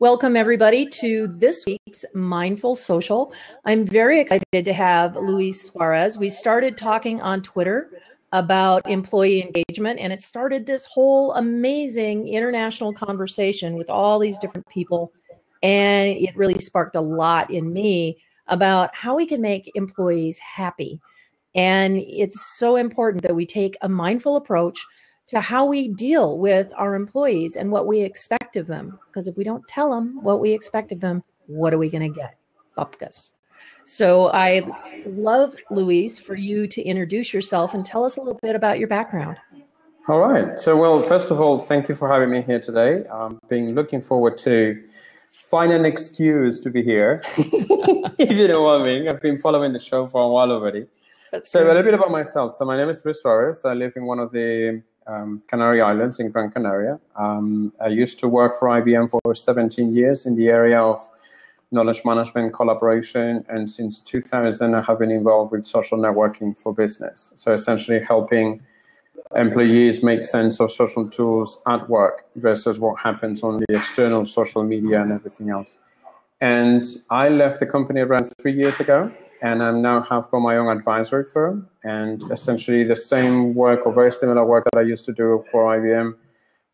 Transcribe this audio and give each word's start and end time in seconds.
Welcome, 0.00 0.36
everybody, 0.36 0.86
to 1.00 1.26
this 1.26 1.66
week's 1.66 2.04
Mindful 2.14 2.76
Social. 2.76 3.32
I'm 3.64 3.84
very 3.84 4.20
excited 4.20 4.64
to 4.64 4.72
have 4.72 5.16
Luis 5.16 5.60
Suarez. 5.60 6.16
We 6.16 6.28
started 6.28 6.76
talking 6.76 7.20
on 7.20 7.42
Twitter 7.42 7.90
about 8.30 8.88
employee 8.88 9.42
engagement, 9.42 9.98
and 9.98 10.12
it 10.12 10.22
started 10.22 10.66
this 10.66 10.84
whole 10.84 11.32
amazing 11.32 12.28
international 12.28 12.92
conversation 12.92 13.74
with 13.74 13.90
all 13.90 14.20
these 14.20 14.38
different 14.38 14.68
people. 14.68 15.12
And 15.64 16.10
it 16.10 16.36
really 16.36 16.60
sparked 16.60 16.94
a 16.94 17.00
lot 17.00 17.50
in 17.50 17.72
me 17.72 18.18
about 18.46 18.94
how 18.94 19.16
we 19.16 19.26
can 19.26 19.40
make 19.40 19.72
employees 19.74 20.38
happy. 20.38 21.00
And 21.56 21.96
it's 21.96 22.56
so 22.56 22.76
important 22.76 23.24
that 23.24 23.34
we 23.34 23.46
take 23.46 23.76
a 23.82 23.88
mindful 23.88 24.36
approach 24.36 24.86
to 25.28 25.40
how 25.40 25.66
we 25.66 25.88
deal 25.88 26.38
with 26.38 26.72
our 26.76 26.94
employees 26.94 27.56
and 27.56 27.70
what 27.70 27.86
we 27.86 28.00
expect 28.00 28.56
of 28.56 28.66
them. 28.66 28.98
Because 29.06 29.28
if 29.28 29.36
we 29.36 29.44
don't 29.44 29.66
tell 29.68 29.90
them 29.90 30.22
what 30.22 30.40
we 30.40 30.52
expect 30.52 30.90
of 30.92 31.00
them, 31.00 31.22
what 31.46 31.72
are 31.72 31.78
we 31.78 31.90
going 31.90 32.12
to 32.12 32.18
get? 32.18 32.36
Bupkis. 32.76 33.34
So 33.84 34.30
I 34.32 34.66
love 35.06 35.56
Luis 35.70 36.18
for 36.18 36.34
you 36.34 36.66
to 36.66 36.82
introduce 36.82 37.32
yourself 37.32 37.74
and 37.74 37.84
tell 37.84 38.04
us 38.04 38.16
a 38.16 38.20
little 38.20 38.38
bit 38.42 38.54
about 38.54 38.78
your 38.78 38.88
background. 38.88 39.38
All 40.08 40.20
right. 40.20 40.58
So, 40.58 40.76
well, 40.76 41.02
first 41.02 41.30
of 41.30 41.40
all, 41.40 41.58
thank 41.58 41.88
you 41.88 41.94
for 41.94 42.08
having 42.08 42.30
me 42.30 42.42
here 42.42 42.60
today. 42.60 43.06
I've 43.08 43.38
been 43.48 43.74
looking 43.74 44.00
forward 44.00 44.38
to 44.38 44.82
find 45.32 45.72
an 45.72 45.84
excuse 45.84 46.60
to 46.60 46.70
be 46.70 46.82
here, 46.82 47.22
if 47.36 48.36
you 48.36 48.48
know 48.48 48.62
what 48.62 48.80
I 48.80 48.84
mean. 48.84 49.08
I've 49.08 49.20
been 49.20 49.38
following 49.38 49.72
the 49.72 49.78
show 49.78 50.06
for 50.06 50.22
a 50.22 50.28
while 50.28 50.50
already. 50.50 50.86
That's 51.30 51.50
so, 51.50 51.60
great. 51.60 51.70
a 51.70 51.74
little 51.74 51.90
bit 51.90 51.94
about 51.94 52.10
myself. 52.10 52.54
So, 52.54 52.64
my 52.64 52.76
name 52.76 52.88
is 52.88 53.04
Luis 53.04 53.20
Suarez. 53.20 53.64
I 53.66 53.74
live 53.74 53.94
in 53.96 54.04
one 54.04 54.18
of 54.18 54.32
the 54.32 54.82
um, 55.08 55.42
Canary 55.48 55.80
Islands 55.80 56.20
in 56.20 56.30
Gran 56.30 56.50
Canaria. 56.50 57.00
Um, 57.16 57.72
I 57.80 57.88
used 57.88 58.18
to 58.20 58.28
work 58.28 58.58
for 58.58 58.68
IBM 58.68 59.10
for 59.10 59.34
17 59.34 59.94
years 59.94 60.26
in 60.26 60.36
the 60.36 60.48
area 60.48 60.80
of 60.80 61.00
knowledge 61.70 62.02
management 62.04 62.52
collaboration. 62.54 63.44
And 63.48 63.68
since 63.68 64.00
2000, 64.00 64.74
I 64.74 64.82
have 64.82 64.98
been 64.98 65.10
involved 65.10 65.52
with 65.52 65.66
social 65.66 65.98
networking 65.98 66.56
for 66.56 66.72
business. 66.72 67.32
So 67.36 67.52
essentially 67.52 68.00
helping 68.02 68.62
employees 69.34 70.02
make 70.02 70.22
sense 70.22 70.60
of 70.60 70.72
social 70.72 71.08
tools 71.08 71.60
at 71.66 71.88
work 71.88 72.26
versus 72.36 72.78
what 72.78 73.00
happens 73.00 73.42
on 73.42 73.58
the 73.58 73.76
external 73.76 74.24
social 74.24 74.62
media 74.62 75.02
and 75.02 75.12
everything 75.12 75.50
else. 75.50 75.76
And 76.40 76.84
I 77.10 77.28
left 77.28 77.60
the 77.60 77.66
company 77.66 78.00
around 78.00 78.30
three 78.40 78.52
years 78.52 78.80
ago 78.80 79.12
and 79.40 79.62
I 79.62 79.70
now 79.70 80.02
have 80.02 80.30
got 80.30 80.40
my 80.40 80.56
own 80.56 80.76
advisory 80.76 81.24
firm 81.24 81.68
and 81.84 82.22
essentially 82.32 82.84
the 82.84 82.96
same 82.96 83.54
work 83.54 83.86
or 83.86 83.92
very 83.92 84.10
similar 84.10 84.44
work 84.44 84.64
that 84.64 84.78
I 84.78 84.82
used 84.82 85.04
to 85.06 85.12
do 85.12 85.44
for 85.50 85.64
IBM 85.76 86.14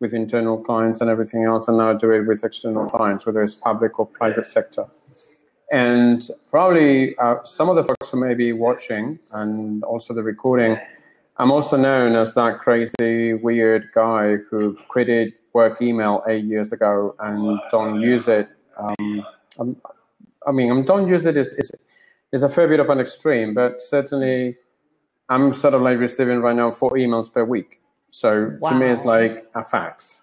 with 0.01 0.15
internal 0.15 0.59
clients 0.59 1.01
and 1.01 1.09
everything 1.09 1.45
else, 1.45 1.69
and 1.69 1.79
now 1.79 1.91
I 1.91 1.95
do 1.95 2.11
it 2.11 2.27
with 2.27 2.45
external 2.45 2.89
clients, 2.89 3.27
whether 3.27 3.43
it's 3.43 3.55
public 3.55 3.99
or 3.99 4.07
private 4.07 4.47
sector. 4.47 4.87
And 5.73 6.23
probably 6.51 7.17
uh, 7.19 7.43
some 7.45 7.69
of 7.69 7.77
the 7.77 7.85
folks 7.85 8.11
who 8.11 8.21
may 8.21 8.35
be 8.35 8.53
watching 8.53 9.19
and 9.33 9.83
also 9.85 10.13
the 10.13 10.23
recording, 10.23 10.79
I'm 11.39 11.51
also 11.51 11.77
known 11.77 12.17
as 12.17 12.35
that 12.35 12.59
crazy, 12.59 13.35
weird 13.35 13.89
guy 13.95 14.37
who 14.51 14.77
quitted 14.89 15.33
work 15.53 15.81
email 15.81 16.23
eight 16.29 16.45
years 16.45 16.73
ago 16.73 17.15
and 17.19 17.59
don't 17.71 18.01
use 18.01 18.29
it. 18.29 18.49
Um, 18.77 19.25
I 20.47 20.53
mean, 20.53 20.71
I 20.71 20.81
don't 20.83 21.09
use 21.09 21.25
it 21.27 21.37
is 21.37 21.55
is 22.35 22.43
a 22.43 22.49
fair 22.49 22.67
bit 22.67 22.81
of 22.81 22.91
an 22.91 22.99
extreme, 22.99 23.55
but 23.55 23.81
certainly 23.81 24.57
I'm 25.29 25.55
sort 25.55 25.73
of 25.73 25.83
like 25.83 25.99
receiving 25.99 26.41
right 26.41 26.57
now 26.57 26.71
four 26.73 26.91
emails 26.91 27.33
per 27.33 27.45
week. 27.45 27.81
So 28.11 28.57
wow. 28.59 28.71
to 28.71 28.75
me, 28.75 28.87
it's 28.87 29.05
like 29.05 29.47
a 29.55 29.65
fax. 29.65 30.21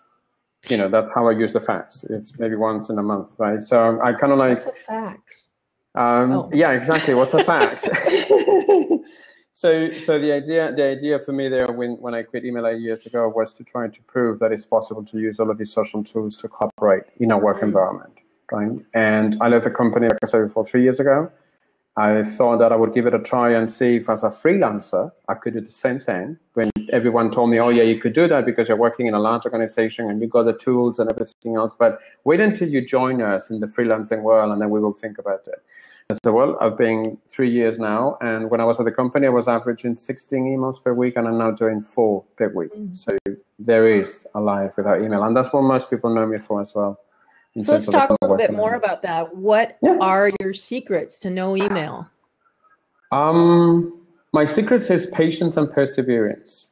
You 0.68 0.78
know, 0.78 0.90
that's 0.90 1.10
how 1.16 1.30
I 1.30 1.32
use 1.32 1.54
the 1.54 1.62
fax. 1.62 2.04
It's 2.04 2.38
maybe 2.38 2.56
once 2.56 2.90
in 2.90 3.00
a 3.00 3.04
month, 3.04 3.34
right? 3.38 3.62
So 3.62 4.00
I 4.02 4.12
kind 4.12 4.34
of 4.34 4.40
like. 4.40 4.66
What's 4.66 4.80
a 4.80 4.84
fax? 4.84 5.50
Um, 5.96 6.32
oh. 6.34 6.50
Yeah, 6.54 6.72
exactly. 6.72 7.14
What's 7.14 7.34
a 7.34 7.44
fax? 7.44 7.82
so, 9.52 9.92
so 9.94 10.20
the 10.20 10.34
idea, 10.34 10.74
the 10.74 10.84
idea 10.84 11.18
for 11.18 11.32
me 11.32 11.48
there, 11.48 11.72
when 11.72 11.92
when 11.94 12.14
I 12.14 12.24
quit 12.24 12.44
email 12.44 12.68
eight 12.68 12.82
years 12.82 13.06
ago, 13.06 13.30
was 13.30 13.54
to 13.54 13.64
try 13.64 13.88
to 13.88 14.02
prove 14.04 14.40
that 14.40 14.52
it's 14.52 14.66
possible 14.66 15.04
to 15.06 15.18
use 15.18 15.40
all 15.40 15.50
of 15.50 15.58
these 15.58 15.72
social 15.72 16.04
tools 16.04 16.36
to 16.38 16.50
cooperate 16.50 17.04
in 17.20 17.32
a 17.32 17.38
work 17.38 17.62
mm. 17.62 17.64
environment, 17.64 18.14
right? 18.52 18.72
And 18.94 19.38
I 19.40 19.48
left 19.48 19.64
the 19.64 19.72
company, 19.72 20.08
like 20.08 20.20
I 20.24 20.28
said 20.28 20.48
before, 20.48 20.66
three 20.66 20.84
years 20.84 21.00
ago. 21.00 21.32
I 21.98 22.24
thought 22.24 22.58
that 22.58 22.72
I 22.72 22.78
would 22.78 22.94
give 22.94 23.06
it 23.06 23.14
a 23.14 23.20
try 23.20 23.52
and 23.52 23.70
see 23.70 23.98
if, 23.98 24.10
as 24.10 24.24
a 24.24 24.30
freelancer, 24.30 25.12
I 25.28 25.34
could 25.34 25.54
do 25.54 25.62
the 25.62 25.72
same 25.72 26.00
thing. 26.00 26.38
When 26.54 26.72
everyone 26.90 27.32
told 27.32 27.50
me, 27.50 27.60
"Oh, 27.60 27.68
yeah, 27.68 27.84
you 27.84 28.00
could 28.00 28.14
do 28.14 28.28
that 28.30 28.46
because 28.46 28.70
you're 28.70 28.78
working 28.78 29.08
in 29.08 29.14
a 29.14 29.20
large 29.20 29.46
organization 29.46 30.10
and 30.10 30.22
you 30.22 30.28
got 30.28 30.44
the 30.44 30.54
tools 30.54 31.00
and 31.00 31.12
everything 31.12 31.56
else," 31.58 31.76
but 31.76 32.00
wait 32.24 32.40
until 32.40 32.70
you 32.70 32.82
join 32.86 33.22
us 33.22 33.50
in 33.50 33.60
the 33.60 33.68
freelancing 33.68 34.22
world, 34.22 34.52
and 34.54 34.62
then 34.62 34.70
we 34.70 34.80
will 34.80 34.94
think 34.94 35.18
about 35.18 35.46
it. 35.48 35.62
I 36.10 36.14
said, 36.14 36.34
"Well, 36.34 36.58
I've 36.62 36.78
been 36.78 37.18
three 37.28 37.50
years 37.50 37.78
now, 37.78 38.18
and 38.22 38.50
when 38.50 38.62
I 38.62 38.66
was 38.66 38.80
at 38.80 38.86
the 38.86 38.92
company, 38.92 39.28
I 39.28 39.30
was 39.30 39.50
averaging 39.50 39.96
16 39.96 40.46
emails 40.46 40.82
per 40.82 40.94
week, 40.94 41.18
and 41.18 41.28
I'm 41.28 41.38
now 41.38 41.52
doing 41.52 41.82
four 41.82 42.24
per 42.38 42.48
week. 42.48 42.74
Mm-hmm. 42.74 42.94
So 42.94 43.18
there 43.60 43.86
is 43.86 44.26
a 44.34 44.40
life 44.40 44.78
without 44.78 45.02
email, 45.02 45.24
and 45.24 45.36
that's 45.36 45.52
what 45.52 45.64
most 45.64 45.90
people 45.90 46.14
know 46.16 46.26
me 46.26 46.38
for 46.38 46.62
as 46.62 46.74
well." 46.74 47.00
So 47.60 47.74
let's 47.74 47.90
talk 47.90 48.10
a 48.10 48.18
little 48.22 48.38
bit 48.38 48.54
more 48.54 48.76
about 48.76 49.02
that. 49.02 49.36
What 49.36 49.78
yeah. 49.82 49.98
are 50.00 50.32
your 50.40 50.54
secrets 50.54 51.20
to 51.20 51.30
no 51.30 51.58
email? 51.58 52.08
Um, 53.12 54.02
my 54.32 54.46
secrets 54.46 54.90
is 54.90 55.06
patience 55.08 55.58
and 55.58 55.70
perseverance. 55.70 56.72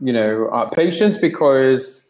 You 0.00 0.14
know, 0.14 0.48
uh, 0.48 0.70
patience 0.70 1.18
because 1.18 2.02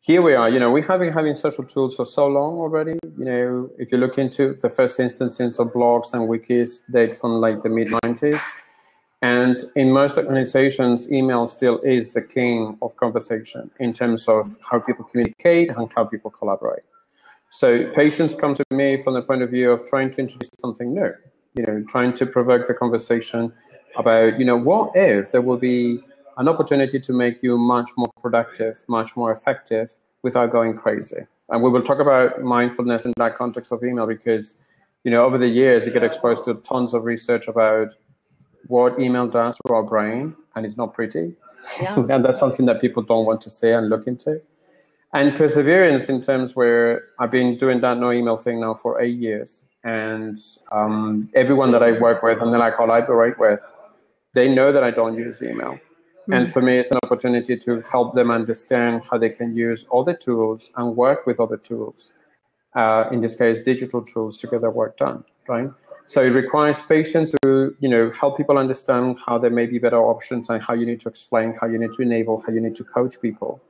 here 0.00 0.20
we 0.20 0.34
are. 0.34 0.50
You 0.50 0.58
know, 0.58 0.70
we 0.70 0.82
have 0.82 0.98
been 0.98 1.12
having 1.12 1.36
social 1.36 1.64
tools 1.64 1.94
for 1.94 2.04
so 2.04 2.26
long 2.26 2.58
already. 2.58 2.98
You 3.18 3.24
know, 3.24 3.70
if 3.78 3.92
you 3.92 3.98
look 3.98 4.18
into 4.18 4.54
the 4.54 4.70
first 4.70 4.98
instances 4.98 5.60
of 5.60 5.68
blogs 5.68 6.14
and 6.14 6.28
wikis, 6.28 6.80
date 6.90 7.14
from 7.14 7.40
like 7.40 7.62
the 7.62 7.68
mid 7.68 7.88
'90s. 7.88 8.40
And 9.20 9.58
in 9.74 9.92
most 9.92 10.16
organizations, 10.16 11.10
email 11.10 11.46
still 11.48 11.80
is 11.80 12.14
the 12.14 12.22
king 12.22 12.78
of 12.82 12.96
conversation 12.96 13.70
in 13.78 13.92
terms 13.92 14.28
of 14.28 14.56
how 14.68 14.78
people 14.78 15.04
communicate 15.04 15.70
and 15.70 15.92
how 15.94 16.04
people 16.04 16.30
collaborate. 16.30 16.87
So 17.50 17.90
patience 17.92 18.34
come 18.34 18.54
to 18.54 18.64
me 18.70 19.00
from 19.00 19.14
the 19.14 19.22
point 19.22 19.42
of 19.42 19.50
view 19.50 19.70
of 19.70 19.86
trying 19.86 20.10
to 20.12 20.20
introduce 20.20 20.50
something 20.60 20.92
new, 20.92 21.12
you 21.54 21.64
know, 21.66 21.84
trying 21.88 22.12
to 22.14 22.26
provoke 22.26 22.66
the 22.66 22.74
conversation 22.74 23.52
about, 23.96 24.38
you 24.38 24.44
know, 24.44 24.56
what 24.56 24.90
if 24.94 25.32
there 25.32 25.42
will 25.42 25.56
be 25.56 26.00
an 26.36 26.48
opportunity 26.48 27.00
to 27.00 27.12
make 27.12 27.42
you 27.42 27.56
much 27.58 27.90
more 27.96 28.12
productive, 28.22 28.84
much 28.88 29.16
more 29.16 29.32
effective 29.32 29.94
without 30.22 30.50
going 30.50 30.76
crazy. 30.76 31.26
And 31.48 31.62
we 31.62 31.70
will 31.70 31.82
talk 31.82 31.98
about 31.98 32.42
mindfulness 32.42 33.06
in 33.06 33.14
that 33.16 33.36
context 33.36 33.72
of 33.72 33.82
email 33.82 34.06
because, 34.06 34.56
you 35.02 35.10
know, 35.10 35.24
over 35.24 35.38
the 35.38 35.48
years 35.48 35.86
you 35.86 35.92
get 35.92 36.04
exposed 36.04 36.44
to 36.44 36.54
tons 36.54 36.92
of 36.92 37.04
research 37.04 37.48
about 37.48 37.94
what 38.66 39.00
email 39.00 39.26
does 39.26 39.56
to 39.66 39.72
our 39.72 39.82
brain, 39.82 40.36
and 40.54 40.66
it's 40.66 40.76
not 40.76 40.92
pretty. 40.92 41.34
Yeah. 41.80 41.96
and 42.10 42.24
that's 42.24 42.38
something 42.38 42.66
that 42.66 42.80
people 42.80 43.02
don't 43.02 43.24
want 43.24 43.40
to 43.42 43.50
say 43.50 43.72
and 43.72 43.88
look 43.88 44.06
into 44.06 44.42
and 45.12 45.34
perseverance 45.36 46.08
in 46.08 46.20
terms 46.20 46.54
where 46.54 47.04
I've 47.18 47.30
been 47.30 47.56
doing 47.56 47.80
that 47.80 47.98
no 47.98 48.12
email 48.12 48.36
thing 48.36 48.60
now 48.60 48.74
for 48.74 49.00
eight 49.00 49.16
years. 49.16 49.64
And 49.84 50.38
um, 50.70 51.30
everyone 51.34 51.70
that 51.70 51.82
I 51.82 51.92
work 51.92 52.22
with 52.22 52.42
and 52.42 52.52
that 52.52 52.60
I 52.60 52.70
collaborate 52.70 53.38
with, 53.38 53.74
they 54.34 54.52
know 54.52 54.70
that 54.72 54.84
I 54.84 54.90
don't 54.90 55.16
use 55.16 55.42
email. 55.42 55.74
Mm-hmm. 55.74 56.32
And 56.34 56.52
for 56.52 56.60
me, 56.60 56.78
it's 56.78 56.90
an 56.90 56.98
opportunity 57.02 57.56
to 57.56 57.80
help 57.90 58.14
them 58.14 58.30
understand 58.30 59.02
how 59.10 59.16
they 59.16 59.30
can 59.30 59.56
use 59.56 59.86
other 59.92 60.14
tools 60.14 60.70
and 60.76 60.94
work 60.94 61.26
with 61.26 61.40
other 61.40 61.56
tools. 61.56 62.12
Uh, 62.74 63.08
in 63.10 63.22
this 63.22 63.34
case, 63.34 63.62
digital 63.62 64.02
tools 64.02 64.36
to 64.38 64.46
get 64.46 64.60
their 64.60 64.70
work 64.70 64.98
done, 64.98 65.24
right? 65.48 65.70
So 66.06 66.22
it 66.22 66.30
requires 66.30 66.82
patience 66.82 67.34
to, 67.42 67.74
you 67.80 67.88
know, 67.88 68.10
help 68.10 68.36
people 68.36 68.58
understand 68.58 69.18
how 69.24 69.38
there 69.38 69.50
may 69.50 69.66
be 69.66 69.78
better 69.78 69.98
options 69.98 70.50
and 70.50 70.62
how 70.62 70.74
you 70.74 70.84
need 70.84 71.00
to 71.00 71.08
explain, 71.08 71.56
how 71.60 71.66
you 71.66 71.78
need 71.78 71.92
to 71.94 72.02
enable, 72.02 72.42
how 72.42 72.52
you 72.52 72.60
need 72.60 72.76
to 72.76 72.84
coach 72.84 73.20
people 73.20 73.60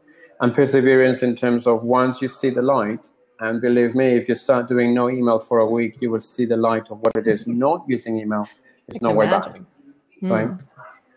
and 0.41 0.55
perseverance 0.55 1.23
in 1.23 1.35
terms 1.35 1.67
of 1.67 1.83
once 1.83 2.23
you 2.23 2.29
see 2.29 2.51
the 2.51 2.63
light, 2.63 3.09
and 3.41 3.61
believe 3.61 3.95
me, 3.95 4.17
if 4.17 4.29
you 4.29 4.35
start 4.35 4.67
doing 4.69 4.95
no 4.95 5.09
email 5.09 5.39
for 5.39 5.59
a 5.59 5.67
week, 5.67 5.99
you 6.01 6.11
will 6.11 6.21
see 6.21 6.45
the 6.45 6.57
light 6.57 6.91
of 6.91 6.99
what 7.01 7.15
it 7.17 7.27
is. 7.27 7.47
Not 7.47 7.85
using 7.87 8.19
email 8.19 8.49
It's 8.89 9.01
no 9.01 9.13
way 9.13 9.27
back, 9.27 9.61
mm. 10.23 10.31
right? 10.31 10.51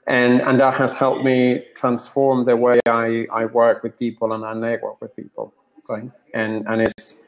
And 0.07 0.41
and 0.41 0.59
that 0.59 0.75
has 0.75 0.95
helped 0.95 1.23
me 1.23 1.63
transform 1.75 2.45
the 2.45 2.56
way 2.56 2.79
I, 2.88 3.27
I 3.31 3.45
work 3.45 3.83
with 3.83 3.97
people 3.97 4.33
and 4.33 4.45
I 4.45 4.53
network 4.53 5.01
with 5.01 5.15
people, 5.15 5.53
right? 5.89 6.09
And 6.33 6.68
and 6.68 6.81
it's 6.81 7.21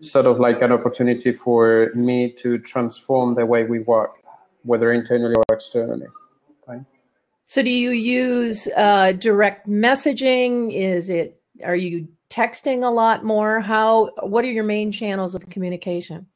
sort 0.00 0.26
of 0.26 0.40
like 0.40 0.62
an 0.62 0.72
opportunity 0.72 1.32
for 1.32 1.90
me 1.94 2.32
to 2.32 2.58
transform 2.58 3.34
the 3.34 3.46
way 3.46 3.64
we 3.64 3.80
work, 3.80 4.12
whether 4.62 4.92
internally 4.92 5.34
or 5.34 5.44
externally, 5.54 6.06
right? 6.66 6.84
So 7.44 7.62
do 7.62 7.70
you 7.70 7.90
use 7.90 8.68
uh, 8.76 9.12
direct 9.12 9.68
messaging? 9.68 10.72
Is 10.72 11.10
it 11.10 11.39
are 11.64 11.76
you 11.76 12.08
texting 12.28 12.84
a 12.84 12.90
lot 12.90 13.24
more? 13.24 13.60
How? 13.60 14.10
What 14.22 14.44
are 14.44 14.50
your 14.50 14.64
main 14.64 14.92
channels 14.92 15.34
of 15.34 15.48
communication? 15.50 16.26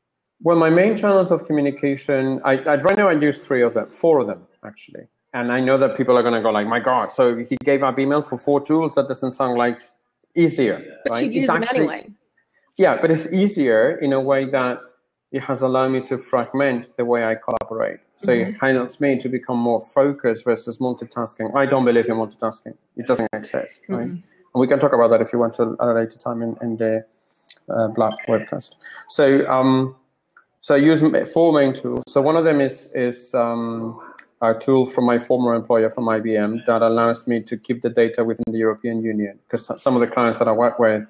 Well, 0.42 0.58
my 0.58 0.70
main 0.70 0.96
channels 0.96 1.30
of 1.30 1.46
communication, 1.46 2.40
I, 2.44 2.58
I 2.58 2.76
right 2.76 2.98
now 2.98 3.08
I 3.08 3.12
use 3.12 3.38
three 3.38 3.62
of 3.62 3.74
them, 3.74 3.88
four 3.90 4.18
of 4.20 4.26
them 4.26 4.46
actually, 4.64 5.08
and 5.32 5.50
I 5.52 5.60
know 5.60 5.78
that 5.78 5.96
people 5.96 6.18
are 6.18 6.22
going 6.22 6.34
to 6.34 6.42
go 6.42 6.50
like, 6.50 6.66
"My 6.66 6.80
God!" 6.80 7.12
So 7.12 7.36
he 7.36 7.56
gave 7.64 7.82
up 7.82 7.98
email 7.98 8.22
for 8.22 8.38
four 8.38 8.60
tools. 8.60 8.94
That 8.96 9.08
doesn't 9.08 9.32
sound 9.32 9.56
like 9.56 9.80
easier, 10.34 10.84
but 11.04 11.12
right? 11.12 11.24
you 11.24 11.40
use 11.40 11.48
them 11.48 11.64
anyway. 11.70 12.10
yeah, 12.76 13.00
but 13.00 13.10
it's 13.10 13.32
easier 13.32 13.96
in 13.96 14.12
a 14.12 14.20
way 14.20 14.44
that 14.46 14.80
it 15.34 15.42
has 15.42 15.62
allowed 15.62 15.88
me 15.88 16.00
to 16.00 16.16
fragment 16.16 16.96
the 16.96 17.04
way 17.04 17.24
I 17.24 17.34
collaborate. 17.34 17.98
So 18.16 18.28
mm-hmm. 18.28 18.64
it 18.64 18.74
helps 18.74 19.00
me 19.00 19.18
to 19.18 19.28
become 19.28 19.58
more 19.58 19.80
focused 19.80 20.44
versus 20.44 20.78
multitasking. 20.78 21.54
I 21.56 21.66
don't 21.66 21.84
believe 21.84 22.06
in 22.06 22.14
multitasking. 22.14 22.76
It 22.96 23.06
doesn't 23.06 23.28
exist, 23.32 23.80
right? 23.88 24.06
Mm-hmm. 24.06 24.33
And 24.54 24.60
we 24.60 24.66
can 24.66 24.78
talk 24.78 24.92
about 24.92 25.10
that 25.10 25.20
if 25.20 25.32
you 25.32 25.38
want 25.38 25.54
to 25.54 25.76
at 25.80 25.88
a 25.88 25.92
later 25.92 26.18
time 26.18 26.42
in, 26.42 26.56
in 26.62 26.76
the 26.76 27.04
uh, 27.68 27.88
Blab 27.88 28.14
webcast. 28.28 28.76
So, 29.08 29.46
um, 29.48 29.96
so 30.60 30.74
I 30.74 30.78
use 30.78 31.02
four 31.32 31.52
main 31.52 31.72
tools. 31.74 32.04
So 32.08 32.22
one 32.22 32.36
of 32.36 32.44
them 32.44 32.60
is 32.60 32.90
is 32.94 33.34
um, 33.34 34.00
a 34.40 34.54
tool 34.54 34.86
from 34.86 35.04
my 35.04 35.18
former 35.18 35.54
employer 35.54 35.90
from 35.90 36.04
IBM 36.04 36.66
that 36.66 36.82
allows 36.82 37.26
me 37.26 37.42
to 37.42 37.56
keep 37.56 37.82
the 37.82 37.90
data 37.90 38.24
within 38.24 38.44
the 38.52 38.58
European 38.58 39.02
Union. 39.02 39.38
Because 39.46 39.70
some 39.82 39.94
of 39.94 40.00
the 40.00 40.06
clients 40.06 40.38
that 40.38 40.48
I 40.48 40.52
work 40.52 40.78
with, 40.78 41.08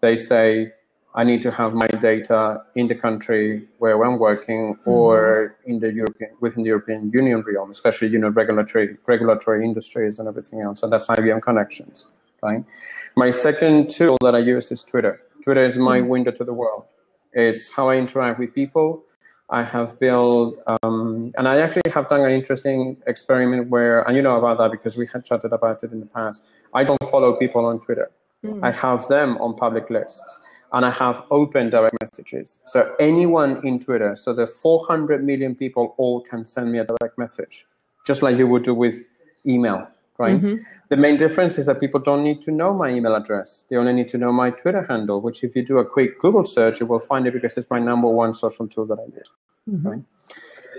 they 0.00 0.16
say 0.16 0.72
I 1.14 1.24
need 1.24 1.40
to 1.42 1.50
have 1.50 1.72
my 1.72 1.86
data 1.86 2.62
in 2.74 2.88
the 2.88 2.94
country 2.94 3.66
where 3.78 4.00
I'm 4.04 4.18
working 4.18 4.74
mm-hmm. 4.74 4.90
or 4.90 5.56
in 5.64 5.80
the 5.80 5.90
European 5.90 6.30
within 6.40 6.62
the 6.62 6.68
European 6.68 7.10
Union 7.10 7.42
realm, 7.46 7.70
especially 7.70 8.08
you 8.08 8.18
know 8.18 8.28
regulatory 8.28 8.96
regulatory 9.06 9.64
industries 9.64 10.18
and 10.18 10.28
everything 10.28 10.60
else. 10.60 10.80
So 10.80 10.88
that's 10.88 11.06
IBM 11.08 11.40
connections, 11.40 12.04
right? 12.42 12.64
My 13.16 13.30
second 13.30 13.90
tool 13.90 14.16
that 14.22 14.34
I 14.34 14.38
use 14.38 14.70
is 14.72 14.82
Twitter. 14.82 15.20
Twitter 15.42 15.64
is 15.64 15.76
my 15.76 16.00
mm-hmm. 16.00 16.08
window 16.08 16.30
to 16.32 16.44
the 16.44 16.52
world. 16.52 16.84
It's 17.32 17.70
how 17.70 17.88
I 17.88 17.96
interact 17.96 18.38
with 18.38 18.54
people. 18.54 19.04
I 19.48 19.62
have 19.62 20.00
built, 20.00 20.58
um, 20.82 21.30
and 21.38 21.46
I 21.46 21.58
actually 21.60 21.90
have 21.92 22.08
done 22.08 22.22
an 22.22 22.32
interesting 22.32 22.96
experiment 23.06 23.68
where, 23.68 24.02
and 24.02 24.16
you 24.16 24.22
know 24.22 24.36
about 24.36 24.58
that 24.58 24.72
because 24.72 24.96
we 24.96 25.06
had 25.12 25.24
chatted 25.24 25.52
about 25.52 25.84
it 25.84 25.92
in 25.92 26.00
the 26.00 26.06
past. 26.06 26.42
I 26.74 26.82
don't 26.82 26.98
follow 27.08 27.34
people 27.34 27.64
on 27.64 27.78
Twitter. 27.78 28.10
Mm. 28.44 28.64
I 28.64 28.72
have 28.72 29.06
them 29.06 29.36
on 29.38 29.54
public 29.54 29.88
lists 29.88 30.40
and 30.72 30.84
I 30.84 30.90
have 30.90 31.24
open 31.30 31.70
direct 31.70 31.96
messages. 32.00 32.58
So 32.66 32.94
anyone 32.98 33.64
in 33.66 33.78
Twitter, 33.78 34.16
so 34.16 34.32
the 34.32 34.46
400 34.46 35.24
million 35.24 35.54
people 35.54 35.94
all 35.96 36.20
can 36.20 36.44
send 36.44 36.72
me 36.72 36.78
a 36.78 36.84
direct 36.84 37.16
message, 37.16 37.66
just 38.06 38.22
like 38.22 38.36
you 38.36 38.46
would 38.46 38.64
do 38.64 38.74
with 38.74 39.04
email, 39.46 39.88
right? 40.18 40.40
Mm-hmm. 40.40 40.62
The 40.88 40.96
main 40.96 41.16
difference 41.16 41.58
is 41.58 41.66
that 41.66 41.80
people 41.80 42.00
don't 42.00 42.22
need 42.22 42.42
to 42.42 42.50
know 42.50 42.72
my 42.72 42.90
email 42.90 43.14
address. 43.14 43.64
They 43.68 43.76
only 43.76 43.92
need 43.92 44.08
to 44.08 44.18
know 44.18 44.32
my 44.32 44.50
Twitter 44.50 44.84
handle, 44.88 45.20
which 45.20 45.44
if 45.44 45.54
you 45.56 45.64
do 45.64 45.78
a 45.78 45.84
quick 45.84 46.18
Google 46.18 46.44
search, 46.44 46.80
you 46.80 46.86
will 46.86 47.00
find 47.00 47.26
it 47.26 47.32
because 47.32 47.56
it's 47.56 47.70
my 47.70 47.78
number 47.78 48.08
one 48.08 48.34
social 48.34 48.66
tool 48.66 48.86
that 48.86 48.98
I 48.98 49.04
use, 49.16 49.30
mm-hmm. 49.68 49.88
right? 49.88 50.02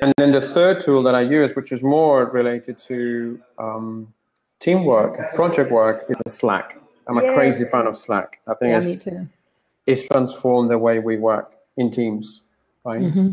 And 0.01 0.13
then 0.17 0.31
the 0.31 0.41
third 0.41 0.81
tool 0.81 1.01
that 1.03 1.15
I 1.15 1.21
use, 1.21 1.55
which 1.55 1.71
is 1.71 1.83
more 1.83 2.25
related 2.25 2.77
to 2.89 3.39
um, 3.57 4.13
teamwork, 4.59 5.33
project 5.33 5.71
work, 5.71 6.05
is 6.09 6.21
a 6.25 6.29
Slack. 6.29 6.79
I'm 7.07 7.17
a 7.17 7.33
crazy 7.33 7.65
fan 7.65 7.87
of 7.87 7.97
Slack. 7.97 8.41
I 8.47 8.53
think 8.53 8.71
yeah, 8.71 8.77
it's, 8.77 9.05
me 9.05 9.11
too 9.11 9.27
is 9.87 10.05
transform 10.07 10.67
the 10.67 10.77
way 10.77 10.99
we 10.99 11.17
work 11.17 11.55
in 11.77 11.89
teams, 11.89 12.43
right? 12.83 13.01
Mm-hmm. 13.01 13.29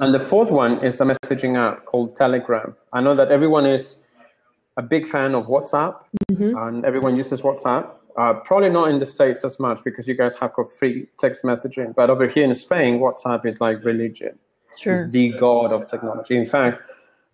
And 0.00 0.14
the 0.14 0.18
fourth 0.18 0.50
one 0.50 0.84
is 0.84 1.00
a 1.00 1.04
messaging 1.04 1.56
app 1.56 1.84
called 1.86 2.16
Telegram. 2.16 2.76
I 2.92 3.00
know 3.00 3.14
that 3.14 3.30
everyone 3.30 3.64
is 3.64 3.96
a 4.76 4.82
big 4.82 5.06
fan 5.06 5.34
of 5.34 5.46
WhatsApp 5.46 6.00
mm-hmm. 6.30 6.56
and 6.56 6.84
everyone 6.84 7.16
uses 7.16 7.42
WhatsApp. 7.42 7.90
Uh, 8.16 8.34
probably 8.34 8.70
not 8.70 8.90
in 8.90 9.00
the 9.00 9.06
States 9.06 9.44
as 9.44 9.58
much 9.58 9.82
because 9.84 10.06
you 10.06 10.14
guys 10.14 10.36
have 10.36 10.52
got 10.54 10.70
free 10.70 11.06
text 11.18 11.42
messaging. 11.42 11.94
But 11.94 12.10
over 12.10 12.28
here 12.28 12.44
in 12.44 12.54
Spain, 12.54 13.00
WhatsApp 13.00 13.44
is 13.44 13.60
like 13.60 13.84
religion. 13.84 14.38
Sure. 14.76 14.92
It's 14.92 15.10
the 15.10 15.30
god 15.30 15.72
of 15.72 15.90
technology. 15.90 16.36
In 16.36 16.46
fact, 16.46 16.80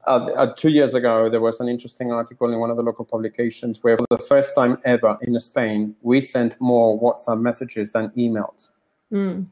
uh, 0.06 0.26
uh, 0.37 0.54
two 0.54 0.70
years 0.70 0.94
ago, 0.94 1.28
there 1.28 1.40
was 1.40 1.60
an 1.60 1.69
interesting 1.69 2.10
article 2.10 2.50
in 2.50 2.58
one 2.58 2.70
of 2.70 2.76
the 2.76 2.82
local 2.82 3.04
publications 3.04 3.82
where, 3.82 3.96
for 3.96 4.06
the 4.10 4.19
first 4.19 4.54
time 4.54 4.78
ever 4.84 5.19
in 5.22 5.38
Spain, 5.38 5.94
we 6.00 6.20
sent 6.20 6.58
more 6.60 6.98
WhatsApp 7.00 7.40
messages 7.40 7.92
than 7.92 8.08
emails. 8.10 8.70
Mm. 9.12 9.46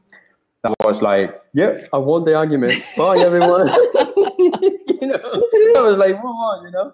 That 0.63 0.73
was 0.83 1.01
like, 1.01 1.41
yeah, 1.53 1.85
I 1.93 1.97
won 1.97 2.23
the 2.23 2.35
argument. 2.35 2.83
Bye, 2.97 3.19
everyone. 3.19 3.67
you 4.37 5.07
know, 5.07 5.19
I 5.77 5.81
was 5.81 5.97
like, 5.97 6.15
move 6.15 6.25
on, 6.25 6.65
you 6.65 6.71
know. 6.71 6.93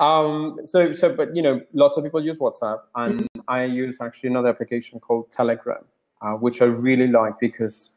Um, 0.00 0.60
so, 0.64 0.92
so, 0.92 1.14
but 1.14 1.36
you 1.36 1.42
know, 1.42 1.60
lots 1.72 1.96
of 1.96 2.04
people 2.04 2.24
use 2.24 2.38
WhatsApp, 2.38 2.80
and 2.94 3.20
mm. 3.20 3.42
I 3.48 3.64
use 3.64 3.98
actually 4.00 4.30
another 4.30 4.48
application 4.48 4.98
called 4.98 5.30
Telegram, 5.30 5.84
uh, 6.22 6.32
which 6.32 6.62
I 6.62 6.64
really 6.64 7.06
like 7.06 7.38
because 7.38 7.90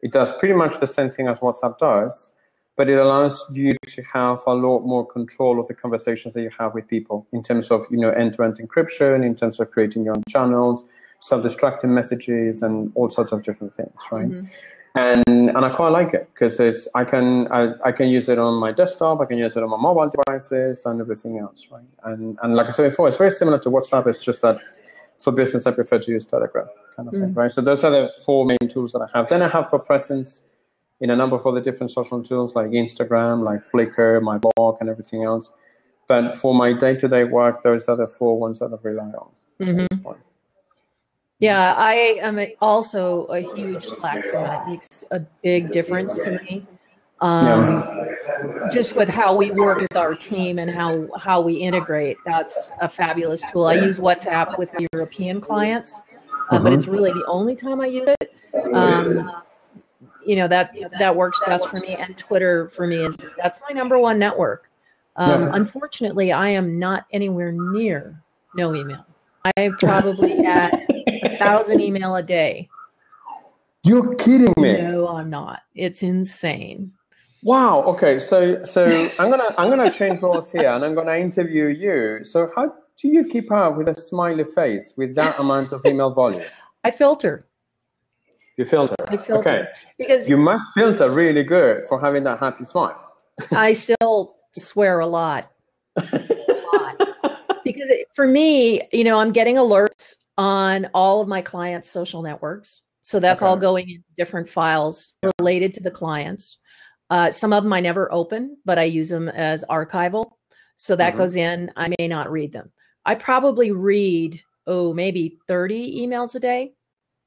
it 0.00 0.12
does 0.12 0.32
pretty 0.32 0.54
much 0.54 0.80
the 0.80 0.86
same 0.86 1.10
thing 1.10 1.28
as 1.28 1.40
WhatsApp 1.40 1.78
does 1.78 2.32
but 2.76 2.88
it 2.88 2.98
allows 2.98 3.44
you 3.52 3.76
to 3.86 4.02
have 4.02 4.40
a 4.46 4.54
lot 4.54 4.80
more 4.80 5.06
control 5.06 5.60
of 5.60 5.68
the 5.68 5.74
conversations 5.74 6.34
that 6.34 6.42
you 6.42 6.50
have 6.58 6.74
with 6.74 6.88
people 6.88 7.26
in 7.32 7.42
terms 7.42 7.70
of 7.70 7.86
you 7.90 7.98
know 7.98 8.10
end-to-end 8.10 8.58
encryption 8.58 9.24
in 9.24 9.34
terms 9.34 9.60
of 9.60 9.70
creating 9.70 10.04
your 10.04 10.14
own 10.14 10.22
channels 10.28 10.84
self-destructing 11.20 11.90
messages 11.90 12.62
and 12.62 12.90
all 12.94 13.08
sorts 13.08 13.32
of 13.32 13.42
different 13.42 13.74
things 13.74 13.94
right 14.10 14.28
mm-hmm. 14.28 14.46
And 14.94 15.24
and 15.28 15.64
i 15.64 15.70
quite 15.70 15.88
like 15.88 16.12
it 16.12 16.28
because 16.32 16.60
it's 16.60 16.86
i 16.94 17.04
can 17.04 17.50
I, 17.50 17.72
I 17.84 17.92
can 17.92 18.08
use 18.08 18.28
it 18.28 18.38
on 18.38 18.54
my 18.54 18.72
desktop 18.72 19.20
i 19.20 19.24
can 19.24 19.38
use 19.38 19.56
it 19.56 19.62
on 19.62 19.70
my 19.70 19.76
mobile 19.76 20.10
devices 20.10 20.84
and 20.84 21.00
everything 21.00 21.38
else 21.38 21.68
right 21.70 21.84
and 22.04 22.38
and 22.42 22.54
like 22.54 22.66
i 22.66 22.70
said 22.70 22.90
before 22.90 23.08
it's 23.08 23.16
very 23.16 23.30
similar 23.30 23.58
to 23.60 23.70
whatsapp 23.70 24.06
it's 24.06 24.20
just 24.20 24.42
that 24.42 24.58
for 25.18 25.32
business 25.32 25.66
i 25.66 25.70
prefer 25.70 25.98
to 25.98 26.10
use 26.10 26.26
telegram 26.26 26.66
kind 26.94 27.08
of 27.08 27.14
mm-hmm. 27.14 27.22
thing 27.22 27.32
mm. 27.32 27.36
right 27.36 27.52
so 27.52 27.62
those 27.62 27.84
are 27.84 27.90
the 27.90 28.12
four 28.26 28.44
main 28.44 28.68
tools 28.68 28.92
that 28.92 29.00
i 29.00 29.18
have 29.18 29.28
then 29.28 29.40
i 29.40 29.48
have 29.48 29.70
got 29.70 29.86
presence 29.86 30.44
in 31.02 31.10
a 31.10 31.16
number 31.16 31.34
of 31.34 31.44
other 31.44 31.60
different 31.60 31.90
social 31.90 32.22
tools 32.22 32.54
like 32.54 32.68
Instagram, 32.68 33.42
like 33.42 33.60
Flickr, 33.68 34.22
my 34.22 34.38
blog, 34.38 34.76
and 34.80 34.88
everything 34.88 35.24
else. 35.24 35.50
But 36.06 36.36
for 36.36 36.54
my 36.54 36.72
day-to-day 36.72 37.24
work, 37.24 37.62
those 37.62 37.88
are 37.88 37.96
the 37.96 38.06
four 38.06 38.38
ones 38.38 38.60
that 38.60 38.72
I 38.72 38.76
rely 38.80 39.10
on. 39.10 39.28
Mm-hmm. 39.60 40.10
Yeah, 41.42 41.74
I 41.74 42.20
am 42.20 42.38
also 42.60 43.24
a 43.24 43.40
huge 43.40 43.84
Slack 43.84 44.24
fan. 44.26 44.62
It 44.62 44.70
makes 44.70 45.04
a 45.10 45.18
big 45.42 45.72
difference 45.72 46.16
to 46.22 46.40
me. 46.40 46.64
Um, 47.20 47.78
yeah. 47.78 48.68
Just 48.72 48.94
with 48.94 49.08
how 49.08 49.34
we 49.34 49.50
work 49.50 49.80
with 49.80 49.96
our 49.96 50.14
team 50.14 50.60
and 50.60 50.70
how 50.70 51.08
how 51.18 51.40
we 51.40 51.54
integrate, 51.54 52.16
that's 52.24 52.70
a 52.80 52.88
fabulous 52.88 53.42
tool. 53.50 53.66
I 53.66 53.74
use 53.74 53.98
WhatsApp 53.98 54.56
with 54.56 54.72
my 54.74 54.86
European 54.92 55.40
clients, 55.40 56.00
uh, 56.50 56.54
mm-hmm. 56.54 56.62
but 56.62 56.72
it's 56.72 56.86
really 56.86 57.10
the 57.10 57.26
only 57.26 57.56
time 57.56 57.80
I 57.80 57.86
use 57.86 58.08
it. 58.20 58.34
Um, 58.72 59.28
you 60.24 60.36
know 60.36 60.46
that 60.46 60.72
that 61.00 61.16
works 61.16 61.40
best 61.44 61.66
for 61.66 61.80
me 61.80 61.96
and 61.96 62.16
twitter 62.16 62.68
for 62.68 62.86
me 62.86 63.04
is 63.04 63.34
that's 63.42 63.60
my 63.68 63.74
number 63.74 63.98
one 63.98 64.20
network 64.20 64.70
um, 65.16 65.42
yeah. 65.42 65.50
unfortunately 65.54 66.30
i 66.30 66.48
am 66.48 66.78
not 66.78 67.06
anywhere 67.12 67.50
near 67.50 68.22
no 68.54 68.72
email 68.72 69.04
i 69.56 69.68
probably 69.80 70.38
at 70.46 70.91
thousand 71.44 71.80
email 71.80 72.14
a 72.16 72.22
day 72.22 72.68
you're 73.84 74.14
kidding 74.16 74.54
me 74.56 74.80
no 74.80 75.08
i'm 75.08 75.30
not 75.30 75.60
it's 75.74 76.02
insane 76.02 76.92
wow 77.42 77.82
okay 77.82 78.18
so 78.18 78.62
so 78.62 78.84
i'm 79.18 79.30
gonna 79.30 79.54
i'm 79.58 79.68
gonna 79.68 79.90
change 79.90 80.20
roles 80.22 80.52
here 80.52 80.70
and 80.70 80.84
i'm 80.84 80.94
gonna 80.94 81.16
interview 81.16 81.66
you 81.66 82.24
so 82.24 82.48
how 82.54 82.72
do 82.96 83.08
you 83.08 83.24
keep 83.24 83.50
up 83.50 83.76
with 83.76 83.88
a 83.88 83.94
smiley 83.94 84.44
face 84.44 84.94
with 84.96 85.14
that 85.14 85.38
amount 85.38 85.72
of 85.72 85.84
email 85.84 86.12
volume 86.12 86.44
i 86.84 86.90
filter 86.90 87.46
you 88.56 88.64
filter. 88.64 88.94
I 89.08 89.16
filter. 89.16 89.48
Okay. 89.48 89.64
Because 89.98 90.28
you 90.28 90.36
must 90.36 90.66
filter 90.74 91.10
really 91.10 91.42
good 91.42 91.84
for 91.88 92.00
having 92.00 92.24
that 92.24 92.38
happy 92.38 92.64
smile. 92.64 93.00
I 93.50 93.72
still 93.72 94.36
swear 94.54 95.00
a 95.00 95.06
lot. 95.06 95.50
a 95.96 96.02
lot. 96.72 97.08
Because 97.64 97.88
it, 97.88 98.08
for 98.14 98.26
me, 98.26 98.82
you 98.92 99.04
know, 99.04 99.18
I'm 99.18 99.32
getting 99.32 99.56
alerts 99.56 100.16
on 100.42 100.88
all 100.92 101.20
of 101.20 101.28
my 101.28 101.40
clients' 101.40 101.88
social 101.88 102.20
networks. 102.20 102.82
So 103.02 103.20
that's 103.20 103.42
okay. 103.42 103.48
all 103.48 103.56
going 103.56 103.88
in 103.88 104.04
different 104.16 104.48
files 104.48 105.14
related 105.38 105.72
to 105.74 105.80
the 105.80 105.90
clients. 105.90 106.58
Uh, 107.10 107.30
some 107.30 107.52
of 107.52 107.62
them 107.62 107.72
I 107.72 107.78
never 107.78 108.12
open, 108.12 108.56
but 108.64 108.76
I 108.76 108.84
use 108.84 109.08
them 109.08 109.28
as 109.28 109.64
archival. 109.70 110.32
So 110.74 110.96
that 110.96 111.10
mm-hmm. 111.10 111.18
goes 111.18 111.36
in. 111.36 111.70
I 111.76 111.94
may 111.96 112.08
not 112.08 112.32
read 112.32 112.52
them. 112.52 112.72
I 113.04 113.14
probably 113.14 113.70
read, 113.70 114.42
oh, 114.66 114.92
maybe 114.92 115.38
30 115.46 116.04
emails 116.04 116.34
a 116.34 116.40
day. 116.40 116.74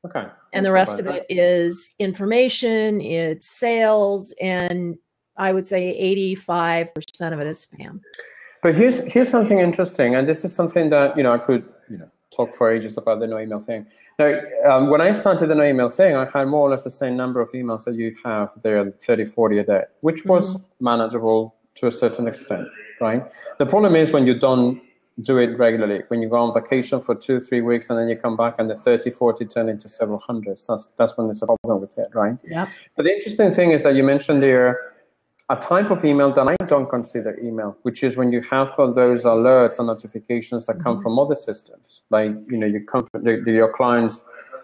Okay. 0.06 0.26
And 0.52 0.66
the 0.66 0.74
rest 0.74 1.00
of 1.00 1.08
it 1.08 1.26
is 1.30 1.96
information, 2.00 3.00
it's 3.00 3.48
sales, 3.48 4.34
and 4.42 4.98
I 5.38 5.54
would 5.54 5.66
say 5.66 5.98
85% 6.36 7.34
of 7.34 7.40
it 7.40 7.48
is 7.48 7.66
spam. 7.66 8.02
But 8.62 8.76
here's 8.76 9.00
here's 9.12 9.30
something 9.30 9.60
interesting, 9.60 10.16
and 10.16 10.28
this 10.28 10.44
is 10.44 10.54
something 10.54 10.90
that 10.90 11.16
you 11.18 11.24
know 11.24 11.34
I 11.34 11.38
could 11.38 11.64
talk 12.36 12.56
for 12.56 12.72
ages 12.72 12.98
about 12.98 13.20
the 13.20 13.28
no 13.28 13.40
email 13.40 13.60
thing. 13.60 13.86
Now, 14.20 14.40
um, 14.68 14.90
when 14.90 15.02
I 15.02 15.12
started 15.14 15.48
the 15.48 15.56
no 15.56 15.64
email 15.64 15.90
thing, 15.90 16.16
I 16.16 16.26
had 16.26 16.48
more 16.48 16.68
or 16.68 16.70
less 16.70 16.84
the 16.84 16.92
same 16.92 17.16
number 17.16 17.42
of 17.42 17.52
emails 17.52 17.84
that 17.86 17.96
you 17.96 18.16
have 18.24 18.52
there, 18.64 18.92
30, 18.92 19.26
40 19.26 19.60
a 19.60 19.64
day, 19.64 19.84
which 20.02 20.26
was 20.26 20.56
mm-hmm. 20.56 20.86
manageable 20.86 21.56
to 21.76 21.88
a 21.88 21.92
certain 21.92 22.28
extent, 22.28 22.68
right? 23.02 23.24
The 23.58 23.66
problem 23.66 23.96
is 23.96 24.12
when 24.12 24.26
you 24.26 24.40
don't 24.40 24.82
do 25.22 25.38
it 25.38 25.58
regularly. 25.58 26.04
When 26.10 26.22
you 26.22 26.30
go 26.30 26.38
on 26.38 26.54
vacation 26.54 27.02
for 27.02 27.16
two, 27.16 27.40
three 27.40 27.62
weeks 27.62 27.90
and 27.90 27.98
then 27.98 28.10
you 28.10 28.18
come 28.18 28.36
back 28.36 28.56
and 28.60 28.70
the 28.70 28.76
30, 28.76 29.12
40 29.12 29.46
turn 29.46 29.70
into 29.70 29.88
several 29.88 30.20
hundreds, 30.20 30.66
that's, 30.68 30.92
that's 30.98 31.18
when 31.18 31.28
there's 31.28 31.42
a 31.42 31.46
problem 31.46 31.80
with 31.80 31.98
it, 31.98 32.10
right? 32.14 32.38
Yeah. 32.44 32.68
But 32.96 33.04
the 33.04 33.14
interesting 33.14 33.52
thing 33.52 33.72
is 33.72 33.84
that 33.84 33.96
you 33.96 34.04
mentioned 34.04 34.44
there 34.44 34.95
a 35.50 35.56
type 35.56 35.92
of 35.92 36.04
email 36.04 36.32
that 36.32 36.48
I 36.48 36.56
don't 36.66 36.90
consider 36.90 37.38
email, 37.40 37.78
which 37.84 38.04
is 38.04 38.18
when 38.18 38.32
you 38.32 38.42
have 38.42 38.76
got 38.76 38.96
those 38.96 39.26
alerts 39.26 39.78
and 39.78 39.88
notifications 39.88 40.66
that 40.66 40.82
come 40.84 40.96
mm-hmm. 40.96 41.04
from 41.04 41.20
other 41.20 41.36
systems. 41.36 42.02
Like, 42.10 42.32
you 42.50 42.58
know, 42.58 42.66
you 42.66 42.82
come, 42.82 43.08
the, 43.14 43.42
the, 43.46 43.52
your 43.52 43.72
clients 43.72 44.22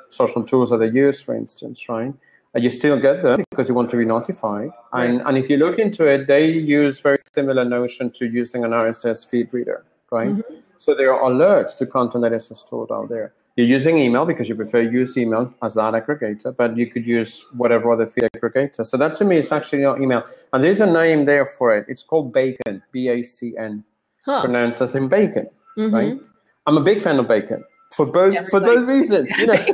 social 0.10 0.44
tools 0.44 0.72
that 0.72 0.78
they 0.78 0.90
use, 0.90 1.22
for 1.22 1.36
instance, 1.36 1.88
right? 1.88 2.14
And 2.54 2.64
you 2.64 2.70
still 2.70 3.00
get 3.00 3.24
them 3.24 3.44
because 3.50 3.70
you 3.70 3.76
want 3.76 3.92
to 3.92 3.98
be 3.98 4.06
notified. 4.06 4.72
And, 4.92 5.18
Right. 5.18 5.28
and 5.28 5.38
if 5.38 5.50
you 5.50 5.58
look 5.58 5.80
into 5.80 6.06
it, 6.06 6.28
they 6.28 6.48
use 6.48 7.00
very 7.00 7.18
similar 7.34 7.64
notion 7.64 8.12
to 8.12 8.26
using 8.26 8.66
an 8.66 8.72
RSS 8.72 9.24
feed 9.26 9.54
reader, 9.54 9.86
right? 10.12 10.36
So 10.78 10.94
there 10.96 11.14
are 11.14 11.32
alerts 11.32 11.78
to 11.78 11.86
content 11.86 12.24
that 12.24 12.34
is 12.34 12.52
stored 12.56 12.92
out 12.92 13.08
there. 13.08 13.34
You're 13.62 13.70
using 13.78 14.00
email 14.00 14.26
because 14.26 14.50
you 14.50 14.56
prefer 14.56 14.82
use 14.82 15.16
email 15.16 15.54
as 15.62 15.76
that 15.76 15.94
aggregator, 15.94 16.56
but 16.58 16.76
you 16.76 16.88
could 16.88 17.06
use 17.06 17.46
whatever 17.56 17.92
other 17.92 18.08
feed 18.08 18.28
aggregator. 18.36 18.84
So 18.84 18.98
that 18.98 19.14
to 19.18 19.24
me 19.24 19.38
is 19.38 19.52
actually 19.52 19.84
not 19.84 20.02
email. 20.02 20.24
And 20.52 20.64
there's 20.64 20.80
a 20.80 20.88
name 20.92 21.26
there 21.26 21.46
for 21.46 21.78
it. 21.78 21.86
It's 21.88 22.02
called 22.02 22.34
Bacon, 22.34 22.82
B-A-C-N, 22.92 23.84
Huh. 24.26 24.42
pronounced 24.42 24.82
as 24.82 24.96
in 24.96 25.08
bacon, 25.10 25.48
Mhm. 25.78 25.94
right? 25.94 26.20
I'm 26.66 26.78
a 26.78 26.82
big 26.82 27.02
fan 27.02 27.20
of 27.20 27.28
bacon 27.28 27.64
for 27.94 28.08
both 28.08 28.50
for 28.50 28.60
those 28.60 28.84
reasons. 28.86 29.30
You 29.38 29.46
know. 29.46 29.54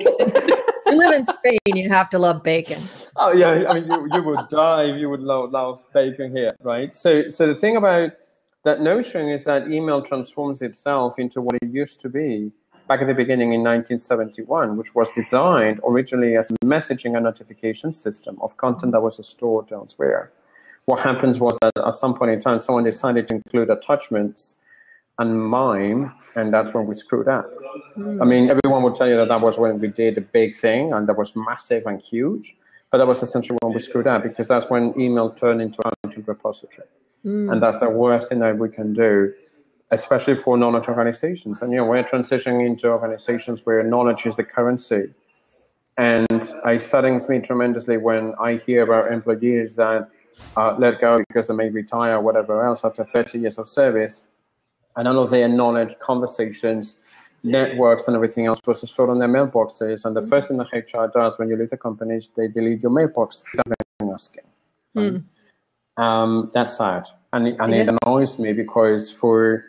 you 0.88 0.98
live 0.98 1.14
in 1.14 1.26
Spain, 1.26 1.60
you 1.68 1.88
have 1.88 2.10
to 2.10 2.20
love 2.20 2.44
bacon. 2.44 2.82
Oh 3.16 3.32
yeah, 3.32 3.70
I 3.70 3.74
mean 3.74 3.90
you, 3.90 4.10
you 4.12 4.22
would 4.22 4.50
die 4.50 4.84
if 4.92 4.98
you 4.98 5.10
would 5.10 5.22
love, 5.22 5.52
love 5.52 5.82
bacon 5.94 6.36
here, 6.36 6.54
right? 6.62 6.94
So 6.94 7.30
so 7.30 7.48
the 7.48 7.56
thing 7.56 7.78
about 7.78 8.12
that 8.64 8.82
notion 8.82 9.30
is 9.30 9.46
that 9.46 9.72
email 9.72 10.02
transforms 10.02 10.62
itself 10.62 11.20
into 11.20 11.42
what 11.42 11.56
it 11.62 11.70
used 11.70 12.02
to 12.02 12.10
be 12.10 12.52
back 12.88 13.02
at 13.02 13.08
the 13.08 13.14
beginning 13.14 13.54
in 13.54 13.62
1971, 13.62 14.78
which 14.78 14.96
was 14.96 15.10
designed 15.14 15.80
originally 15.88 16.36
as 16.38 16.50
a 16.50 16.66
messaging 16.66 17.16
and 17.16 17.24
notification 17.24 17.92
system 17.92 18.38
of 18.42 18.58
content 18.58 18.92
that 18.94 19.02
was 19.02 19.26
stored 19.28 19.72
elsewhere. 19.72 20.32
What 20.86 21.02
happens 21.02 21.40
was 21.40 21.58
that 21.62 21.74
at 21.86 21.96
some 21.96 22.14
point 22.14 22.32
in 22.32 22.40
time, 22.40 22.60
someone 22.60 22.86
decided 22.86 23.28
to 23.28 23.36
include 23.36 23.70
attachments 23.70 24.56
and 25.20 25.42
MIME, 25.42 26.14
and 26.36 26.54
that's 26.54 26.74
when 26.74 26.86
we 26.86 26.96
screwed 26.96 27.28
up. 27.28 27.50
I 27.98 28.26
mean, 28.26 28.50
everyone 28.50 28.84
would 28.84 28.96
tell 28.96 29.08
you 29.08 29.18
that 29.18 29.28
that 29.28 29.42
was 29.42 29.58
when 29.58 29.80
we 29.80 29.88
did 29.88 30.18
a 30.18 30.22
big 30.22 30.56
thing 30.56 30.94
and 30.94 31.08
that 31.08 31.18
was 31.18 31.36
massive 31.36 31.86
and 31.88 32.00
huge, 32.00 32.56
but 32.92 33.00
that 33.00 33.08
was 33.08 33.22
essentially 33.24 33.58
when 33.62 33.74
we 33.74 33.80
screwed 33.80 34.08
up 34.08 34.24
because 34.24 34.48
that's 34.48 34.70
when 34.70 35.00
email 35.00 35.32
turned 35.32 35.62
into 35.62 35.80
a 35.86 35.92
content 36.04 36.28
repository. 36.28 36.88
Mm. 37.26 37.52
And 37.52 37.62
that's 37.62 37.80
the 37.80 37.90
worst 37.90 38.30
thing 38.30 38.40
that 38.40 38.58
we 38.58 38.70
can 38.70 38.94
do, 38.94 39.34
especially 39.92 40.36
for 40.36 40.58
knowledge 40.58 40.88
organizations. 40.88 41.62
And, 41.62 41.72
you 41.72 41.78
know, 41.78 41.86
we're 41.86 42.04
transitioning 42.04 42.66
into 42.66 42.90
organizations 42.90 43.66
where 43.66 43.84
knowledge 43.84 44.26
is 44.26 44.36
the 44.36 44.44
currency. 44.44 45.14
And 45.98 46.28
it 46.66 46.82
saddens 46.82 47.28
me 47.30 47.40
tremendously 47.40 47.98
when 47.98 48.34
I 48.40 48.58
hear 48.58 48.84
about 48.84 49.12
employees 49.12 49.76
that 49.78 50.10
uh, 50.56 50.76
let 50.78 51.02
go 51.02 51.18
because 51.28 51.48
they 51.48 51.54
may 51.56 51.70
retire 51.70 52.16
or 52.18 52.22
whatever 52.22 52.64
else 52.66 52.84
after 52.86 53.04
30 53.04 53.40
years 53.40 53.58
of 53.58 53.68
service 53.70 54.26
and 54.96 55.08
all 55.08 55.20
of 55.20 55.30
their 55.32 55.48
knowledge, 55.48 55.98
conversations, 56.00 56.98
networks, 57.44 58.08
and 58.08 58.16
everything 58.16 58.46
else 58.46 58.60
was 58.66 58.88
stored 58.90 59.10
on 59.10 59.20
their 59.20 59.28
mailboxes. 59.28 60.06
And 60.06 60.16
the 60.16 60.22
first 60.22 60.50
thing 60.50 60.58
the 60.58 60.66
HR 60.66 61.08
does 61.08 61.40
when 61.40 61.50
you 61.50 61.56
leave 61.56 61.70
the 61.70 61.78
company 61.78 62.16
is 62.16 62.30
they 62.36 62.48
delete 62.48 62.82
your 62.82 62.92
mailbox 62.92 63.44
without 63.52 64.14
asking. 64.14 64.44
right? 64.96 65.22
Um, 65.98 66.52
that's 66.54 66.78
sad, 66.78 67.08
and 67.34 67.48
it- 67.48 67.60
and 67.60 67.74
It 67.74 67.96
annoys 68.04 68.38
me 68.38 68.54
because 68.54 69.12
for 69.12 69.66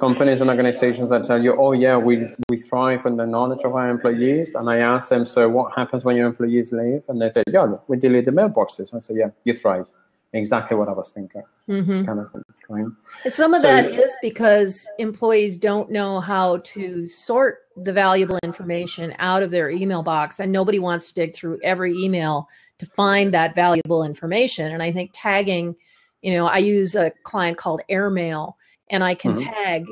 companies 0.00 0.40
and 0.40 0.48
organizations 0.50 1.10
that 1.10 1.22
tell 1.24 1.40
you, 1.46 1.52
"Oh 1.64 1.72
yeah, 1.72 1.96
we 1.96 2.14
we 2.48 2.56
thrive 2.56 3.04
on 3.06 3.16
the 3.16 3.26
knowledge 3.26 3.62
of 3.64 3.72
our 3.74 3.88
employees," 3.96 4.54
and 4.54 4.68
I 4.74 4.78
ask 4.78 5.10
them, 5.10 5.24
"So 5.24 5.48
what 5.48 5.68
happens 5.76 6.04
when 6.04 6.16
your 6.16 6.26
employees 6.32 6.72
leave?" 6.72 7.02
And 7.08 7.20
they 7.20 7.30
say, 7.30 7.42
"Yeah, 7.46 7.62
look, 7.70 7.82
we 7.88 7.96
delete 7.98 8.24
the 8.24 8.32
mailboxes." 8.40 8.94
I 8.94 8.98
say, 9.00 9.14
"Yeah, 9.22 9.30
you 9.44 9.54
thrive." 9.54 9.86
Exactly 10.32 10.76
what 10.76 10.88
I 10.88 10.92
was 10.92 11.10
thinking, 11.10 11.42
Mhm. 11.68 12.06
kind 12.06 12.20
of 12.20 12.30
thing, 12.32 12.44
right? 12.68 12.86
And 13.24 13.34
some 13.34 13.52
of 13.52 13.60
So- 13.62 13.66
that 13.68 13.86
is 14.04 14.16
because 14.22 14.88
employees 14.98 15.58
don't 15.58 15.90
know 15.90 16.20
how 16.20 16.58
to 16.74 17.08
sort 17.08 17.58
the 17.76 17.92
valuable 17.92 18.38
information 18.44 19.12
out 19.18 19.42
of 19.42 19.50
their 19.50 19.68
email 19.70 20.02
box, 20.04 20.38
and 20.40 20.52
nobody 20.52 20.78
wants 20.78 21.08
to 21.08 21.14
dig 21.20 21.34
through 21.34 21.58
every 21.64 21.92
email 22.04 22.48
to 22.78 22.86
find 22.86 23.34
that 23.34 23.56
valuable 23.56 24.04
information. 24.04 24.70
And 24.70 24.82
I 24.84 24.92
think 24.92 25.10
tagging, 25.12 25.74
you 26.22 26.32
know, 26.34 26.46
I 26.46 26.58
use 26.58 26.94
a 26.94 27.10
client 27.24 27.56
called 27.58 27.80
Airmail, 27.88 28.56
and 28.90 29.02
I 29.02 29.14
can 29.14 29.34
Mhm. 29.34 29.44
tag 29.52 29.86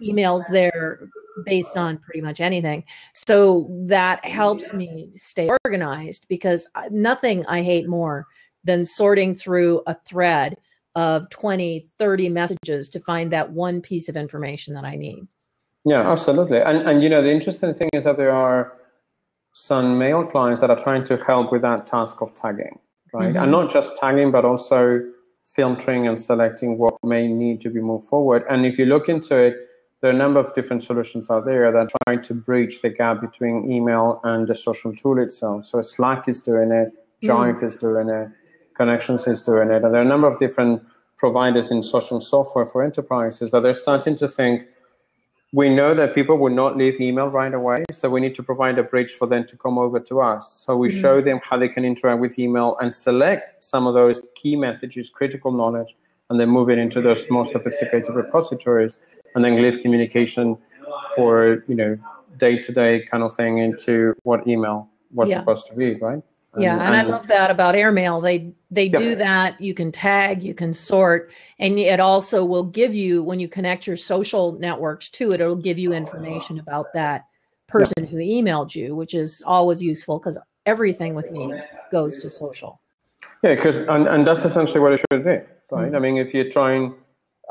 emails 0.00 0.42
there 0.50 1.00
based 1.44 1.76
on 1.76 1.98
pretty 1.98 2.20
much 2.20 2.40
anything. 2.40 2.84
So 3.14 3.66
that 3.86 4.24
helps 4.24 4.72
me 4.72 5.12
stay 5.14 5.50
organized 5.64 6.26
because 6.28 6.68
nothing 6.90 7.44
I 7.46 7.62
hate 7.62 7.88
more 7.88 8.26
than 8.64 8.84
sorting 8.84 9.34
through 9.34 9.82
a 9.86 9.94
thread 10.06 10.56
of 10.94 11.28
20, 11.30 11.88
30 11.98 12.28
messages 12.28 12.88
to 12.90 13.00
find 13.00 13.30
that 13.32 13.52
one 13.52 13.80
piece 13.80 14.08
of 14.08 14.16
information 14.16 14.74
that 14.74 14.84
I 14.84 14.96
need. 14.96 15.26
Yeah, 15.84 16.10
absolutely. 16.10 16.60
And 16.60 16.88
and 16.88 17.02
you 17.02 17.08
know 17.08 17.22
the 17.22 17.30
interesting 17.30 17.72
thing 17.74 17.88
is 17.92 18.04
that 18.04 18.16
there 18.16 18.32
are 18.32 18.72
some 19.52 19.98
mail 19.98 20.24
clients 20.24 20.60
that 20.60 20.70
are 20.70 20.78
trying 20.78 21.04
to 21.04 21.16
help 21.18 21.52
with 21.52 21.62
that 21.62 21.86
task 21.86 22.20
of 22.20 22.34
tagging, 22.34 22.78
right? 23.12 23.34
Mhm. 23.34 23.42
And 23.42 23.50
not 23.52 23.70
just 23.70 23.96
tagging, 23.96 24.30
but 24.30 24.44
also 24.44 25.00
filtering 25.54 26.06
and 26.06 26.20
selecting 26.20 26.78
what 26.78 26.94
may 27.02 27.26
need 27.26 27.60
to 27.62 27.70
be 27.70 27.80
moved 27.80 28.06
forward. 28.06 28.44
And 28.50 28.66
if 28.66 28.78
you 28.78 28.86
look 28.86 29.08
into 29.08 29.36
it, 29.36 29.56
there 30.00 30.10
are 30.10 30.14
a 30.14 30.16
number 30.16 30.38
of 30.38 30.54
different 30.54 30.82
solutions 30.82 31.30
out 31.30 31.44
there 31.44 31.72
that 31.72 31.78
are 31.78 31.88
trying 32.04 32.22
to 32.22 32.34
bridge 32.34 32.82
the 32.82 32.90
gap 32.90 33.20
between 33.20 33.70
email 33.70 34.20
and 34.22 34.46
the 34.46 34.54
social 34.54 34.94
tool 34.94 35.18
itself. 35.18 35.64
So 35.66 35.80
Slack 35.80 36.28
is 36.28 36.40
doing 36.40 36.70
it, 36.70 36.92
mm. 37.22 37.28
Jive 37.28 37.62
is 37.64 37.76
doing 37.76 38.08
it, 38.08 38.28
Connections 38.74 39.26
is 39.26 39.42
doing 39.42 39.70
it, 39.70 39.82
and 39.82 39.92
there 39.92 40.00
are 40.00 40.04
a 40.04 40.08
number 40.08 40.28
of 40.28 40.38
different 40.38 40.82
providers 41.16 41.72
in 41.72 41.82
social 41.82 42.20
software 42.20 42.64
for 42.64 42.84
enterprises 42.84 43.50
that 43.50 43.64
are 43.64 43.72
starting 43.72 44.14
to 44.16 44.28
think 44.28 44.66
we 45.52 45.74
know 45.74 45.94
that 45.94 46.14
people 46.14 46.36
will 46.36 46.54
not 46.54 46.76
leave 46.76 47.00
email 47.00 47.28
right 47.28 47.52
away, 47.54 47.84
so 47.90 48.10
we 48.10 48.20
need 48.20 48.34
to 48.34 48.42
provide 48.42 48.78
a 48.78 48.82
bridge 48.82 49.12
for 49.12 49.26
them 49.26 49.46
to 49.46 49.56
come 49.56 49.78
over 49.78 49.98
to 49.98 50.20
us. 50.20 50.64
So 50.66 50.76
we 50.76 50.90
show 50.90 51.22
mm. 51.22 51.24
them 51.24 51.40
how 51.42 51.56
they 51.56 51.68
can 51.68 51.84
interact 51.84 52.20
with 52.20 52.38
email 52.38 52.76
and 52.80 52.94
select 52.94 53.62
some 53.64 53.86
of 53.86 53.94
those 53.94 54.22
key 54.34 54.56
messages, 54.56 55.08
critical 55.08 55.50
knowledge, 55.50 55.96
and 56.28 56.38
then 56.38 56.50
move 56.50 56.68
it 56.68 56.78
into 56.78 57.00
those 57.00 57.28
more 57.30 57.46
sophisticated 57.46 58.14
repositories, 58.14 58.98
and 59.34 59.42
then 59.42 59.56
leave 59.56 59.80
communication 59.80 60.58
for 61.14 61.64
you 61.66 61.74
know 61.74 61.98
day-to-day 62.36 63.06
kind 63.10 63.22
of 63.22 63.34
thing 63.34 63.58
into 63.58 64.14
what 64.24 64.46
email 64.46 64.88
was 65.12 65.30
Yeah. 65.30 65.40
supposed 65.40 65.66
to 65.68 65.74
be, 65.74 65.94
right? 65.94 66.22
Yeah, 66.56 66.84
and 66.84 66.94
I 66.94 67.02
love 67.02 67.26
that 67.28 67.50
about 67.50 67.74
Airmail. 67.74 68.20
They 68.20 68.52
they 68.70 68.86
Yeah. 68.86 68.98
do 68.98 69.14
that. 69.16 69.60
You 69.60 69.74
can 69.74 69.92
tag, 69.92 70.42
you 70.42 70.54
can 70.54 70.72
sort, 70.72 71.30
and 71.58 71.78
it 71.78 72.00
also 72.00 72.44
will 72.44 72.64
give 72.64 72.94
you 72.94 73.22
when 73.22 73.38
you 73.38 73.48
connect 73.48 73.86
your 73.86 73.96
social 73.96 74.52
networks 74.52 75.08
to 75.10 75.32
it. 75.32 75.40
It'll 75.40 75.56
give 75.56 75.78
you 75.78 75.92
information 75.92 76.58
about 76.58 76.92
that 76.94 77.26
person 77.66 78.04
who 78.04 78.16
emailed 78.16 78.74
you, 78.74 78.94
which 78.96 79.14
is 79.14 79.42
always 79.46 79.82
useful 79.82 80.18
because 80.18 80.38
everything 80.66 81.14
with 81.14 81.30
me 81.30 81.52
goes 81.92 82.18
to 82.18 82.28
social. 82.30 82.80
Yeah, 83.42 83.54
because 83.54 83.76
and, 83.76 84.08
and 84.08 84.26
that's 84.26 84.44
essentially 84.44 84.80
what 84.80 84.92
it 84.92 85.00
should 85.10 85.24
be, 85.24 85.38
right? 85.70 85.94
I 85.94 85.98
mean, 85.98 86.16
if 86.16 86.34
you're 86.34 86.50
trying, 86.50 86.94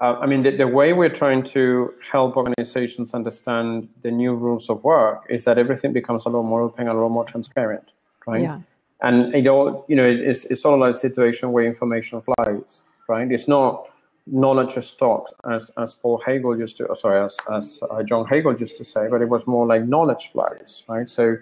uh, 0.01 0.16
I 0.20 0.25
mean, 0.25 0.44
the, 0.44 0.51
the 0.51 0.68
way 0.68 0.94
we're 0.94 1.10
trying 1.24 1.44
to 1.56 1.94
help 2.12 2.36
organizations 2.36 3.13
understand 3.13 3.89
the 4.01 4.12
new 4.12 4.34
rules 4.34 4.70
of 4.70 4.84
work 4.84 5.25
is 5.30 5.46
that 5.46 5.58
everything 5.58 5.94
becomes 5.94 6.25
a 6.25 6.30
lot 6.30 6.44
more 6.44 6.62
open 6.62 6.88
a 6.88 6.94
lot 6.94 7.10
more 7.10 7.25
transparent, 7.25 7.92
right? 8.25 8.42
Yeah. 8.42 8.60
And 9.01 9.34
it 9.34 9.48
all, 9.48 9.86
you 9.88 9.96
know, 9.96 10.06
it's 10.06 10.46
it's 10.46 10.62
sort 10.62 10.74
of 10.75 10.80
like 10.80 10.96
a 10.96 10.98
situation 10.98 11.51
where 11.51 11.66
information 11.66 12.22
flies, 12.22 12.84
right? 13.08 13.32
It's 13.32 13.48
not 13.48 13.92
knowledge 14.25 14.77
is 14.77 14.88
stocks, 14.89 15.34
as 15.50 15.72
as 15.77 15.94
Paul 15.94 16.22
hegel 16.25 16.58
used 16.58 16.77
to, 16.77 16.88
oh, 16.88 16.94
sorry, 16.94 17.24
as 17.24 17.38
as 17.51 17.80
uh, 17.89 18.04
John 18.04 18.25
Hagel 18.25 18.56
used 18.60 18.77
to 18.77 18.84
say, 18.84 19.08
but 19.10 19.22
it 19.22 19.30
was 19.30 19.48
more 19.48 19.66
like 19.66 19.86
knowledge 19.86 20.32
flies, 20.32 20.84
right? 20.88 21.08
So 21.10 21.38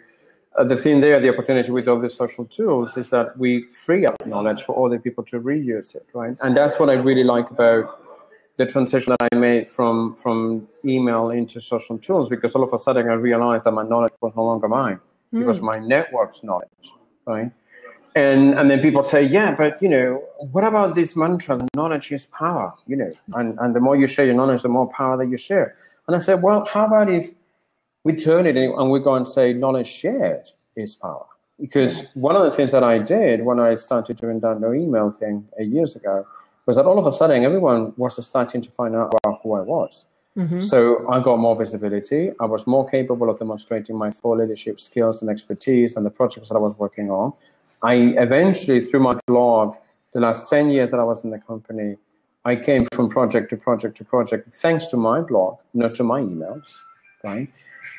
uh, 0.57 0.63
the 0.63 0.77
thing 0.77 0.99
there, 1.01 1.19
the 1.19 1.29
opportunity 1.29 1.71
with 1.71 1.87
all 1.87 1.99
these 1.99 2.13
social 2.13 2.45
tools 2.45 2.97
is 2.97 3.09
that 3.09 3.37
we 3.37 3.63
free 3.63 4.05
up 4.05 4.25
knowledge 4.25 4.63
for 4.63 4.85
other 4.85 4.99
people 4.99 5.23
to 5.25 5.39
reuse 5.39 5.95
it, 5.95 6.07
right? 6.13 6.37
And 6.43 6.55
that's 6.55 6.79
what 6.79 6.89
I 6.89 6.93
really 6.93 7.23
like 7.23 7.49
about 7.49 8.01
the 8.57 8.65
transition 8.65 9.15
that 9.17 9.29
I 9.31 9.35
made 9.35 9.67
from 9.67 10.15
from 10.15 10.67
email 10.85 11.29
into 11.29 11.59
social 11.59 11.97
tools, 11.97 12.29
because 12.29 12.55
all 12.55 12.63
of 12.63 12.73
a 12.73 12.79
sudden 12.79 13.09
I 13.09 13.13
realized 13.13 13.65
that 13.65 13.71
my 13.71 13.83
knowledge 13.83 14.13
was 14.21 14.35
no 14.35 14.43
longer 14.43 14.67
mine; 14.67 14.99
it 15.33 15.45
was 15.45 15.61
my 15.61 15.79
network's 15.79 16.43
knowledge, 16.43 16.87
right? 17.25 17.51
And 18.15 18.57
and 18.57 18.71
then 18.71 18.81
people 18.81 19.03
say, 19.03 19.23
yeah, 19.23 19.53
but 19.55 19.81
you 19.81 19.89
know, 19.89 20.23
what 20.51 20.63
about 20.63 20.95
this 20.95 21.15
mantra? 21.15 21.57
The 21.57 21.67
Knowledge 21.75 22.11
is 22.11 22.25
power, 22.27 22.73
you 22.87 22.95
know, 22.95 23.11
and 23.33 23.59
and 23.59 23.75
the 23.75 23.79
more 23.81 23.95
you 23.95 24.07
share 24.07 24.25
your 24.25 24.35
knowledge, 24.35 24.61
the 24.61 24.69
more 24.69 24.87
power 24.87 25.17
that 25.17 25.27
you 25.27 25.37
share. 25.37 25.75
And 26.07 26.15
I 26.15 26.19
said, 26.19 26.41
well, 26.41 26.65
how 26.65 26.85
about 26.85 27.09
if 27.09 27.31
we 28.05 28.13
turn 28.15 28.45
it 28.45 28.55
and 28.55 28.91
we 28.91 28.99
go 28.99 29.15
and 29.15 29.27
say 29.27 29.51
knowledge 29.51 29.87
shared 29.87 30.51
is 30.77 30.95
power. 30.95 31.25
Because 31.59 32.13
one 32.13 32.35
of 32.35 32.43
the 32.43 32.51
things 32.51 32.71
that 32.71 32.83
I 32.83 32.99
did 32.99 33.43
when 33.43 33.59
I 33.59 33.75
started 33.75 34.17
doing 34.17 34.39
that 34.41 34.61
no 34.61 34.73
email 34.73 35.09
thing 35.09 35.47
eight 35.59 35.69
years 35.69 35.95
ago 35.95 36.25
was 36.67 36.75
that 36.75 36.85
all 36.85 36.99
of 36.99 37.07
a 37.07 37.11
sudden 37.11 37.43
everyone 37.43 37.93
was 37.97 38.23
starting 38.23 38.61
to 38.61 38.71
find 38.71 38.95
out 38.95 39.13
about 39.23 39.39
who 39.41 39.53
I 39.53 39.61
was. 39.61 40.05
Mm-hmm. 40.37 40.59
So 40.59 41.09
I 41.09 41.21
got 41.21 41.37
more 41.37 41.55
visibility. 41.55 42.31
I 42.39 42.45
was 42.45 42.67
more 42.67 42.87
capable 42.89 43.29
of 43.29 43.39
demonstrating 43.39 43.95
my 43.97 44.11
full 44.11 44.37
leadership 44.37 44.79
skills 44.79 45.21
and 45.21 45.31
expertise 45.31 45.95
and 45.95 46.05
the 46.05 46.09
projects 46.09 46.49
that 46.49 46.55
I 46.55 46.59
was 46.59 46.77
working 46.77 47.09
on. 47.09 47.33
I 47.81 47.95
eventually, 48.17 48.81
through 48.81 49.01
my 49.01 49.17
blog, 49.27 49.77
the 50.13 50.19
last 50.19 50.49
10 50.49 50.69
years 50.69 50.91
that 50.91 50.99
I 50.99 51.03
was 51.03 51.23
in 51.23 51.29
the 51.29 51.39
company, 51.39 51.97
I 52.43 52.55
came 52.55 52.85
from 52.93 53.09
project 53.09 53.49
to 53.51 53.57
project 53.57 53.97
to 53.97 54.05
project 54.05 54.53
thanks 54.53 54.87
to 54.87 54.97
my 54.97 55.21
blog, 55.21 55.57
not 55.73 55.95
to 55.95 56.03
my 56.03 56.21
emails, 56.21 56.79
right? 57.23 57.49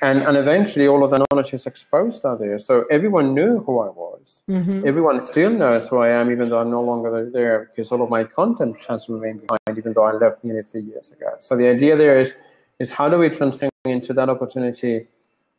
And, 0.03 0.23
and 0.23 0.37
eventually 0.37 0.87
all 0.87 1.03
of 1.05 1.11
the 1.11 1.25
knowledge 1.31 1.55
is 1.55 1.67
exposed 1.67 2.25
out 2.27 2.39
there. 2.39 2.59
So 2.59 2.85
everyone 2.91 3.35
knew 3.35 3.61
who 3.61 3.79
I 3.81 3.89
was. 3.89 4.43
Mhm. 4.49 4.85
Everyone 4.87 5.21
still 5.21 5.51
knows 5.51 5.89
who 5.89 5.99
I 5.99 6.09
am, 6.09 6.31
even 6.31 6.49
though 6.49 6.59
I'm 6.59 6.71
no 6.71 6.83
longer 6.83 7.31
there, 7.31 7.71
because 7.71 7.91
all 7.93 8.03
of 8.03 8.11
my 8.11 8.25
content 8.25 8.77
has 8.89 9.09
remained 9.09 9.41
behind, 9.47 9.79
even 9.79 9.93
though 9.95 10.05
I 10.05 10.13
left 10.13 10.45
nearly 10.45 10.63
three 10.63 10.83
years 10.83 11.13
ago. 11.13 11.29
So 11.39 11.57
the 11.57 11.69
idea 11.69 11.97
there 11.97 12.19
is, 12.19 12.37
is 12.79 12.93
how 12.93 13.09
do 13.09 13.19
we 13.19 13.31
transition 13.31 13.71
into 13.85 14.13
that 14.13 14.29
opportunity 14.29 15.07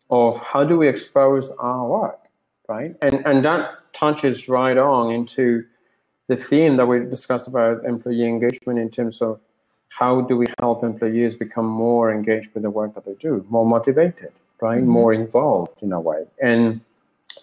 of 0.10 0.42
how 0.42 0.64
do 0.64 0.78
we 0.78 0.88
expose 0.88 1.52
our 1.60 1.88
work, 1.88 2.20
right? 2.68 2.96
And 3.02 3.26
and 3.26 3.44
that 3.44 3.72
touches 3.94 4.48
right 4.48 4.78
on 4.78 5.12
into 5.12 5.66
the 6.28 6.36
theme 6.36 6.78
that 6.78 6.86
we 6.86 7.00
discussed 7.00 7.48
about 7.48 7.84
employee 7.86 8.26
engagement 8.28 8.80
in 8.80 8.90
terms 8.90 9.22
of 9.22 9.40
how 9.90 10.22
do 10.22 10.38
we 10.38 10.48
help 10.60 10.84
employees 10.84 11.36
become 11.36 11.66
more 11.66 12.12
engaged 12.12 12.54
with 12.54 12.64
the 12.64 12.70
work 12.70 12.94
that 12.96 13.06
they 13.06 13.16
do, 13.16 13.46
more 13.50 13.66
motivated, 13.66 14.32
right? 14.62 14.84
More 14.84 15.14
involved 15.14 15.82
in 15.82 15.92
a 15.92 16.00
way. 16.00 16.26
And 16.42 16.82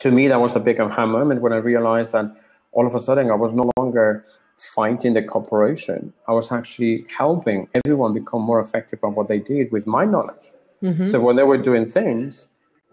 to 0.00 0.10
me, 0.10 0.28
that 0.28 0.40
was 0.40 0.54
a 0.56 0.60
big 0.60 0.80
aha 0.80 1.06
moment 1.06 1.40
when 1.40 1.52
I 1.52 1.56
realized 1.56 2.12
that 2.12 2.26
all 2.72 2.86
of 2.86 2.94
a 2.94 3.00
sudden 3.00 3.30
I 3.30 3.34
was 3.34 3.52
no 3.52 3.70
longer 3.76 4.24
fighting 4.56 5.14
the 5.14 5.22
corporation. 5.22 6.12
I 6.28 6.32
was 6.32 6.52
actually 6.52 7.06
helping 7.16 7.68
everyone 7.74 8.12
become 8.12 8.42
more 8.42 8.60
effective 8.60 9.02
on 9.02 9.14
what 9.14 9.28
they 9.28 9.38
did 9.38 9.72
with 9.72 9.86
my 9.86 10.04
knowledge. 10.04 10.46
Mhm. 10.82 11.08
So 11.08 11.20
when 11.20 11.36
they 11.36 11.42
were 11.42 11.58
doing 11.58 11.86
things, 11.86 12.48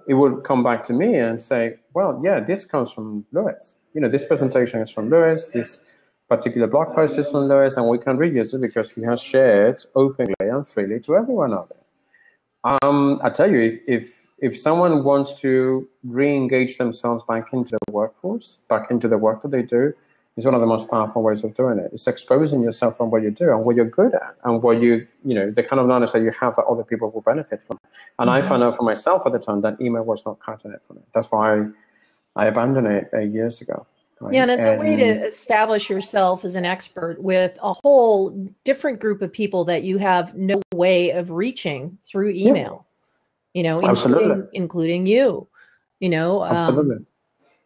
it 0.08 0.15
would 0.15 0.43
come 0.43 0.63
back 0.63 0.84
to 0.86 0.93
me 0.93 1.15
and 1.15 1.41
say, 1.41 1.77
well, 1.93 2.20
yeah, 2.24 2.39
this 2.39 2.65
comes 2.65 2.91
from 2.91 3.25
Luis. 3.31 3.77
You 3.93 4.01
know, 4.01 4.10
this 4.10 4.25
presentation 4.25 4.81
is 4.81 4.89
from 4.89 5.10
Luis, 5.10 5.50
this 5.50 5.81
particular 6.32 6.68
blog 6.68 6.96
post 6.96 7.18
is 7.18 7.30
from 7.30 7.50
Luis, 7.50 7.76
and 7.76 7.86
we 7.94 7.98
can 7.98 8.16
reuse 8.18 8.54
it 8.54 8.62
because 8.62 8.90
he 8.92 9.02
has 9.02 9.22
shared 9.22 9.78
openly 9.96 10.48
and 10.56 10.66
freely 10.66 11.00
to 11.02 11.18
everyone 11.18 11.54
out 11.54 11.68
there. 11.72 11.86
Um, 12.84 13.20
I 13.22 13.30
tell 13.30 13.52
you, 13.52 13.60
if, 13.60 13.76
if, 13.98 14.04
if 14.40 14.52
someone 14.58 15.04
wants 15.04 15.34
to 15.42 15.52
re-engage 16.06 16.78
themselves 16.78 17.26
back 17.26 17.52
into 17.52 17.78
the 17.84 17.92
workforce, 17.92 18.60
back 18.70 18.90
into 18.90 19.10
the 19.10 19.18
work 19.18 19.42
that 19.42 19.52
they 19.52 19.64
do, 19.64 19.94
it's 20.38 20.46
one 20.46 20.56
of 20.56 20.62
the 20.62 20.72
most 20.76 20.90
powerful 20.90 21.22
ways 21.22 21.44
of 21.44 21.54
doing 21.54 21.78
it. 21.80 21.90
It's 21.92 22.08
exposing 22.08 22.62
yourself 22.64 23.02
on 23.02 23.12
what 23.12 23.24
you 23.24 23.32
do 23.32 23.52
and 23.52 23.66
what 23.66 23.76
you're 23.76 23.94
good 24.02 24.14
at 24.14 24.34
and 24.46 24.64
what 24.64 24.82
you, 24.82 25.06
you 25.26 25.36
know, 25.36 25.52
the 25.52 25.64
kind 25.64 25.82
of 25.82 25.88
knowledge 25.88 26.14
that 26.14 26.22
you 26.22 26.32
have 26.40 26.56
that 26.56 26.64
other 26.64 26.86
people 26.86 27.12
will 27.12 27.28
benefit 27.34 27.62
from. 27.68 27.78
And 28.20 28.30
I 28.30 28.42
found 28.42 28.64
out 28.64 28.78
for 28.78 28.84
myself 28.84 29.24
at 29.26 29.34
the 29.34 29.40
time 29.40 29.60
that 29.66 29.82
email 29.82 30.04
was 30.04 30.26
not 30.26 30.40
cutting 30.40 30.72
it 30.72 30.82
for 30.88 30.94
me. 30.94 31.02
That's 31.14 31.30
why 31.30 31.68
I 32.38 32.46
abandoned 32.46 32.88
it 32.88 33.34
years 33.34 33.60
ago. 33.60 33.86
Right? 34.22 34.34
Yeah, 34.34 34.44
and 34.44 34.51
it's 34.51 34.66
a 34.66 34.75
way 34.75 34.96
to 34.96 35.28
establish 35.28 35.90
yourself 35.90 36.46
as 36.46 36.56
an 36.56 36.66
expert 36.66 37.22
with 37.22 37.58
a 37.62 37.74
whole 37.74 38.32
different 38.63 39.00
group 39.00 39.22
of 39.22 39.34
people 39.34 39.66
that 39.66 39.84
you 39.84 39.98
have 39.98 40.36
no 40.36 40.62
way 40.74 41.12
of 41.12 41.32
reaching 41.32 41.98
through 42.06 42.30
email. 42.30 42.86
You 43.54 43.63
know, 43.63 43.80
Absolutely. 43.84 44.24
including, 44.24 44.50
including 44.54 45.06
you. 45.08 45.48
You 46.00 46.10
know, 46.10 46.42
um, 46.44 46.56
Absolutely. 46.56 47.06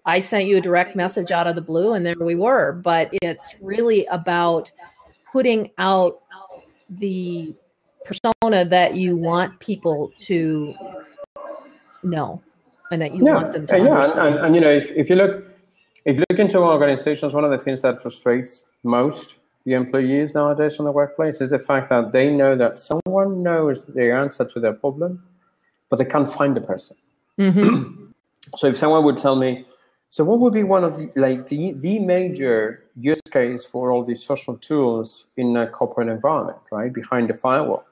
I 0.05 0.19
sent 0.19 0.45
you 0.47 0.57
a 0.57 0.61
direct 0.61 0.95
message 0.95 1.31
out 1.31 1.47
of 1.47 1.55
the 1.55 1.61
blue, 1.61 1.93
and 1.93 2.05
there 2.05 2.15
we 2.19 2.35
were. 2.35 2.73
But 2.73 3.09
it's 3.21 3.55
really 3.61 4.05
about 4.07 4.71
putting 5.31 5.71
out 5.77 6.21
the 6.89 7.53
persona 8.03 8.65
that 8.65 8.95
you 8.95 9.17
want 9.17 9.59
people 9.59 10.11
to 10.15 10.73
know, 12.03 12.41
and 12.91 13.01
that 13.01 13.15
you 13.15 13.25
yeah, 13.25 13.33
want 13.33 13.53
them 13.53 13.65
to 13.67 13.77
yeah, 13.77 13.83
and, 13.83 13.93
understand. 13.93 14.35
and, 14.35 14.45
and 14.45 14.55
you 14.55 14.61
know, 14.61 14.71
if, 14.71 14.91
if 14.91 15.09
you 15.09 15.15
look, 15.15 15.43
if 16.05 16.17
you 16.17 16.23
look 16.29 16.39
into 16.39 16.59
organizations, 16.59 17.33
one 17.33 17.43
of 17.43 17.51
the 17.51 17.57
things 17.57 17.81
that 17.81 18.01
frustrates 18.01 18.63
most 18.83 19.39
the 19.65 19.73
employees 19.73 20.35
nowadays 20.35 20.77
in 20.77 20.85
the 20.85 20.91
workplace 20.91 21.41
is 21.41 21.49
the 21.49 21.57
fact 21.57 21.89
that 21.89 22.11
they 22.11 22.29
know 22.31 22.55
that 22.55 22.77
someone 22.77 23.41
knows 23.41 23.83
the 23.85 24.11
answer 24.11 24.45
to 24.45 24.59
their 24.59 24.73
problem, 24.73 25.23
but 25.89 25.97
they 25.97 26.05
can't 26.05 26.31
find 26.31 26.55
the 26.55 26.61
person. 26.61 26.95
Mhm. 27.39 28.01
So 28.57 28.67
if 28.67 28.77
someone 28.77 29.03
would 29.05 29.17
tell 29.17 29.35
me, 29.35 29.65
so 30.11 30.23
what 30.23 30.39
would 30.39 30.53
be 30.53 30.61
one 30.61 30.83
of 30.83 30.97
the, 30.97 31.09
like 31.15 31.47
the, 31.47 31.73
the 31.73 31.97
major 31.97 32.83
use 32.95 33.19
case 33.21 33.65
for 33.65 33.89
all 33.89 34.03
these 34.03 34.23
social 34.23 34.55
tools 34.55 35.25
in 35.35 35.57
a 35.57 35.65
corporate 35.65 36.07
environment, 36.07 36.59
right? 36.71 36.93
Behind 36.93 37.27
the 37.27 37.33
firewall, 37.33 37.83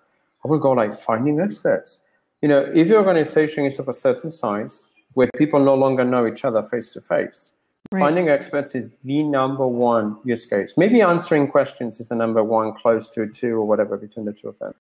I 0.46 0.48
would 0.48 0.62
go 0.62 0.72
like 0.72 0.94
finding 0.94 1.40
experts. 1.40 2.02
You 2.42 2.50
know, 2.50 2.60
if 2.60 2.88
your 2.88 3.00
organization 3.00 3.66
is 3.66 3.80
of 3.80 3.88
a 3.90 3.94
certain 3.94 4.32
size 4.32 4.90
where 5.16 5.30
people 5.36 5.60
no 5.60 5.74
longer 5.74 6.06
know 6.06 6.28
each 6.28 6.46
other 6.46 6.62
face 6.62 6.90
to 6.92 7.02
face, 7.02 7.52
Right. 7.94 8.00
finding 8.00 8.28
experts 8.28 8.74
is 8.74 8.90
the 9.04 9.22
number 9.22 9.68
one 9.68 10.18
use 10.24 10.48
case. 10.48 10.74
Maybe 10.78 11.04
answering 11.04 11.48
questions 11.48 12.00
is 12.00 12.08
the 12.08 12.16
number 12.16 12.44
one, 12.44 12.74
close 12.74 13.08
to 13.12 13.28
two 13.28 13.56
or 13.58 13.66
whatever 13.66 13.98
between 13.98 14.26
the 14.26 14.34
two 14.34 14.48
of 14.48 14.58
them. 14.58 14.74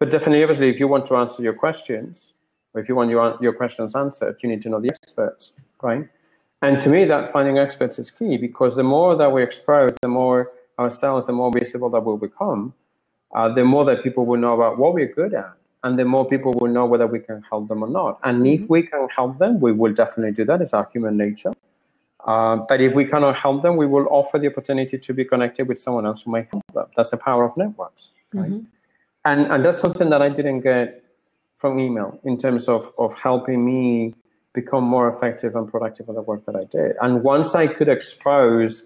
But 0.00 0.10
definitely, 0.10 0.42
obviously, 0.42 0.68
if 0.68 0.80
you 0.80 0.88
want 0.88 1.06
to 1.06 1.16
answer 1.16 1.40
your 1.40 1.52
questions, 1.52 2.34
or 2.74 2.80
if 2.80 2.88
you 2.88 2.96
want 2.96 3.10
your, 3.10 3.38
your 3.40 3.52
questions 3.52 3.94
answered, 3.94 4.40
you 4.42 4.48
need 4.48 4.60
to 4.62 4.70
know 4.70 4.80
the 4.80 4.90
experts, 4.90 5.52
right? 5.82 6.08
And 6.60 6.80
to 6.80 6.88
me, 6.88 7.04
that 7.04 7.30
finding 7.30 7.58
experts 7.58 7.96
is 8.00 8.10
key 8.10 8.36
because 8.36 8.74
the 8.74 8.82
more 8.82 9.14
that 9.14 9.30
we 9.30 9.40
expose, 9.40 9.92
the 10.02 10.08
more 10.08 10.50
ourselves, 10.80 11.28
the 11.28 11.32
more 11.32 11.52
visible 11.52 11.90
that 11.90 12.00
we'll 12.04 12.16
become, 12.16 12.74
uh, 13.36 13.48
the 13.50 13.64
more 13.64 13.84
that 13.84 14.02
people 14.02 14.26
will 14.26 14.40
know 14.40 14.54
about 14.54 14.78
what 14.78 14.94
we're 14.94 15.06
good 15.06 15.32
at, 15.32 15.52
and 15.84 15.96
the 15.96 16.04
more 16.04 16.26
people 16.26 16.52
will 16.54 16.72
know 16.72 16.86
whether 16.86 17.06
we 17.06 17.20
can 17.20 17.40
help 17.42 17.68
them 17.68 17.84
or 17.84 17.88
not. 17.88 18.18
And 18.24 18.44
if 18.48 18.68
we 18.68 18.82
can 18.82 19.08
help 19.14 19.38
them, 19.38 19.60
we 19.60 19.70
will 19.70 19.94
definitely 19.94 20.32
do 20.32 20.44
that. 20.46 20.60
It's 20.60 20.74
our 20.74 20.88
human 20.92 21.16
nature. 21.16 21.52
Uh, 22.24 22.56
but 22.68 22.80
if 22.80 22.94
we 22.94 23.04
cannot 23.04 23.36
help 23.36 23.62
them, 23.62 23.76
we 23.76 23.86
will 23.86 24.06
offer 24.10 24.38
the 24.38 24.48
opportunity 24.48 24.98
to 24.98 25.14
be 25.14 25.24
connected 25.24 25.68
with 25.68 25.78
someone 25.78 26.04
else 26.06 26.22
who 26.22 26.30
might 26.30 26.48
help 26.50 26.64
them. 26.74 26.86
That's 26.96 27.10
the 27.10 27.16
power 27.16 27.44
of 27.44 27.56
networks, 27.56 28.10
right? 28.34 28.50
Mhm. 28.50 28.66
And 29.24 29.52
and 29.52 29.64
that's 29.64 29.78
something 29.78 30.10
that 30.10 30.20
I 30.22 30.28
didn't 30.28 30.60
get 30.60 31.02
from 31.56 31.78
email 31.78 32.18
in 32.24 32.36
terms 32.36 32.68
of 32.68 32.92
of 32.98 33.14
helping 33.18 33.64
me 33.64 34.14
become 34.52 34.82
more 34.84 35.08
effective 35.08 35.54
and 35.54 35.70
productive 35.70 36.08
in 36.08 36.14
the 36.14 36.22
work 36.22 36.44
that 36.46 36.56
I 36.56 36.64
did. 36.64 36.96
And 37.00 37.22
once 37.22 37.54
I 37.54 37.66
could 37.66 37.88
expose 37.88 38.84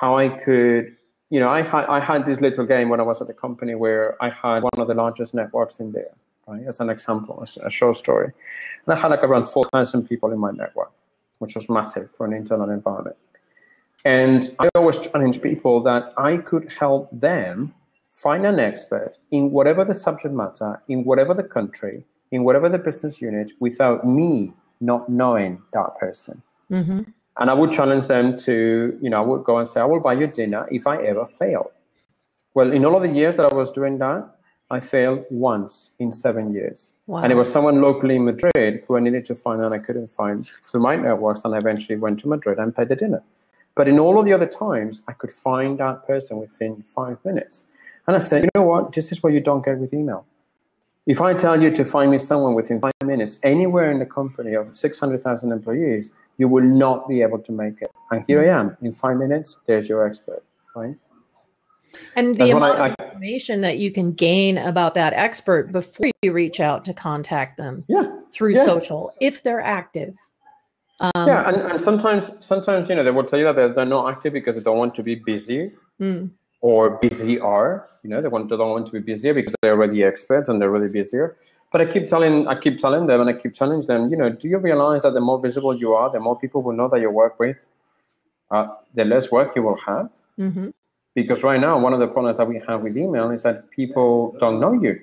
how 0.00 0.16
I 0.16 0.28
could, 0.28 0.94
you 1.30 1.40
know, 1.40 1.48
I 1.48 1.62
had 1.62 1.84
I 1.86 2.00
had 2.00 2.26
this 2.26 2.40
little 2.40 2.66
game 2.66 2.88
when 2.90 3.00
I 3.00 3.04
was 3.04 3.20
at 3.22 3.26
the 3.28 3.34
company 3.34 3.74
where 3.74 4.16
I 4.22 4.28
had 4.28 4.62
one 4.62 4.78
of 4.78 4.86
the 4.88 4.94
largest 4.94 5.32
networks 5.34 5.80
in 5.80 5.92
there, 5.92 6.12
right? 6.46 6.64
As 6.66 6.80
an 6.80 6.90
example, 6.90 7.38
as 7.42 7.56
a 7.58 7.70
short 7.70 7.96
story, 7.96 8.32
and 8.84 8.94
I 8.94 8.96
had 9.00 9.10
like 9.10 9.24
around 9.24 9.44
four 9.44 9.64
thousand 9.72 10.06
people 10.08 10.30
in 10.32 10.38
my 10.38 10.50
network, 10.50 10.90
which 11.38 11.54
was 11.54 11.68
massive 11.68 12.10
for 12.16 12.26
an 12.26 12.32
internal 12.32 12.70
environment. 12.70 13.16
And 14.04 14.54
I 14.58 14.68
always 14.74 14.98
challenge 14.98 15.42
people 15.42 15.80
that 15.82 16.12
I 16.16 16.36
could 16.36 16.72
help 16.72 17.08
them 17.12 17.74
find 18.10 18.46
an 18.46 18.58
expert 18.58 19.18
in 19.30 19.50
whatever 19.50 19.84
the 19.84 19.94
subject 19.94 20.34
matter, 20.34 20.80
in 20.88 21.04
whatever 21.04 21.34
the 21.34 21.42
country, 21.44 22.04
in 22.30 22.44
whatever 22.44 22.68
the 22.68 22.78
business 22.78 23.20
unit, 23.20 23.52
without 23.60 24.06
me 24.06 24.52
not 24.80 25.08
knowing 25.08 25.62
that 25.72 25.98
person. 25.98 26.42
Mhm. 26.70 27.12
And 27.38 27.50
I 27.50 27.54
would 27.54 27.70
challenge 27.70 28.06
them 28.06 28.36
to, 28.38 28.98
you 29.00 29.10
know, 29.10 29.18
I 29.22 29.26
would 29.26 29.44
go 29.44 29.58
and 29.58 29.68
say, 29.68 29.80
I 29.80 29.84
will 29.84 30.00
buy 30.00 30.14
you 30.14 30.26
dinner 30.26 30.66
if 30.70 30.86
I 30.86 30.96
ever 31.02 31.26
fail. 31.26 31.70
Well, 32.54 32.72
in 32.72 32.84
all 32.84 32.96
of 32.96 33.02
the 33.02 33.08
years 33.08 33.36
that 33.36 33.52
I 33.52 33.54
was 33.54 33.70
doing 33.70 33.98
that, 33.98 34.28
I 34.70 34.80
failed 34.80 35.24
once 35.30 35.90
in 35.98 36.12
seven 36.12 36.52
years. 36.52 36.94
Wow. 37.06 37.22
And 37.22 37.32
it 37.32 37.36
was 37.36 37.50
someone 37.50 37.80
locally 37.80 38.16
in 38.16 38.24
Madrid 38.24 38.84
who 38.86 38.96
I 38.96 39.00
needed 39.00 39.24
to 39.26 39.34
find 39.34 39.62
and 39.62 39.74
I 39.74 39.78
couldn't 39.78 40.08
find 40.08 40.46
through 40.62 40.82
my 40.82 40.96
networks. 40.96 41.44
And 41.44 41.54
I 41.54 41.58
eventually 41.58 41.96
went 41.96 42.20
to 42.20 42.28
Madrid 42.28 42.58
and 42.58 42.76
paid 42.76 42.88
the 42.88 42.96
dinner. 42.96 43.22
But 43.74 43.88
in 43.88 43.98
all 43.98 44.18
of 44.18 44.26
the 44.26 44.32
other 44.32 44.46
times, 44.46 45.02
I 45.08 45.12
could 45.12 45.30
find 45.30 45.78
that 45.78 46.06
person 46.06 46.38
within 46.38 46.82
five 46.82 47.18
minutes. 47.24 47.64
And 48.06 48.16
I 48.16 48.18
said, 48.18 48.44
you 48.44 48.50
know 48.54 48.62
what? 48.62 48.92
This 48.92 49.10
is 49.12 49.22
what 49.22 49.32
you 49.32 49.40
don't 49.40 49.64
get 49.64 49.78
with 49.78 49.94
email. 49.94 50.26
If 51.06 51.22
I 51.22 51.32
tell 51.32 51.62
you 51.62 51.70
to 51.70 51.84
find 51.86 52.10
me 52.10 52.18
someone 52.18 52.54
within 52.54 52.80
five 52.80 52.92
minutes 53.02 53.38
anywhere 53.42 53.90
in 53.90 53.98
the 53.98 54.06
company 54.06 54.52
of 54.52 54.76
600,000 54.76 55.52
employees, 55.52 56.12
you 56.36 56.48
will 56.48 56.64
not 56.64 57.08
be 57.08 57.22
able 57.22 57.38
to 57.38 57.52
make 57.52 57.80
it. 57.80 57.90
And 58.10 58.24
here 58.26 58.42
I 58.42 58.48
am. 58.48 58.76
In 58.82 58.92
five 58.92 59.16
minutes, 59.16 59.56
there's 59.66 59.88
your 59.88 60.06
expert, 60.06 60.42
right? 60.74 60.96
And 62.16 62.36
the 62.36 62.52
what 62.54 62.62
amount 62.62 62.80
I- 62.80 62.88
of 62.88 62.94
information 63.12 63.60
that 63.62 63.78
you 63.78 63.90
can 63.90 64.12
gain 64.12 64.58
about 64.58 64.94
that 64.94 65.12
expert 65.12 65.72
before 65.72 66.10
you 66.22 66.32
reach 66.32 66.60
out 66.60 66.84
to 66.86 66.94
contact 66.94 67.56
them 67.56 67.84
Yeah. 67.88 68.06
through 68.32 68.54
Yeah. 68.54 68.64
social, 68.64 69.12
if 69.20 69.42
they're 69.42 69.60
active. 69.60 70.14
Um, 71.00 71.28
yeah, 71.28 71.48
and, 71.48 71.56
and 71.72 71.80
sometimes, 71.80 72.32
sometimes 72.40 72.88
you 72.88 72.96
know, 72.96 73.04
they 73.04 73.10
will 73.12 73.24
tell 73.24 73.38
you 73.38 73.44
that 73.44 73.56
they're, 73.56 73.68
they're 73.68 73.84
not 73.86 74.10
active 74.12 74.32
because 74.32 74.56
they 74.56 74.62
don't 74.62 74.78
want 74.78 74.94
to 74.96 75.02
be 75.02 75.14
busy 75.14 75.72
mm, 76.00 76.28
or 76.60 76.98
Are 77.42 77.88
You 78.02 78.10
know, 78.10 78.20
they 78.20 78.28
want 78.28 78.48
they 78.50 78.56
don't 78.56 78.70
want 78.70 78.86
to 78.86 78.92
be 78.92 78.98
busier 78.98 79.32
because 79.32 79.54
they're 79.62 79.72
already 79.72 80.02
experts 80.02 80.48
and 80.48 80.60
they're 80.60 80.70
really 80.70 80.88
busier. 80.88 81.36
But 81.70 81.82
I 81.82 81.86
keep 81.92 82.08
telling, 82.08 82.48
I 82.48 82.58
keep 82.58 82.78
telling 82.78 83.06
them, 83.06 83.20
and 83.20 83.30
I 83.30 83.34
keep 83.34 83.52
challenging 83.54 83.86
them. 83.86 84.10
You 84.10 84.16
know, 84.16 84.30
do 84.30 84.48
you 84.48 84.58
realize 84.58 85.02
that 85.02 85.12
the 85.12 85.20
more 85.20 85.38
visible 85.38 85.76
you 85.76 85.92
are, 85.94 86.10
the 86.10 86.18
more 86.18 86.36
people 86.38 86.62
will 86.62 86.72
know 86.72 86.88
that 86.88 87.00
you 87.00 87.10
work 87.10 87.38
with, 87.38 87.68
uh, 88.50 88.68
the 88.94 89.04
less 89.04 89.30
work 89.30 89.54
you 89.54 89.62
will 89.62 89.76
have. 89.86 90.08
mhm. 90.38 90.72
Because 91.22 91.42
right 91.42 91.60
now, 91.60 91.76
one 91.76 91.92
of 91.92 91.98
the 91.98 92.06
problems 92.06 92.36
that 92.36 92.46
we 92.46 92.62
have 92.68 92.82
with 92.82 92.96
email 92.96 93.32
is 93.32 93.42
that 93.42 93.68
people 93.70 94.36
don't 94.38 94.60
know 94.60 94.72
you. 94.72 95.00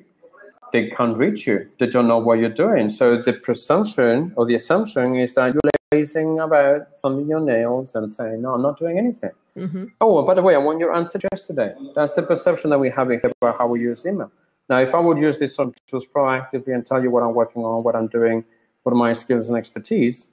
They 0.71 0.89
can't 0.89 1.17
reach 1.17 1.45
you. 1.45 1.69
They 1.77 1.87
don't 1.87 2.07
know 2.07 2.19
what 2.19 2.39
you're 2.39 2.57
doing. 2.65 2.89
So 2.89 3.17
the 3.17 3.33
presumption 3.33 4.31
or 4.37 4.45
the 4.45 4.55
assumption 4.55 5.17
is 5.17 5.33
that 5.33 5.53
you're 5.53 5.71
lazing 5.91 6.39
about, 6.39 6.87
thumbing 7.01 7.27
your 7.27 7.41
nails, 7.41 7.95
and 7.95 8.09
saying, 8.09 8.41
"No, 8.41 8.53
I'm 8.53 8.61
not 8.61 8.79
doing 8.79 8.97
anything." 8.97 9.31
Mhm. 9.57 9.91
Oh, 9.99 10.23
by 10.23 10.33
the 10.33 10.41
way, 10.41 10.55
I 10.55 10.57
want 10.57 10.79
your 10.79 10.93
answer 10.95 11.19
yesterday. 11.33 11.75
That's 11.95 12.13
the 12.13 12.23
perception 12.23 12.69
that 12.69 12.79
we 12.79 12.89
have 12.91 13.11
in 13.11 13.19
here 13.19 13.31
about 13.41 13.57
how 13.57 13.67
we 13.67 13.81
use 13.81 14.05
email. 14.05 14.31
Now, 14.69 14.79
if 14.79 14.95
I 14.95 15.01
would 15.01 15.17
use 15.17 15.37
these 15.37 15.53
sort 15.53 15.67
of 15.67 15.75
tools 15.85 16.07
proactively 16.07 16.73
and 16.73 16.85
tell 16.85 17.03
you 17.03 17.11
what 17.11 17.23
I'm 17.23 17.35
working 17.35 17.63
on, 17.65 17.83
what 17.83 17.93
I'm 17.93 18.07
doing, 18.07 18.45
what 18.83 18.93
are 18.93 19.01
my 19.07 19.11
skills 19.11 19.49
and 19.49 19.57
expertise, 19.57 20.27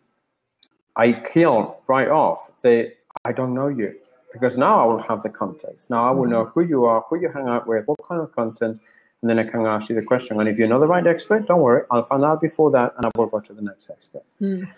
I 0.94 1.12
kill 1.12 1.78
right 1.88 2.08
off 2.08 2.52
the 2.62 2.92
I 3.24 3.32
don't 3.32 3.54
know 3.54 3.68
you 3.68 3.90
because 4.32 4.56
now 4.56 4.82
I 4.82 4.86
will 4.86 5.02
have 5.02 5.22
the 5.22 5.28
context. 5.28 5.90
Now 5.90 6.08
I 6.08 6.10
will 6.10 6.26
know 6.26 6.46
who 6.46 6.62
you 6.62 6.84
are, 6.84 7.04
who 7.08 7.20
you 7.20 7.28
hang 7.28 7.48
out 7.48 7.66
with, 7.66 7.86
what 7.86 7.98
kind 8.06 8.20
of 8.20 8.34
content, 8.34 8.80
and 9.20 9.30
then 9.30 9.38
I 9.38 9.44
can 9.44 9.66
ask 9.66 9.88
you 9.88 9.94
the 9.94 10.02
question. 10.02 10.40
And 10.40 10.48
if 10.48 10.58
you're 10.58 10.68
not 10.68 10.80
the 10.80 10.86
right 10.86 11.06
expert, 11.06 11.46
don't 11.46 11.60
worry, 11.60 11.84
I'll 11.90 12.02
find 12.02 12.24
out 12.24 12.40
before 12.40 12.70
that, 12.72 12.92
and 12.96 13.06
I 13.06 13.10
will 13.16 13.26
go 13.26 13.40
to 13.40 13.52
the 13.52 13.62
next 13.62 13.90
expert. 13.90 14.24
Mm. 14.40 14.68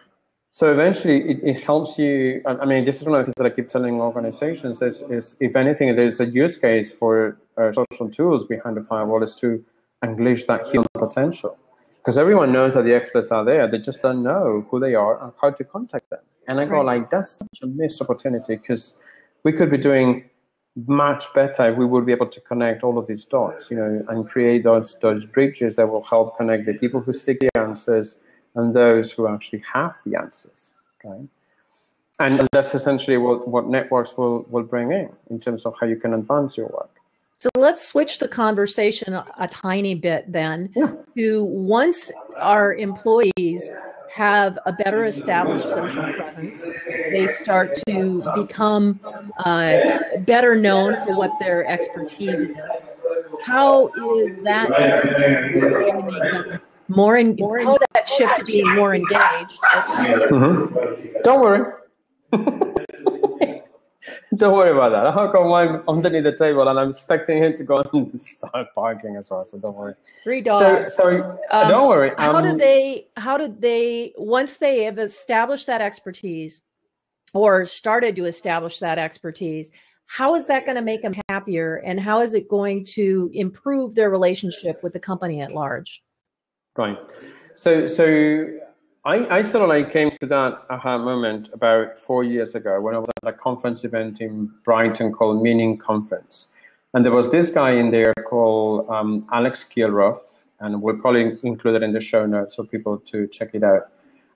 So 0.51 0.71
eventually, 0.73 1.31
it, 1.31 1.41
it, 1.43 1.65
helps 1.65 1.99
you. 1.99 2.41
I 2.47 2.65
mean, 2.65 2.85
this 2.85 3.01
is 3.01 3.05
one 3.05 3.19
of 3.19 3.21
the 3.21 3.25
things 3.25 3.35
that 3.39 3.47
I 3.47 3.51
keep 3.51 3.69
telling 3.69 4.01
organizations: 4.01 4.83
is, 4.83 5.03
is 5.03 5.37
if 5.41 5.57
anything, 5.57 5.97
there's 5.97 6.21
a 6.21 6.27
use 6.27 6.57
case 6.57 6.93
for 6.93 7.37
uh, 7.57 7.73
social 7.73 8.09
tools 8.09 8.45
behind 8.47 8.77
the 8.77 8.83
firewall 8.83 9.23
is 9.25 9.35
to 9.37 9.65
unleash 10.03 10.45
that 10.45 10.69
human 10.69 10.87
potential. 10.95 11.57
Because 11.99 12.19
everyone 12.19 12.53
knows 12.53 12.75
that 12.75 12.85
the 12.85 12.95
experts 12.95 13.31
are 13.33 13.45
there, 13.45 13.67
they 13.67 13.79
just 13.79 14.03
don't 14.03 14.23
know 14.23 14.67
who 14.71 14.79
they 14.79 14.95
are 14.95 15.23
and 15.25 15.33
how 15.41 15.51
to 15.51 15.65
contact 15.65 16.11
them. 16.11 16.21
And 16.47 16.61
I 16.61 16.67
go 16.67 16.77
right. 16.77 17.01
like, 17.01 17.11
that's 17.11 17.39
such 17.39 17.59
a 17.63 17.67
missed 17.67 18.03
opportunity 18.03 18.57
because 18.57 18.95
we 19.45 19.53
could 19.53 19.71
be 19.71 19.79
doing 19.79 20.25
much 20.87 21.33
better 21.35 21.71
if 21.71 21.77
we 21.79 21.87
would 21.87 22.05
be 22.05 22.13
able 22.13 22.27
to 22.27 22.41
connect 22.41 22.83
all 22.83 22.99
of 22.99 23.07
these 23.07 23.25
dots, 23.25 23.71
you 23.71 23.77
know, 23.77 24.05
and 24.09 24.29
create 24.29 24.65
those 24.65 24.99
those 25.01 25.25
bridges 25.25 25.77
that 25.77 25.89
will 25.89 26.03
help 26.03 26.37
connect 26.37 26.67
the 26.67 26.75
people 26.75 27.01
who 27.01 27.13
seek 27.13 27.39
the 27.39 27.51
answers 27.57 28.17
and 28.55 28.75
those 28.75 29.13
who 29.13 29.29
actually 29.29 29.63
have 29.73 29.97
the 30.05 30.19
answers. 30.19 30.75
Okay. 31.05 31.29
And 32.21 32.35
so, 32.35 32.47
that's 32.53 32.75
essentially 32.75 33.17
what, 33.17 33.49
what 33.49 33.67
networks 33.67 34.17
will, 34.17 34.47
will 34.49 34.63
bring 34.63 34.93
in 34.93 35.11
in 35.31 35.41
terms 35.41 35.67
of 35.67 35.75
how 35.81 35.87
you 35.87 35.97
can 35.97 36.15
advance 36.15 36.57
your 36.57 36.69
work. 36.69 36.91
So 37.39 37.51
let's 37.57 37.87
switch 37.87 38.21
the 38.21 38.29
conversation 38.29 39.13
a, 39.13 39.27
a 39.39 39.49
tiny 39.49 39.97
bit 39.97 40.31
then 40.31 40.71
yeah. 40.77 40.93
to 41.17 41.45
once 41.45 42.13
our 42.37 42.75
employees 42.75 43.71
have 44.15 44.59
a 44.65 44.73
better 44.73 45.05
established 45.07 45.69
social 45.69 46.05
presence. 46.13 46.63
They 46.87 47.27
start 47.27 47.77
to 47.89 48.23
become 48.37 49.01
uh, 49.39 49.99
better 50.21 50.55
known 50.55 50.95
for 51.05 51.17
what 51.17 51.33
their 51.41 51.67
expertise 51.67 52.45
is. 52.45 52.57
How 53.43 53.89
is 53.89 54.37
that 54.45 54.71
more 56.87 57.17
in, 57.17 57.37
how 57.39 57.77
that 57.95 58.09
shift 58.09 58.37
to 58.37 58.45
being 58.45 58.73
more 58.77 58.95
engaged? 58.95 59.59
Mm-hmm. 60.31 61.07
Don't 61.25 61.41
worry. 61.41 61.73
Don't 64.37 64.55
worry 64.55 64.71
about 64.71 64.91
that. 64.91 65.15
How 65.15 65.31
come 65.31 65.53
I'm 65.53 65.83
underneath 65.89 66.25
the 66.25 66.37
table 66.37 66.67
and 66.69 66.79
I'm 66.79 66.91
expecting 66.91 67.43
him 67.43 67.57
to 67.57 67.65
go 67.65 67.83
and 67.93 68.23
start 68.23 68.69
barking 68.75 69.17
as 69.17 69.31
well? 69.31 69.45
So 69.45 69.59
don't 69.59 69.75
worry. 69.75 69.95
Three 70.23 70.41
dogs. 70.41 70.95
So, 70.95 71.05
so 71.11 71.39
um, 71.51 71.69
don't 71.69 71.89
worry. 71.89 72.11
Um, 72.11 72.17
how 72.35 72.41
did 72.41 72.59
they? 72.59 73.09
How 73.17 73.37
did 73.39 73.61
they? 73.61 74.13
Once 74.17 74.57
they 74.57 74.85
have 74.85 74.99
established 74.99 75.67
that 75.67 75.81
expertise, 75.81 76.63
or 77.33 77.67
started 77.67 78.17
to 78.17 78.25
establish 78.25 78.79
that 78.79 78.99
expertise, 78.99 79.73
how 80.07 80.35
is 80.35 80.47
that 80.47 80.65
going 80.65 80.77
to 80.77 80.83
make 80.83 81.03
them 81.03 81.15
happier, 81.29 81.77
and 81.77 81.99
how 81.99 82.21
is 82.21 82.35
it 82.35 82.49
going 82.49 82.85
to 82.93 83.31
improve 83.33 83.95
their 83.95 84.11
relationship 84.11 84.83
with 84.83 84.93
the 84.93 85.01
company 85.01 85.41
at 85.41 85.53
large? 85.53 86.03
Right. 86.77 86.99
So, 87.57 87.87
so 87.87 88.47
I, 89.07 89.39
I 89.39 89.43
sort 89.43 89.63
of 89.63 89.69
like 89.69 89.93
came 89.93 90.11
to 90.11 90.27
that 90.27 90.63
aha 90.71 90.97
moment 90.97 91.51
about 91.53 91.99
four 91.99 92.25
years 92.25 92.55
ago 92.55 92.81
when 92.81 92.95
I 92.95 92.99
was 92.99 93.11
at 93.23 93.29
a 93.29 93.37
conference 93.37 93.85
event 93.85 94.21
in 94.21 94.51
Brighton 94.65 95.13
called 95.13 95.43
Meaning 95.43 95.77
Conference. 95.77 96.49
And 96.95 97.05
there 97.05 97.13
was 97.13 97.31
this 97.31 97.51
guy 97.51 97.73
in 97.73 97.91
there 97.91 98.15
called 98.27 98.89
um, 98.89 99.27
Alex 99.31 99.63
Kjerulf, 99.63 100.21
and 100.61 100.81
we'll 100.81 100.97
probably 100.97 101.37
include 101.43 101.77
it 101.77 101.83
in 101.83 101.93
the 101.93 102.01
show 102.01 102.25
notes 102.25 102.55
for 102.55 102.65
people 102.65 102.99
to 102.99 103.27
check 103.27 103.51
it 103.53 103.63
out. 103.63 103.91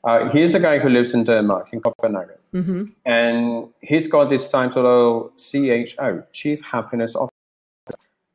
Uh, 0.04 0.28
he's 0.28 0.54
a 0.54 0.60
guy 0.60 0.78
who 0.78 0.90
lives 0.90 1.14
in 1.14 1.24
Denmark, 1.24 1.68
in 1.72 1.80
Copenhagen. 1.80 2.36
Mm-hmm. 2.52 2.84
And 3.06 3.68
he's 3.80 4.06
got 4.06 4.28
this 4.28 4.48
title 4.50 5.32
CHO, 5.38 6.24
Chief 6.32 6.62
Happiness 6.62 7.16
Officer. 7.16 7.32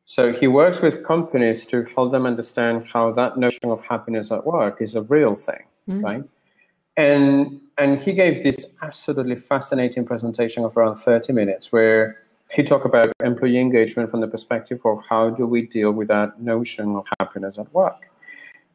So 0.06 0.34
he 0.34 0.48
works 0.48 0.82
with 0.82 1.04
companies 1.04 1.65
to 1.67 1.84
help 1.96 2.12
them 2.12 2.26
understand 2.26 2.88
how 2.91 3.12
that 3.12 3.38
notion 3.38 3.69
of 3.69 3.86
happiness 3.86 4.32
at 4.32 4.46
work 4.48 4.82
is 4.82 4.96
a 4.96 5.02
real 5.04 5.36
thing 5.36 5.63
mm-hmm. 5.88 6.02
right? 6.02 6.24
And 6.96 7.62
and 7.78 8.00
he 8.00 8.13
gave 8.13 8.43
this 8.43 8.67
absolutely 8.82 9.36
fascinating 9.36 10.06
presentation 10.06 10.63
of 10.63 10.78
around 10.78 10.98
30 10.98 11.34
minutes 11.34 11.72
where 11.72 12.17
he 12.52 12.62
talked 12.62 12.86
about 12.86 13.12
employee 13.24 13.58
engagement 13.58 14.12
from 14.12 14.22
the 14.22 14.28
perspective 14.28 14.80
of 14.86 15.00
how 15.10 15.32
do 15.32 15.48
we 15.48 15.63
deal 15.63 15.91
with 15.91 16.08
that 16.10 16.39
notion 16.39 16.96
of 16.96 17.08
happiness 17.19 17.58
at 17.58 17.74
work. 17.74 18.10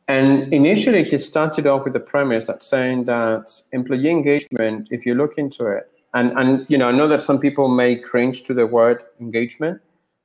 And 0.09 0.53
initially, 0.53 1.05
he 1.05 1.19
started 1.19 1.67
off 1.67 1.85
with 1.85 1.93
the 1.93 2.01
premise 2.01 2.47
that 2.47 2.63
saying 2.63 3.05
that 3.05 3.53
employee 3.73 4.09
engagement, 4.11 4.89
if 4.91 5.05
you 5.05 5.15
look 5.15 5.37
into 5.37 5.67
it, 5.67 5.91
and, 6.15 6.33
and 6.39 6.67
you 6.69 6.79
know, 6.79 6.89
I 6.89 6.93
know 6.93 7.07
that 7.09 7.21
some 7.21 7.39
people 7.39 7.69
may 7.69 7.95
cringe 7.95 8.43
to 8.45 8.55
the 8.55 8.67
word 8.67 9.03
engagement, 9.21 9.81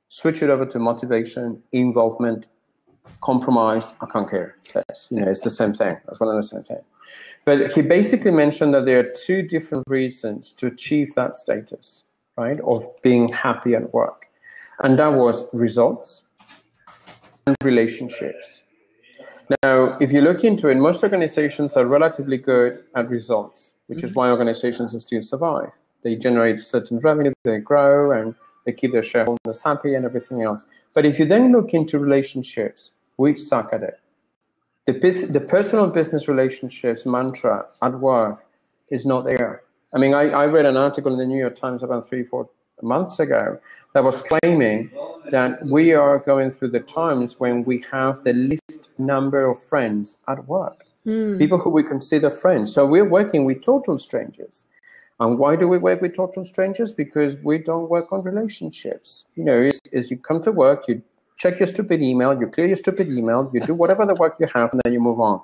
switch 0.08 0.42
it 0.42 0.48
over 0.48 0.64
to 0.66 0.78
motivation, 0.78 1.62
involvement, 1.72 2.48
compromised, 3.20 3.94
I 4.00 4.06
can't 4.06 4.28
care. 4.28 4.56
You 5.10 5.20
know, 5.20 5.28
it's 5.28 5.40
the 5.40 5.50
same 5.50 5.72
thing. 5.72 5.96
It's 6.08 6.20
one 6.20 6.28
and 6.30 6.38
the 6.38 6.46
same 6.46 6.62
thing. 6.62 6.80
But 7.44 7.72
he 7.72 7.82
basically 7.82 8.30
mentioned 8.30 8.74
that 8.74 8.86
there 8.86 9.00
are 9.00 9.12
two 9.26 9.42
different 9.42 9.84
reasons 9.88 10.50
to 10.52 10.66
achieve 10.66 11.14
that 11.14 11.36
status, 11.36 12.04
right, 12.36 12.58
of 12.60 12.86
being 13.02 13.28
happy 13.28 13.74
at 13.74 13.92
work. 13.92 14.26
And 14.82 14.98
that 14.98 15.12
was 15.12 15.48
results 15.52 16.22
and 17.46 17.56
relationships. 17.62 18.62
Now, 19.62 19.98
if 20.00 20.10
you 20.10 20.22
look 20.22 20.42
into 20.42 20.68
it, 20.68 20.76
most 20.76 21.02
organizations 21.02 21.76
are 21.76 21.86
relatively 21.86 22.38
good 22.38 22.82
at 22.94 23.10
results, 23.10 23.74
which 23.88 24.02
is 24.02 24.10
mm-hmm. 24.10 24.20
why 24.20 24.30
organizations 24.30 24.98
still 25.02 25.20
survive. 25.20 25.70
They 26.02 26.16
generate 26.16 26.60
certain 26.60 26.98
revenue, 27.00 27.32
they 27.44 27.58
grow, 27.58 28.10
and 28.10 28.34
they 28.64 28.72
keep 28.72 28.92
their 28.92 29.02
shareholders 29.02 29.62
happy 29.62 29.94
and 29.94 30.04
everything 30.04 30.42
else. 30.42 30.66
But 30.94 31.04
if 31.04 31.18
you 31.18 31.24
then 31.24 31.52
look 31.52 31.74
into 31.74 31.98
relationships, 31.98 32.92
we 33.16 33.36
suck 33.36 33.72
at 33.72 33.82
it. 33.82 34.00
The, 34.86 34.92
the 35.30 35.40
personal 35.40 35.88
business 35.88 36.28
relationships 36.28 37.06
mantra 37.06 37.66
at 37.80 38.00
work 38.00 38.44
is 38.90 39.06
not 39.06 39.24
there. 39.24 39.62
I 39.94 39.98
mean, 39.98 40.12
I, 40.12 40.28
I 40.30 40.46
read 40.46 40.66
an 40.66 40.76
article 40.76 41.12
in 41.12 41.18
the 41.18 41.26
New 41.26 41.38
York 41.38 41.56
Times 41.56 41.82
about 41.82 42.06
three, 42.08 42.24
four 42.24 42.48
months 42.82 43.18
ago 43.18 43.58
that 43.94 44.04
was 44.04 44.22
claiming 44.22 44.90
that 45.30 45.64
we 45.64 45.94
are 45.94 46.18
going 46.18 46.50
through 46.50 46.68
the 46.68 46.80
times 46.80 47.38
when 47.38 47.64
we 47.64 47.84
have 47.90 48.24
the 48.24 48.32
least 48.32 48.90
number 48.98 49.48
of 49.48 49.62
friends 49.62 50.18
at 50.28 50.46
work, 50.46 50.84
mm. 51.06 51.38
people 51.38 51.58
who 51.58 51.70
we 51.70 51.82
consider 51.82 52.28
friends. 52.28 52.72
So 52.74 52.84
we're 52.84 53.08
working 53.08 53.44
with 53.44 53.62
total 53.62 53.98
strangers. 53.98 54.64
And 55.20 55.38
why 55.38 55.56
do 55.56 55.68
we 55.68 55.78
work 55.78 56.00
with 56.00 56.16
total 56.16 56.44
strangers? 56.44 56.92
Because 56.92 57.36
we 57.36 57.58
don't 57.58 57.88
work 57.88 58.12
on 58.12 58.24
relationships. 58.24 59.26
You 59.36 59.44
know, 59.44 59.70
as 59.92 60.10
you 60.10 60.16
come 60.16 60.42
to 60.42 60.50
work, 60.50 60.88
you 60.88 61.02
check 61.36 61.58
your 61.60 61.66
stupid 61.66 62.02
email, 62.02 62.38
you 62.38 62.48
clear 62.48 62.66
your 62.66 62.76
stupid 62.76 63.08
email, 63.08 63.50
you 63.52 63.60
do 63.60 63.74
whatever 63.74 64.06
the 64.06 64.14
work 64.14 64.36
you 64.40 64.46
have, 64.54 64.72
and 64.72 64.80
then 64.84 64.92
you 64.92 65.00
move 65.00 65.20
on. 65.20 65.40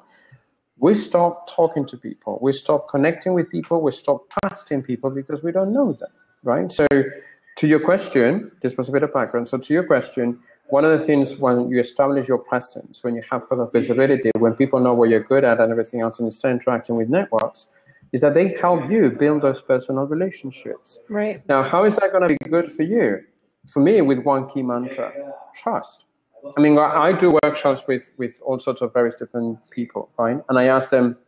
We 0.79 0.95
stop 0.95 1.49
talking 1.55 1.85
to 1.87 1.97
people. 1.97 2.39
We 2.41 2.53
stop 2.53 2.89
connecting 2.89 3.35
with 3.35 3.51
people. 3.51 3.81
We 3.83 3.93
stop 3.93 4.25
trusting 4.41 4.83
people 4.83 5.11
because 5.11 5.43
we 5.43 5.53
don't 5.53 5.73
know 5.73 5.93
them, 5.93 6.11
right? 6.43 6.73
So, 6.73 6.87
to 6.91 7.67
your 7.67 7.81
question, 7.81 8.51
this 8.63 8.77
was 8.77 8.89
a 8.89 8.93
bit 8.93 9.03
of 9.03 9.13
background. 9.13 9.49
So, 9.49 9.59
to 9.59 9.75
your 9.75 9.85
question, 9.85 10.39
one 10.71 10.85
of 10.85 10.93
the 10.93 11.05
things 11.05 11.37
when 11.37 11.69
you 11.69 11.81
establish 11.81 12.29
your 12.29 12.39
presence, 12.39 13.05
when 13.05 13.15
you 13.15 13.23
have 13.31 13.49
kind 13.49 13.61
of 13.61 13.73
visibility, 13.73 14.31
when 14.39 14.55
people 14.55 14.81
know 14.81 14.95
what 14.95 15.11
you're 15.11 15.21
good 15.21 15.45
at 15.45 15.61
and 15.61 15.71
everything 15.71 16.01
else, 16.01 16.19
and 16.19 16.27
you 16.27 16.31
start 16.31 16.53
interacting 16.53 16.97
with 16.97 17.09
networks, 17.09 17.67
is 18.13 18.21
that 18.23 18.35
they 18.35 18.57
help 18.57 18.91
you 18.91 19.11
build 19.11 19.43
those 19.43 19.63
personal 19.63 20.05
relationships. 20.05 20.99
Right. 21.09 21.47
Now, 21.49 21.63
how 21.63 21.85
is 21.85 21.97
that 21.97 22.11
going 22.11 22.23
to 22.23 22.29
be 22.29 22.51
good 22.51 22.71
for 22.71 22.83
you? 22.83 23.21
for 23.69 23.81
me, 23.81 24.01
with 24.01 24.19
one 24.21 24.49
key 24.49 24.63
mantra, 24.63 25.13
trust. 25.55 26.07
I 26.57 26.61
mean, 26.61 26.79
I, 26.79 27.13
do 27.13 27.39
workshops 27.43 27.83
with, 27.87 28.11
with 28.17 28.41
all 28.45 28.59
sorts 28.59 28.81
of 28.81 28.93
various 28.95 29.15
different 29.15 29.59
people, 29.71 30.11
right? 30.19 30.39
And 30.49 30.59
I 30.59 30.65
ask 30.65 30.91
them, 30.91 31.19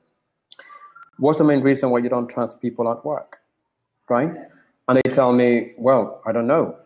what's 1.18 1.38
the 1.38 1.44
main 1.44 1.60
reason 1.60 1.90
why 1.90 1.98
you 1.98 2.08
don't 2.08 2.28
trust 2.28 2.60
people 2.62 2.90
at 2.90 3.04
work, 3.04 3.38
right? 4.08 4.32
And 4.88 4.98
they 4.98 5.10
tell 5.10 5.32
me, 5.32 5.72
well, 5.76 6.22
I 6.26 6.32
don't 6.32 6.46
know. 6.46 6.76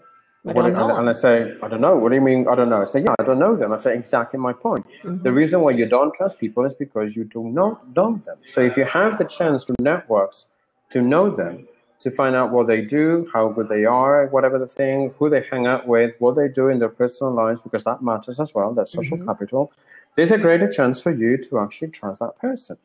Don't 0.54 0.72
know. 0.72 0.96
And 0.96 1.08
I 1.08 1.12
say, 1.12 1.54
I 1.62 1.68
don't 1.68 1.80
know. 1.80 1.96
What 1.96 2.10
do 2.10 2.14
you 2.14 2.20
mean? 2.20 2.46
I 2.48 2.54
don't 2.54 2.68
know. 2.68 2.82
I 2.82 2.84
say, 2.84 3.00
yeah, 3.00 3.14
I 3.18 3.24
don't 3.24 3.38
know 3.38 3.56
them. 3.56 3.72
I 3.72 3.76
say, 3.76 3.96
exactly 3.96 4.38
my 4.38 4.52
point. 4.52 4.86
Mm-hmm. 5.02 5.22
The 5.22 5.32
reason 5.32 5.60
why 5.60 5.72
you 5.72 5.86
don't 5.86 6.14
trust 6.14 6.38
people 6.38 6.64
is 6.64 6.74
because 6.74 7.16
you 7.16 7.24
do 7.24 7.42
not 7.44 7.94
know 7.96 8.20
them. 8.24 8.38
So 8.46 8.60
if 8.60 8.76
you 8.76 8.84
have 8.84 9.18
the 9.18 9.24
chance 9.24 9.64
to 9.64 9.74
networks 9.80 10.46
to 10.90 11.02
know 11.02 11.30
them, 11.30 11.66
to 11.98 12.10
find 12.10 12.36
out 12.36 12.52
what 12.52 12.66
they 12.66 12.82
do, 12.82 13.28
how 13.32 13.48
good 13.48 13.68
they 13.68 13.84
are, 13.84 14.26
whatever 14.26 14.58
the 14.58 14.68
thing, 14.68 15.14
who 15.18 15.28
they 15.30 15.42
hang 15.42 15.66
out 15.66 15.88
with, 15.88 16.14
what 16.18 16.36
they 16.36 16.46
do 16.46 16.68
in 16.68 16.78
their 16.78 16.90
personal 16.90 17.32
lives, 17.32 17.60
because 17.60 17.84
that 17.84 18.02
matters 18.02 18.38
as 18.38 18.54
well. 18.54 18.72
That's 18.72 18.92
social 18.92 19.18
Mhm. 19.18 19.26
capital. 19.26 19.72
There's 20.14 20.30
a 20.30 20.38
greater 20.38 20.68
chance 20.68 21.00
for 21.00 21.10
you 21.10 21.36
to 21.38 21.58
actually 21.58 21.88
trust 21.88 22.20
that 22.20 22.36
person. 22.36 22.76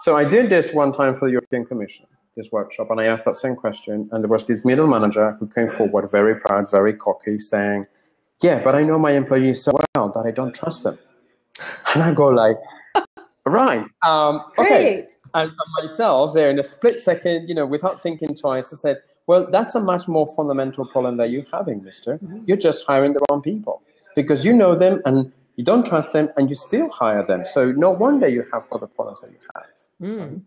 So 0.00 0.16
I 0.16 0.24
did 0.24 0.50
this 0.50 0.72
one 0.72 0.92
time 0.92 1.14
for 1.14 1.26
the 1.26 1.32
European 1.32 1.64
Commission, 1.64 2.06
this 2.36 2.52
workshop, 2.52 2.90
and 2.90 3.00
I 3.00 3.06
asked 3.06 3.24
that 3.24 3.36
same 3.36 3.56
question. 3.56 4.08
And 4.12 4.22
there 4.22 4.28
was 4.28 4.46
this 4.46 4.64
middle 4.64 4.86
manager 4.86 5.32
who 5.40 5.46
came 5.48 5.68
forward, 5.68 6.10
very 6.10 6.38
proud, 6.38 6.70
very 6.70 6.94
cocky, 6.94 7.38
saying, 7.38 7.86
yeah, 8.42 8.62
but 8.62 8.74
I 8.74 8.82
know 8.82 8.98
my 8.98 9.12
employees 9.12 9.62
so 9.62 9.72
well 9.94 10.10
that 10.10 10.26
I 10.26 10.30
don't 10.30 10.54
trust 10.54 10.84
them. 10.84 10.98
And 11.94 12.02
I 12.02 12.12
go 12.12 12.26
like, 12.26 12.58
right, 13.46 13.86
um, 14.04 14.42
okay. 14.58 15.06
And, 15.34 15.52
myself 15.82 16.32
there 16.32 16.50
in 16.50 16.58
a 16.58 16.62
split 16.62 17.02
second, 17.02 17.48
you 17.48 17.54
know, 17.54 17.66
without 17.66 18.02
thinking 18.02 18.34
twice, 18.34 18.72
I 18.72 18.76
said, 18.76 19.02
well, 19.26 19.50
that's 19.50 19.74
a 19.74 19.80
much 19.80 20.08
more 20.08 20.26
fundamental 20.34 20.86
problem 20.86 21.16
that 21.18 21.30
you're 21.30 21.44
having, 21.52 21.82
mister. 21.82 22.18
You're 22.46 22.56
just 22.56 22.86
hiring 22.86 23.12
the 23.12 23.20
wrong 23.28 23.42
people 23.42 23.82
because 24.14 24.44
you 24.44 24.52
know 24.54 24.74
them 24.74 25.02
and 25.04 25.32
you 25.56 25.64
don't 25.64 25.84
trust 25.84 26.12
them 26.12 26.30
and 26.36 26.48
you 26.48 26.56
still 26.56 26.88
hire 26.90 27.24
them. 27.24 27.44
So 27.44 27.72
no 27.72 27.90
wonder 27.90 28.28
you 28.28 28.44
have 28.52 28.68
got 28.70 28.80
the 28.80 28.86
problems 28.86 29.20
that 29.22 29.30
you 29.30 29.38
have. 29.54 29.64
Mm. 30.00 30.42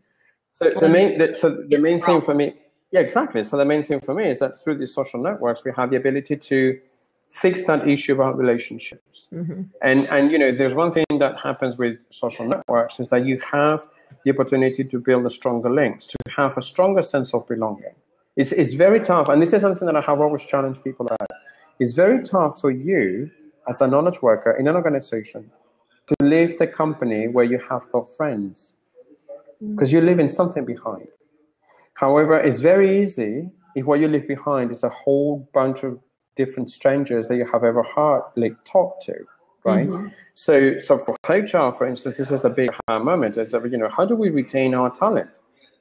So 0.59 0.69
the 0.71 0.89
main, 0.89 1.17
the, 1.17 1.33
so 1.33 1.63
the 1.69 1.79
main 1.79 2.01
thing 2.01 2.19
for 2.19 2.33
me, 2.33 2.53
yeah, 2.91 2.99
exactly. 2.99 3.43
So 3.43 3.55
the 3.55 3.63
main 3.63 3.81
thing 3.81 4.01
for 4.01 4.13
me 4.13 4.29
is 4.29 4.39
that 4.39 4.57
through 4.57 4.77
these 4.77 4.93
social 4.93 5.21
networks, 5.21 5.63
we 5.63 5.71
have 5.77 5.89
the 5.89 5.95
ability 5.95 6.35
to 6.35 6.77
fix 7.29 7.63
that 7.65 7.87
issue 7.87 8.13
about 8.13 8.37
relationships. 8.37 9.29
Mhm. 9.31 9.69
And 9.81 9.99
and 10.09 10.31
you 10.31 10.37
know, 10.37 10.51
there's 10.51 10.73
one 10.73 10.91
thing 10.91 11.05
that 11.23 11.39
happens 11.47 11.77
with 11.77 11.95
social 12.09 12.45
networks 12.45 12.99
is 12.99 13.07
that 13.07 13.25
you 13.25 13.39
have 13.51 13.87
the 14.25 14.31
opportunity 14.31 14.83
to 14.83 14.99
build 14.99 15.25
a 15.25 15.29
stronger 15.29 15.69
links, 15.69 16.07
to 16.07 16.17
have 16.35 16.57
a 16.57 16.61
stronger 16.61 17.03
sense 17.03 17.33
of 17.33 17.47
belonging. 17.47 17.95
It's 18.35 18.51
it's 18.51 18.73
very 18.73 18.99
tough, 18.99 19.29
and 19.29 19.41
this 19.41 19.53
is 19.53 19.61
something 19.61 19.85
that 19.85 19.95
I 19.95 20.01
have 20.01 20.19
always 20.19 20.45
challenged 20.45 20.83
people 20.83 21.05
about. 21.05 21.29
It's 21.79 21.93
very 21.93 22.21
tough 22.23 22.59
for 22.59 22.71
you 22.71 23.31
as 23.69 23.79
a 23.79 23.87
knowledge 23.87 24.21
worker 24.21 24.51
in 24.59 24.67
an 24.67 24.75
organization 24.75 25.51
to 26.07 26.15
leave 26.19 26.57
the 26.57 26.67
company 26.67 27.27
where 27.29 27.45
you 27.45 27.59
have 27.69 27.89
got 27.91 28.09
friends 28.17 28.73
Mm. 29.61 29.75
because 29.75 29.91
you're 29.91 30.01
leaving 30.01 30.27
something 30.27 30.65
behind. 30.65 31.09
However, 31.95 32.39
it's 32.39 32.61
very 32.61 33.01
easy 33.01 33.49
if 33.75 33.85
what 33.85 33.99
you 33.99 34.07
leave 34.07 34.27
behind 34.27 34.71
is 34.71 34.83
a 34.83 34.89
whole 34.89 35.49
bunch 35.53 35.83
of 35.83 35.99
different 36.35 36.71
strangers 36.71 37.27
that 37.27 37.35
you 37.35 37.45
have 37.45 37.63
ever 37.63 37.83
hardly 37.83 38.55
talked 38.63 39.03
to, 39.05 39.15
right? 39.65 39.89
Mm-hmm. 39.89 40.07
So, 40.33 40.77
so 40.77 40.97
for 40.97 41.15
HR, 41.27 41.73
for 41.73 41.85
instance, 41.85 42.17
this 42.17 42.31
is 42.31 42.45
a 42.45 42.49
big 42.49 42.69
aha 42.87 42.99
moment. 42.99 43.37
Is 43.37 43.51
that, 43.51 43.69
you 43.69 43.77
know, 43.77 43.89
how 43.89 44.05
do 44.05 44.15
we 44.15 44.29
retain 44.29 44.73
our 44.73 44.89
talent? 44.89 45.31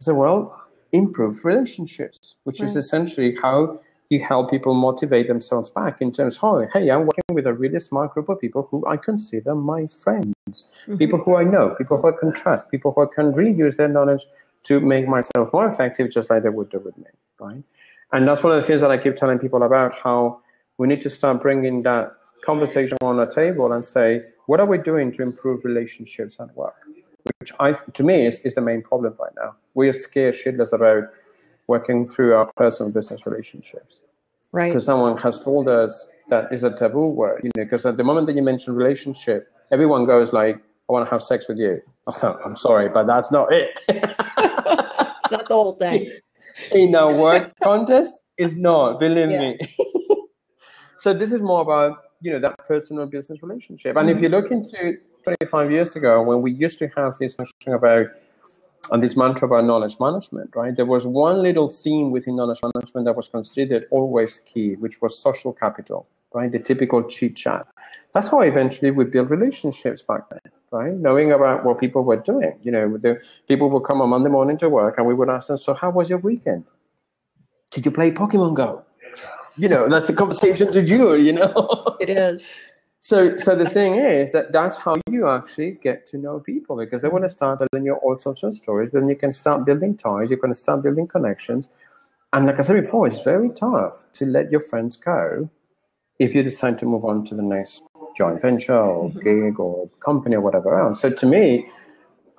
So, 0.01 0.15
well, 0.15 0.61
improve 0.91 1.45
relationships, 1.45 2.37
which 2.43 2.61
is 2.61 2.75
essentially 2.75 3.37
how 3.41 3.81
you 4.11 4.21
help 4.21 4.51
people 4.51 4.75
motivate 4.75 5.29
themselves 5.29 5.71
back 5.71 6.01
in 6.01 6.11
terms 6.11 6.39
of, 6.43 6.63
hey, 6.73 6.91
I'm 6.91 7.01
working 7.01 7.35
with 7.35 7.47
a 7.47 7.53
really 7.53 7.79
smart 7.79 8.15
group 8.15 8.29
of 8.29 8.41
people 8.41 8.67
who 8.71 8.87
I 8.87 8.97
consider 8.97 9.55
my 9.55 9.87
friends, 9.87 10.35
mm-hmm. 10.47 10.97
people 10.97 11.19
who 11.19 11.37
I 11.37 11.45
know, 11.45 11.75
people 11.77 11.99
who 11.99 12.09
I 12.09 12.13
can 12.19 12.33
trust, 12.33 12.71
people 12.71 12.93
who 12.93 13.03
I 13.03 13.07
can 13.15 13.33
reuse 13.33 13.77
their 13.77 13.89
knowledge 13.89 14.25
to 14.65 14.81
make 14.81 15.07
myself 15.07 15.53
more 15.53 15.67
effective, 15.67 16.11
just 16.11 16.31
like 16.31 16.43
they 16.43 16.49
would 16.49 16.71
do 16.71 16.79
with 16.79 16.97
me, 16.97 17.11
right? 17.39 17.63
And 18.13 18.27
that's 18.27 18.43
one 18.43 18.57
of 18.57 18.63
the 18.63 18.67
things 18.67 18.81
that 18.81 18.91
I 18.91 18.97
keep 18.97 19.17
telling 19.17 19.39
people 19.39 19.63
about 19.63 19.99
how 19.99 20.41
we 20.79 20.89
need 20.89 21.03
to 21.03 21.11
start 21.11 21.43
bringing 21.43 21.83
that 21.83 22.13
conversation 22.43 22.97
on 23.03 23.19
the 23.19 23.27
table 23.27 23.73
and 23.73 23.85
say, 23.85 24.23
what 24.47 24.59
are 24.61 24.67
we 24.67 24.79
doing 24.79 25.13
to 25.13 25.23
improve 25.23 25.65
relationships 25.65 26.39
at 26.41 26.57
work? 26.57 26.77
Which 27.41 27.53
I, 27.61 27.73
to 27.73 28.03
me, 28.03 28.25
is, 28.25 28.41
is 28.41 28.55
the 28.55 28.63
main 28.63 28.81
problem 28.81 29.15
right 29.21 29.33
now. 29.37 29.57
We 29.75 29.89
are 29.89 29.93
scared 29.93 30.35
shitless 30.35 30.73
about 30.73 31.11
working 31.69 32.07
through 32.07 32.35
our 32.35 32.51
personal 32.57 32.91
business 32.91 33.27
relationships 33.27 34.01
Right. 34.51 34.71
because 34.71 34.85
someone 34.85 35.17
has 35.19 35.39
told 35.39 35.69
us 35.69 36.07
that 36.31 36.53
is 36.53 36.65
a 36.65 36.71
taboo 36.71 37.09
word. 37.09 37.41
You 37.45 37.51
know, 37.57 37.65
because 37.65 37.87
at 37.87 37.97
the 37.97 38.05
moment 38.05 38.27
that 38.27 38.35
you 38.35 38.43
mention 38.43 38.75
relationship, 38.75 39.53
everyone 39.71 40.07
goes 40.07 40.33
like, 40.33 40.57
"I 40.57 40.93
want 40.93 41.07
to 41.07 41.11
have 41.11 41.23
sex 41.23 41.49
with 41.49 41.59
you." 41.59 41.81
I'm 42.23 42.57
sorry, 42.57 42.89
but 42.89 43.07
that's 43.07 43.31
not 43.31 43.53
it. 43.53 43.79
It's 45.29 45.33
not 45.33 45.47
the 45.47 45.55
whole 45.55 45.75
thing. 45.75 46.11
in 46.73 46.95
a 46.95 47.07
word 47.13 47.53
contest 47.63 48.21
is 48.37 48.55
not 48.57 49.01
believe 49.01 49.31
Yeah. 49.31 49.41
me 49.41 49.59
so 50.99 51.15
this 51.15 51.33
is 51.33 51.41
more 51.41 51.63
about 51.63 51.99
you 52.21 52.33
know 52.33 52.41
that 52.41 52.59
personal 52.67 53.07
business 53.07 53.43
relationship 53.43 53.97
and 53.97 54.11
if 54.11 54.17
mm-hmm. 54.17 54.25
you 54.25 54.29
look 54.31 54.51
into 54.51 54.99
25 55.25 55.71
years 55.71 55.97
ago 55.97 56.23
when 56.23 56.43
we 56.43 56.53
used 56.53 56.79
to 56.81 56.89
have 56.97 57.17
this 57.19 57.37
notion 57.39 57.75
about 57.75 58.07
and 58.91 59.03
this 59.03 59.17
mantra 59.17 59.47
about 59.47 59.65
knowledge 59.65 59.97
management 60.01 60.51
right? 60.55 60.75
There 60.77 60.87
was 60.87 61.07
one 61.07 61.43
little 61.43 61.69
theme 61.69 62.11
within 62.11 62.37
knowledge 62.37 62.61
management 62.63 63.05
that 63.07 63.17
was 63.17 63.29
considered 63.29 63.87
always 63.91 64.41
key 64.41 64.75
which 64.77 65.01
was 65.01 65.19
social 65.19 65.53
capital 65.53 66.07
right? 66.35 66.51
The 66.53 66.59
typical 66.59 67.03
chit 67.05 67.37
chat. 67.37 67.67
That's 68.15 68.29
how 68.29 68.41
eventually 68.41 68.91
we 68.91 69.05
built 69.05 69.31
relationships 69.31 70.03
back 70.03 70.29
then 70.31 70.41
right? 70.71 70.93
Knowing 70.93 71.33
about 71.33 71.65
what 71.65 71.81
people 71.81 72.03
were 72.05 72.17
doing. 72.17 72.59
You 72.63 72.73
know 72.73 72.97
the 72.99 73.21
people 73.47 73.71
would 73.71 73.85
come 73.85 74.01
on 74.01 74.11
monday 74.11 74.31
morning 74.31 74.59
to 74.59 74.69
work 74.69 74.99
and 74.99 75.07
we 75.07 75.15
would 75.15 75.31
ask 75.31 75.49
them 75.49 75.59
so 75.59 75.75
how 75.75 75.91
was 75.91 76.11
your 76.11 76.19
weekend? 76.19 76.65
Did 77.71 77.85
you 77.85 77.91
play 77.91 78.11
pokemon 78.11 78.55
go? 78.55 78.85
You 79.57 79.69
know 79.69 79.89
that's 79.89 80.09
a 80.09 80.15
conversation 80.15 80.73
to 80.73 80.83
do 80.85 81.17
you 81.17 81.33
know? 81.33 81.97
It 82.01 82.11
is. 82.11 82.68
So 83.01 83.37
so 83.37 83.55
the 83.55 83.69
thing 83.69 83.95
is 83.95 84.33
that 84.33 84.53
that's 84.53 84.79
how 84.79 84.97
you 85.11 85.29
actually 85.29 85.73
get 85.73 86.07
to 86.07 86.19
know 86.19 86.41
people 86.41 86.77
because 86.77 87.03
they 87.03 87.09
want 87.09 87.25
to 87.25 87.29
start 87.29 87.61
telling 87.71 87.87
you 87.87 87.95
all 87.95 88.17
sorts 88.17 88.43
of 88.43 88.55
stories 88.55 88.91
then 88.91 89.09
you 89.09 89.15
can 89.17 89.33
start 89.33 89.65
building 89.65 89.97
ties 89.97 90.31
you're 90.31 90.39
going 90.39 90.53
to 90.53 90.59
start 90.59 90.83
building 90.83 91.07
connections. 91.07 91.71
And 92.33 92.45
like 92.47 92.59
i 92.59 92.63
said 92.63 92.81
before 92.81 93.07
it's 93.07 93.23
very 93.23 93.51
tough 93.51 94.05
to 94.15 94.27
let 94.27 94.51
your 94.51 94.61
friends 94.61 94.97
go 94.97 95.49
if 96.19 96.35
you 96.35 96.43
decide 96.43 96.79
to 96.81 96.87
move 96.87 97.05
on 97.05 97.25
to 97.27 97.35
the 97.35 97.43
next 97.43 97.83
joint 98.17 98.43
venture 98.43 98.77
or 98.77 99.09
mm-hmm. 99.09 99.21
gig 99.21 99.61
or 99.61 99.89
company 100.01 100.35
or 100.35 100.41
whatever 100.41 100.79
else. 100.79 101.01
So 101.01 101.11
to 101.11 101.27
me 101.27 101.69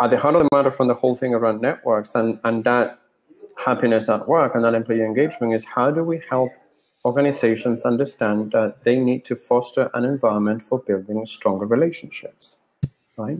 at 0.01 0.11
the 0.11 0.17
heart 0.17 0.35
of 0.35 0.43
the 0.43 0.49
matter 0.53 0.71
from 0.71 0.87
the 0.87 0.93
whole 0.93 1.15
thing 1.15 1.33
around 1.33 1.61
networks 1.61 2.15
and 2.15 2.39
and 2.43 2.63
that 2.65 2.99
happiness 3.65 4.09
at 4.09 4.27
work 4.27 4.55
and 4.55 4.63
that 4.63 4.73
employee 4.73 5.01
engagement 5.01 5.53
is 5.53 5.65
how 5.65 5.89
do 5.89 6.03
we 6.03 6.21
help 6.29 6.51
organizations 7.05 7.85
understand 7.85 8.51
that 8.51 8.83
they 8.83 8.97
need 8.97 9.23
to 9.25 9.35
foster 9.35 9.89
an 9.93 10.05
environment 10.05 10.61
for 10.61 10.79
building 10.79 11.25
stronger 11.25 11.65
relationships 11.65 12.57
right 13.17 13.39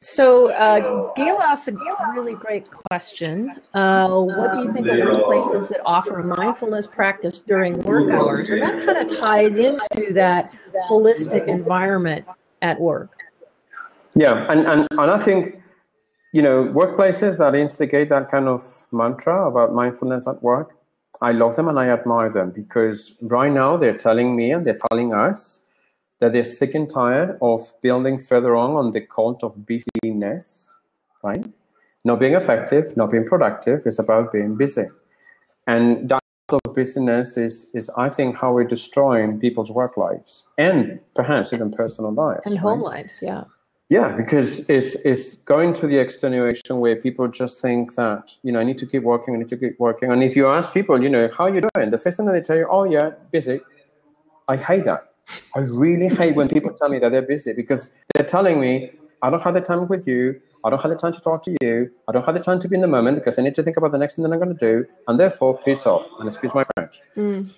So, 0.00 0.52
uh, 0.52 1.14
Gail 1.16 1.38
asked 1.40 1.68
a 1.68 1.74
really 2.12 2.34
great 2.34 2.66
question. 2.90 3.56
Uh, 3.72 4.20
what 4.38 4.52
do 4.52 4.58
you 4.60 4.70
think 4.70 4.86
of 4.86 4.96
workplaces 4.96 5.70
that 5.70 5.80
offer 5.86 6.20
a 6.20 6.24
mindfulness 6.24 6.86
practice 6.86 7.40
during 7.40 7.80
work 7.84 8.12
hours? 8.12 8.50
And 8.50 8.60
that 8.60 8.84
kind 8.84 8.98
of 9.00 9.18
ties 9.18 9.56
into 9.56 10.12
that 10.12 10.52
holistic 10.90 11.48
environment 11.48 12.26
at 12.64 12.80
work. 12.80 13.12
yeah 14.14 14.46
and 14.50 14.66
and, 14.66 14.86
and 14.90 15.10
i 15.10 15.18
think 15.18 15.60
you 16.32 16.42
know 16.42 16.64
workplaces 16.66 17.38
that 17.38 17.54
instigate 17.54 18.08
that 18.08 18.30
kind 18.30 18.48
of 18.48 18.86
mantra 18.92 19.46
about 19.46 19.74
mindfulness 19.74 20.26
at 20.26 20.42
work 20.42 20.73
i 21.22 21.32
love 21.32 21.56
them 21.56 21.68
and 21.68 21.78
i 21.78 21.88
admire 21.88 22.30
them 22.30 22.50
because 22.50 23.14
right 23.22 23.52
now 23.52 23.76
they're 23.76 23.96
telling 23.96 24.34
me 24.36 24.52
and 24.52 24.66
they're 24.66 24.78
telling 24.90 25.12
us 25.14 25.62
that 26.20 26.32
they're 26.32 26.44
sick 26.44 26.74
and 26.74 26.88
tired 26.90 27.36
of 27.42 27.72
building 27.82 28.18
further 28.18 28.54
on 28.56 28.70
on 28.72 28.90
the 28.92 29.00
cult 29.00 29.42
of 29.44 29.66
busyness 29.66 30.76
right 31.22 31.44
not 32.04 32.20
being 32.20 32.34
effective 32.34 32.96
not 32.96 33.10
being 33.10 33.24
productive 33.24 33.86
it's 33.86 33.98
about 33.98 34.32
being 34.32 34.56
busy 34.56 34.86
and 35.66 36.08
that 36.08 36.20
of 36.50 36.74
busyness 36.74 37.36
is 37.38 37.68
is 37.72 37.90
i 37.96 38.08
think 38.08 38.36
how 38.36 38.52
we're 38.52 38.64
destroying 38.64 39.40
people's 39.40 39.70
work 39.70 39.96
lives 39.96 40.46
and 40.58 41.00
perhaps 41.14 41.52
even 41.54 41.70
personal 41.70 42.12
lives 42.12 42.42
And 42.44 42.54
right? 42.54 42.60
home 42.60 42.82
lives, 42.82 43.20
yeah. 43.22 43.44
Yeah, 43.94 44.08
because 44.08 44.68
it's 44.68 44.96
it's 45.10 45.36
going 45.52 45.72
to 45.74 45.86
the 45.86 45.98
extenuation 45.98 46.80
where 46.80 46.96
people 46.96 47.28
just 47.28 47.60
think 47.62 47.94
that 47.94 48.34
you 48.42 48.50
know 48.50 48.58
I 48.58 48.64
need 48.64 48.78
to 48.78 48.86
keep 48.86 49.04
working, 49.04 49.36
I 49.36 49.38
need 49.38 49.50
to 49.50 49.56
keep 49.56 49.78
working. 49.78 50.10
And 50.10 50.20
if 50.20 50.34
you 50.34 50.48
ask 50.48 50.74
people, 50.74 51.00
you 51.00 51.08
know, 51.08 51.30
how 51.36 51.44
are 51.44 51.54
you 51.54 51.62
doing? 51.68 51.90
The 51.90 51.98
first 51.98 52.16
thing 52.16 52.26
that 52.26 52.32
they 52.32 52.40
tell 52.40 52.56
you, 52.56 52.66
oh 52.68 52.82
yeah, 52.82 53.10
busy. 53.30 53.60
I 54.48 54.56
hate 54.56 54.84
that. 54.86 55.12
I 55.54 55.60
really 55.60 56.08
hate 56.08 56.34
when 56.34 56.48
people 56.48 56.72
tell 56.72 56.88
me 56.88 56.98
that 56.98 57.12
they're 57.12 57.28
busy 57.36 57.52
because 57.52 57.92
they're 58.12 58.26
telling 58.26 58.60
me 58.60 58.90
I 59.22 59.30
don't 59.30 59.42
have 59.44 59.54
the 59.54 59.60
time 59.60 59.86
with 59.86 60.08
you. 60.08 60.40
I 60.64 60.70
don't 60.70 60.82
have 60.82 60.90
the 60.90 60.98
time 60.98 61.12
to 61.12 61.20
talk 61.20 61.44
to 61.44 61.56
you. 61.62 61.88
I 62.08 62.12
don't 62.12 62.26
have 62.26 62.34
the 62.34 62.42
time 62.48 62.58
to 62.62 62.68
be 62.68 62.74
in 62.74 62.80
the 62.80 62.92
moment 62.98 63.18
because 63.18 63.38
I 63.38 63.42
need 63.42 63.54
to 63.54 63.62
think 63.62 63.76
about 63.76 63.92
the 63.92 63.98
next 63.98 64.16
thing 64.16 64.24
that 64.24 64.32
I'm 64.32 64.40
going 64.40 64.56
to 64.58 64.66
do. 64.72 64.86
And 65.06 65.20
therefore, 65.20 65.60
piss 65.64 65.86
off. 65.86 66.08
And 66.18 66.26
excuse 66.26 66.52
my 66.52 66.64
French. 66.74 66.94
Mm. 67.16 67.56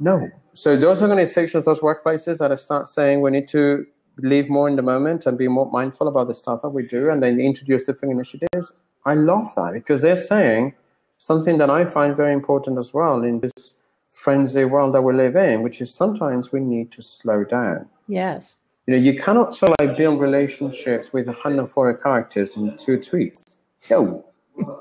No. 0.00 0.30
So 0.52 0.76
those 0.76 1.00
organizations, 1.00 1.64
those 1.64 1.80
workplaces 1.80 2.38
that 2.38 2.50
I 2.50 2.56
start 2.56 2.88
saying 2.88 3.20
we 3.20 3.30
need 3.30 3.46
to 3.48 3.86
live 4.22 4.48
more 4.48 4.68
in 4.68 4.76
the 4.76 4.82
moment 4.82 5.26
and 5.26 5.36
be 5.36 5.48
more 5.48 5.70
mindful 5.70 6.08
about 6.08 6.28
the 6.28 6.34
stuff 6.34 6.62
that 6.62 6.70
we 6.70 6.86
do, 6.86 7.10
and 7.10 7.22
then 7.22 7.40
introduce 7.40 7.84
different 7.84 8.12
initiatives. 8.12 8.72
I 9.04 9.14
love 9.14 9.54
that 9.56 9.72
because 9.72 10.02
they're 10.02 10.16
saying 10.16 10.74
something 11.18 11.58
that 11.58 11.70
I 11.70 11.84
find 11.84 12.16
very 12.16 12.32
important 12.32 12.78
as 12.78 12.92
well 12.94 13.22
in 13.22 13.40
this 13.40 13.76
frenzy 14.08 14.64
world 14.64 14.94
that 14.94 15.02
we 15.02 15.12
live 15.14 15.36
in, 15.36 15.62
which 15.62 15.80
is 15.80 15.94
sometimes 15.94 16.52
we 16.52 16.60
need 16.60 16.90
to 16.92 17.02
slow 17.02 17.44
down. 17.44 17.88
Yes. 18.08 18.56
You 18.86 18.96
know, 18.96 19.00
you 19.00 19.18
cannot 19.18 19.54
sort 19.54 19.72
of 19.72 19.86
like 19.86 19.96
build 19.96 20.20
relationships 20.20 21.12
with 21.12 21.26
104 21.26 21.94
characters 21.98 22.56
in 22.56 22.76
two 22.76 22.98
tweets. 22.98 23.56
No, 23.88 24.24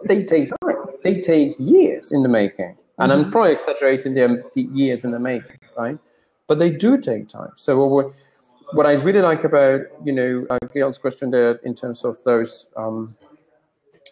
they 0.06 0.24
take 0.24 0.50
time. 0.62 0.76
They 1.04 1.22
take 1.22 1.56
years 1.60 2.12
in 2.12 2.24
the 2.24 2.30
making. 2.30 2.76
And 2.98 3.14
I'm 3.14 3.22
mm-hmm. 3.22 3.32
probably 3.32 3.54
exaggerating 3.54 4.14
the, 4.14 4.44
the 4.54 4.64
years 4.74 5.06
in 5.06 5.12
the 5.12 5.20
making, 5.20 5.58
right? 5.78 5.98
But 6.48 6.60
they 6.60 6.72
do 6.72 6.98
take 6.98 7.30
time. 7.30 7.52
So 7.56 7.86
what, 7.86 8.14
what 8.74 8.86
I 8.86 8.94
really 8.94 9.22
like 9.22 9.44
about, 9.44 9.82
you 10.04 10.14
know, 10.14 10.46
uh, 10.50 10.58
Gail's 10.74 10.98
question 10.98 11.32
there 11.32 11.54
in 11.64 11.76
terms 11.76 12.04
of 12.04 12.24
those 12.24 12.68
um, 12.78 13.16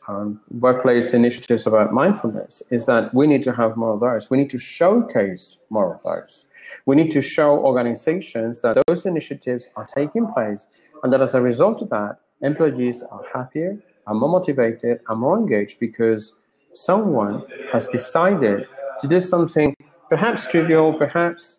um, 0.07 0.41
workplace 0.49 1.13
initiatives 1.13 1.67
about 1.67 1.93
mindfulness 1.93 2.63
is 2.71 2.85
that 2.85 3.13
we 3.13 3.27
need 3.27 3.43
to 3.43 3.53
have 3.53 3.75
more 3.75 3.93
of 3.93 3.99
those. 3.99 4.29
We 4.29 4.37
need 4.37 4.49
to 4.51 4.57
showcase 4.57 5.57
more 5.69 5.95
of 5.95 6.03
those. 6.03 6.45
We 6.85 6.95
need 6.95 7.11
to 7.11 7.21
show 7.21 7.57
organizations 7.59 8.61
that 8.61 8.81
those 8.87 9.05
initiatives 9.05 9.69
are 9.75 9.85
taking 9.85 10.27
place 10.27 10.67
and 11.03 11.11
that 11.13 11.21
as 11.21 11.35
a 11.35 11.41
result 11.41 11.81
of 11.81 11.89
that, 11.89 12.19
employees 12.41 13.03
are 13.03 13.23
happier, 13.33 13.77
are 14.05 14.15
more 14.15 14.29
motivated, 14.29 15.01
are 15.07 15.15
more 15.15 15.37
engaged 15.37 15.79
because 15.79 16.33
someone 16.73 17.43
has 17.71 17.87
decided 17.87 18.67
to 18.99 19.07
do 19.07 19.19
something 19.19 19.75
perhaps 20.09 20.47
trivial, 20.47 20.93
perhaps 20.93 21.56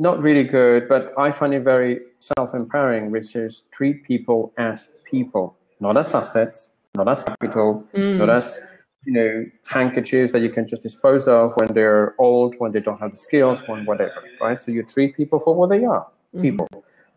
not 0.00 0.22
really 0.22 0.44
good, 0.44 0.88
but 0.88 1.12
I 1.18 1.30
find 1.30 1.52
it 1.52 1.60
very 1.60 2.00
self-empowering, 2.20 3.10
which 3.10 3.36
is 3.36 3.64
treat 3.70 4.02
people 4.02 4.52
as 4.56 4.96
people, 5.04 5.56
not 5.78 5.98
as 5.98 6.14
assets, 6.14 6.70
not 6.94 7.06
as 7.06 7.22
capital, 7.22 7.84
mm. 7.94 8.16
not 8.16 8.30
as 8.30 8.60
you 9.04 9.12
know 9.12 9.44
handkerchiefs 9.66 10.32
that 10.32 10.40
you 10.40 10.50
can 10.50 10.66
just 10.66 10.82
dispose 10.82 11.28
of 11.28 11.52
when 11.56 11.74
they're 11.74 12.14
old, 12.18 12.54
when 12.58 12.72
they 12.72 12.80
don't 12.80 12.98
have 12.98 13.10
the 13.10 13.18
skills, 13.18 13.62
when 13.66 13.84
whatever, 13.84 14.24
right? 14.40 14.58
So 14.58 14.72
you 14.72 14.82
treat 14.82 15.16
people 15.16 15.38
for 15.38 15.54
what 15.54 15.68
they 15.68 15.84
are, 15.84 16.06
mm. 16.34 16.40
people. 16.40 16.66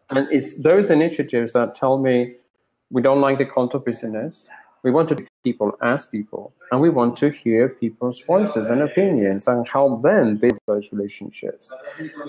And 0.10 0.28
it's 0.30 0.56
those 0.56 0.92
initiatives 0.92 1.54
that 1.54 1.76
tell 1.76 1.98
me 1.98 2.36
we 2.92 3.02
don't 3.02 3.22
like 3.22 3.38
the 3.38 3.46
of 3.46 3.86
business. 3.86 4.50
We 4.84 4.92
want 4.92 5.10
to 5.10 5.26
people 5.44 5.78
as 5.82 6.06
people, 6.06 6.54
and 6.72 6.82
we 6.82 6.90
want 6.90 7.18
to 7.18 7.30
hear 7.30 7.70
people's 7.70 8.20
voices 8.22 8.68
and 8.68 8.82
opinions 8.82 9.48
and 9.48 9.68
help 9.68 10.02
them 10.02 10.38
build 10.38 10.58
those 10.68 10.92
relationships. 10.92 11.74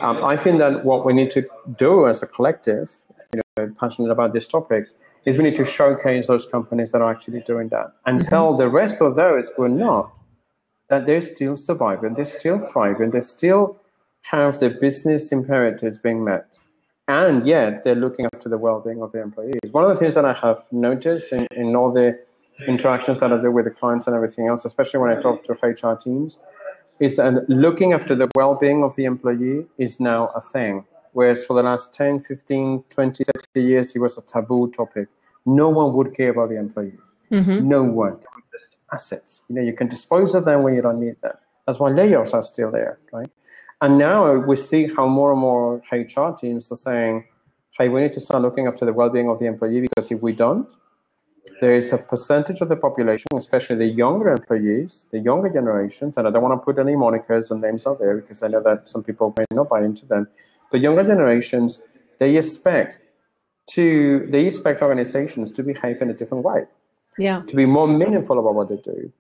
Um, 0.01 0.25
I 0.25 0.37
think 0.37 0.59
that 0.59 0.85
what 0.85 1.05
we 1.05 1.13
need 1.13 1.31
to 1.33 1.47
do 1.77 2.07
as 2.07 2.23
a 2.23 2.27
collective, 2.27 2.93
you 3.35 3.43
know, 3.57 3.73
passionate 3.79 4.11
about 4.11 4.33
these 4.33 4.47
topics, 4.47 4.95
is 5.25 5.37
we 5.37 5.45
need 5.45 5.57
to 5.57 5.65
showcase 5.65 6.27
those 6.29 6.47
companies 6.47 6.93
that 6.93 7.01
are 7.01 7.11
actually 7.11 7.41
doing 7.41 7.69
that 7.69 7.93
and 8.07 8.21
mm-hmm. 8.21 8.29
tell 8.29 8.57
the 8.57 8.69
rest 8.69 9.01
of 9.01 9.17
those 9.17 9.51
who 9.57 9.65
are 9.65 9.69
not 9.69 10.17
that 10.89 11.07
they're 11.07 11.23
still 11.23 11.57
surviving, 11.57 12.15
they're 12.15 12.25
still 12.25 12.61
thriving, 12.61 13.11
they 13.11 13.21
still 13.21 13.81
have 14.23 14.61
their 14.61 14.71
business 14.71 15.33
imperatives 15.33 15.99
being 15.99 16.23
met. 16.23 16.57
And 17.09 17.47
yet 17.47 17.85
they're 17.85 17.95
looking 17.95 18.27
after 18.33 18.49
the 18.49 18.59
well-being 18.59 19.03
of 19.03 19.13
their 19.13 19.23
employees. 19.23 19.61
One 19.73 19.85
of 19.85 19.91
the 19.91 19.97
things 19.97 20.15
that 20.15 20.25
I 20.25 20.33
have 20.35 20.65
noticed 20.71 21.33
in, 21.33 21.47
in 21.51 21.77
all 21.77 21.93
the 21.93 22.19
interactions 22.67 23.21
that 23.21 23.33
I 23.33 23.41
do 23.41 23.51
with 23.51 23.65
the 23.65 23.71
clients 23.71 24.07
and 24.07 24.15
everything 24.15 24.47
else, 24.47 24.65
especially 24.65 25.01
when 25.01 25.11
I 25.11 25.21
talk 25.21 25.45
to 25.45 25.53
HR 25.53 25.97
teams, 25.97 26.39
is 27.01 27.17
that 27.17 27.49
looking 27.49 27.93
after 27.93 28.15
the 28.15 28.29
well-being 28.35 28.85
of 28.85 28.95
the 28.97 29.05
employee 29.05 29.67
is 29.79 29.99
now 30.01 30.29
a 30.35 30.41
thing. 30.41 30.87
Whereas 31.13 31.45
for 31.45 31.55
the 31.55 31.63
last 31.63 31.95
10, 31.95 32.21
15, 32.21 32.85
20, 32.91 33.25
30 33.55 33.63
years, 33.63 33.95
it 33.95 33.99
was 34.01 34.19
a 34.19 34.23
taboo 34.23 34.71
topic. 34.71 35.09
No 35.47 35.69
one 35.69 35.93
would 35.95 36.15
care 36.15 36.31
about 36.31 36.49
the 36.49 36.59
employee. 36.59 36.99
Mm-hmm. 37.31 37.69
No 37.69 37.85
one. 37.85 38.19
Just 38.53 38.77
assets. 38.93 39.43
You 39.49 39.57
know, 39.57 39.63
you 39.63 39.73
can 39.73 39.89
dispose 39.89 40.35
of 40.35 40.45
them 40.45 40.63
when 40.63 40.75
you 40.75 40.83
don't 40.83 41.01
need 41.01 41.21
them. 41.21 41.37
That's 41.67 41.79
why 41.79 41.91
layoffs 41.91 42.35
are 42.35 42.43
still 42.43 42.71
there, 42.71 42.99
right? 43.13 43.31
And 43.81 43.99
now 43.99 44.33
we 44.35 44.57
see 44.57 44.89
how 44.95 45.09
more 45.09 45.33
and 45.33 45.41
more 45.41 45.83
HR 45.91 46.31
teams 46.37 46.71
are 46.71 46.77
saying, 46.77 47.27
hey, 47.77 47.89
we 47.89 48.01
need 48.01 48.13
to 48.13 48.21
start 48.21 48.43
looking 48.43 48.67
after 48.67 48.85
the 48.85 48.93
well-being 48.93 49.29
of 49.29 49.39
the 49.39 49.47
employee 49.47 49.81
because 49.83 50.11
if 50.11 50.23
we 50.23 50.33
don't, 50.33 50.69
there 51.61 51.75
is 51.75 51.93
a 51.93 51.99
percentage 51.99 52.61
of 52.61 52.69
the 52.69 52.77
population, 52.77 53.27
especially 53.35 53.77
the 53.77 53.87
younger 53.87 54.29
employees, 54.31 55.07
the 55.11 55.19
younger 55.19 55.49
generations, 55.49 56.17
and 56.17 56.27
I 56.27 56.31
don't 56.31 56.43
want 56.43 56.61
to 56.61 56.65
put 56.65 56.79
any 56.79 56.95
monikers 56.95 57.51
and 57.51 57.61
names 57.61 57.87
out 57.87 57.99
there 57.99 58.17
because 58.17 58.43
I 58.43 58.49
know 58.49 58.63
that 58.63 58.89
some 58.89 59.03
people 59.03 59.35
may 59.37 59.45
not 59.51 59.69
buy 59.69 59.83
into 59.83 60.07
them. 60.07 60.29
The 60.71 60.79
younger 60.79 61.05
generations, 61.05 61.81
they 62.19 62.37
expect 62.37 62.99
to 63.67 64.27
they 64.31 64.47
expect 64.47 64.83
organizations 64.83 65.53
to 65.53 65.63
behave 65.63 66.03
in 66.03 66.11
a 66.11 66.15
different 66.15 66.45
way. 66.45 66.65
Yeah. 67.19 67.43
To 67.47 67.57
be 67.57 67.67
more 67.67 67.87
meaningful 67.87 68.39
about 68.39 68.55
what 68.55 68.69
they 68.69 68.77
do 68.77 69.13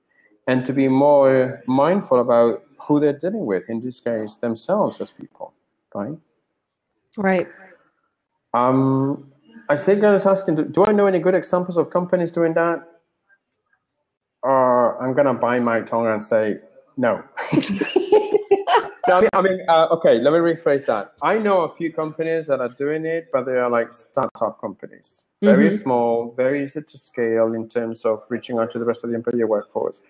and 0.46 0.64
to 0.66 0.72
be 0.72 0.88
more 0.88 1.62
mindful 1.66 2.20
about 2.20 2.64
who 2.82 3.00
they're 3.00 3.18
dealing 3.18 3.46
with, 3.46 3.70
in 3.70 3.80
this 3.80 4.00
case, 4.00 4.36
themselves 4.36 5.00
as 5.00 5.10
people, 5.10 5.54
right? 5.94 6.18
Right. 7.16 7.48
Um, 8.52 9.32
I 9.68 9.76
think 9.76 10.04
I 10.04 10.12
was 10.12 10.26
asking, 10.26 10.72
do 10.72 10.84
I 10.84 10.92
know 10.92 11.06
any 11.06 11.18
good 11.18 11.34
examples 11.34 11.76
of 11.76 11.90
companies 11.90 12.30
doing 12.30 12.54
that? 12.54 12.82
Or 14.42 15.02
I'm 15.02 15.14
going 15.14 15.26
to 15.26 15.34
bite 15.34 15.60
my 15.60 15.80
tongue 15.80 16.06
and 16.06 16.22
say 16.22 16.58
no. 16.96 17.22
no, 19.08 19.16
I 19.16 19.20
mean, 19.20 19.30
I 19.32 19.42
mean 19.42 19.60
uh, 19.68 19.86
okay, 19.92 20.18
let 20.18 20.32
me 20.32 20.38
rephrase 20.38 20.84
that. 20.86 21.14
I 21.22 21.38
know 21.38 21.62
a 21.62 21.68
few 21.68 21.92
companies 21.92 22.46
that 22.46 22.60
are 22.60 22.68
doing 22.68 23.06
it, 23.06 23.28
but 23.32 23.46
they 23.46 23.52
are 23.52 23.70
like 23.70 23.92
startup 23.92 24.60
companies, 24.60 25.24
very 25.42 25.68
mm-hmm. 25.68 25.82
small, 25.82 26.34
very 26.36 26.64
easy 26.64 26.82
to 26.82 26.98
scale 26.98 27.54
in 27.54 27.68
terms 27.68 28.04
of 28.04 28.22
reaching 28.28 28.58
out 28.58 28.70
to 28.72 28.78
the 28.78 28.84
rest 28.84 29.02
of 29.02 29.10
the 29.10 29.16
employee 29.16 29.44
workforce. 29.44 30.00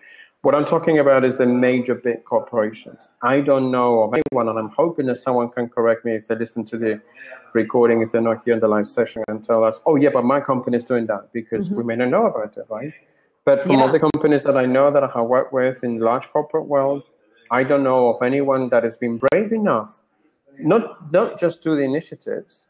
What 0.45 0.53
I'm 0.53 0.65
talking 0.65 0.99
about 0.99 1.25
is 1.25 1.39
the 1.39 1.47
major 1.47 1.95
big 1.95 2.23
corporations. 2.23 3.07
I 3.23 3.41
don't 3.41 3.71
know 3.71 4.03
of 4.03 4.13
anyone, 4.13 4.47
and 4.47 4.59
I'm 4.59 4.69
hoping 4.69 5.07
that 5.07 5.17
someone 5.17 5.49
can 5.49 5.67
correct 5.67 6.05
me 6.05 6.13
if 6.13 6.27
they 6.27 6.35
listen 6.35 6.63
to 6.65 6.77
the 6.77 7.01
recording, 7.53 8.03
if 8.03 8.11
they're 8.11 8.21
not 8.21 8.43
here 8.45 8.53
in 8.53 8.59
the 8.59 8.67
live 8.67 8.87
session, 8.87 9.23
and 9.27 9.43
tell 9.43 9.63
us, 9.63 9.81
oh, 9.87 9.95
yeah, 9.95 10.11
but 10.13 10.23
my 10.23 10.39
company 10.39 10.77
is 10.77 10.83
doing 10.83 11.07
that, 11.07 11.33
because 11.33 11.69
mm-hmm. 11.69 11.77
we 11.77 11.83
may 11.83 11.95
not 11.95 12.09
know 12.09 12.27
about 12.27 12.55
it, 12.55 12.65
right? 12.69 12.93
But 13.43 13.63
from 13.63 13.77
yeah. 13.77 13.81
all 13.81 13.91
the 13.91 13.99
companies 13.99 14.43
that 14.43 14.55
I 14.55 14.67
know 14.67 14.91
that 14.91 15.03
I 15.03 15.07
have 15.15 15.25
worked 15.25 15.51
with 15.51 15.83
in 15.83 15.97
large 15.97 16.29
corporate 16.29 16.67
world, 16.67 17.01
I 17.49 17.63
don't 17.63 17.81
know 17.81 18.09
of 18.09 18.21
anyone 18.21 18.69
that 18.69 18.83
has 18.83 18.97
been 18.99 19.17
brave 19.17 19.51
enough, 19.51 20.03
not, 20.59 21.11
not 21.11 21.39
just 21.39 21.63
do 21.63 21.75
the 21.75 21.81
initiatives, 21.81 22.67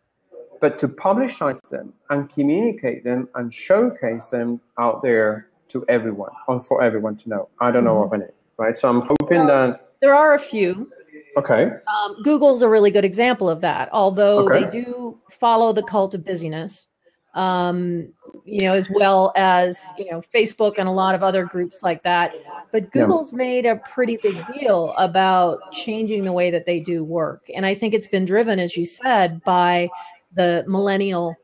but 0.62 0.78
to 0.78 0.88
publicize 0.88 1.60
them 1.70 1.92
and 2.10 2.30
communicate 2.30 3.04
them 3.04 3.28
and 3.36 3.54
showcase 3.54 4.28
them 4.28 4.62
out 4.80 5.02
there 5.02 5.50
to 5.70 5.86
everyone 5.88 6.32
or 6.48 6.60
for 6.60 6.82
everyone 6.82 7.18
to 7.18 7.30
know. 7.30 7.50
I 7.60 7.72
don't 7.72 7.84
know 7.84 7.96
mm-hmm. 7.96 8.14
of 8.14 8.22
any, 8.22 8.32
right? 8.58 8.78
So 8.78 8.90
I'm 8.90 9.02
hoping 9.02 9.48
that 9.48 9.86
there 10.02 10.16
are 10.16 10.34
a 10.34 10.40
few. 10.40 10.92
Okay. 11.38 11.64
Um, 11.66 12.22
Google's 12.24 12.62
a 12.62 12.70
really 12.70 12.92
good 12.92 13.06
example 13.06 13.50
of 13.50 13.62
that, 13.62 13.90
although 13.92 14.46
okay. 14.46 14.64
they 14.64 14.70
do 14.70 15.20
follow 15.30 15.74
the 15.74 15.84
cult 15.84 16.14
of 16.14 16.24
busyness. 16.24 16.88
Um, 17.34 18.14
you 18.46 18.62
know, 18.62 18.74
as 18.74 18.90
well 18.90 19.34
as 19.36 19.84
you 19.98 20.10
know, 20.10 20.22
Facebook 20.22 20.78
and 20.78 20.88
a 20.88 20.92
lot 20.92 21.16
of 21.16 21.24
other 21.24 21.44
groups 21.44 21.84
like 21.84 22.04
that. 22.04 22.34
But 22.72 22.92
Google's 22.92 23.34
yeah. 23.34 23.38
made 23.38 23.66
a 23.66 23.76
pretty 23.78 24.18
big 24.22 24.42
deal 24.54 24.94
about 24.98 25.72
changing 25.72 26.24
the 26.24 26.32
way 26.32 26.50
that 26.52 26.66
they 26.66 26.80
do 26.80 27.04
work, 27.04 27.50
and 27.54 27.66
I 27.66 27.74
think 27.74 27.94
it's 27.94 28.08
been 28.08 28.24
driven, 28.24 28.60
as 28.60 28.78
you 28.78 28.86
said, 28.86 29.44
by 29.44 29.90
the 30.34 30.64
millennial 30.68 31.36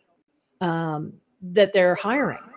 um, 0.61 1.13
that 1.41 1.73
they're 1.73 1.95
hiring 1.95 2.50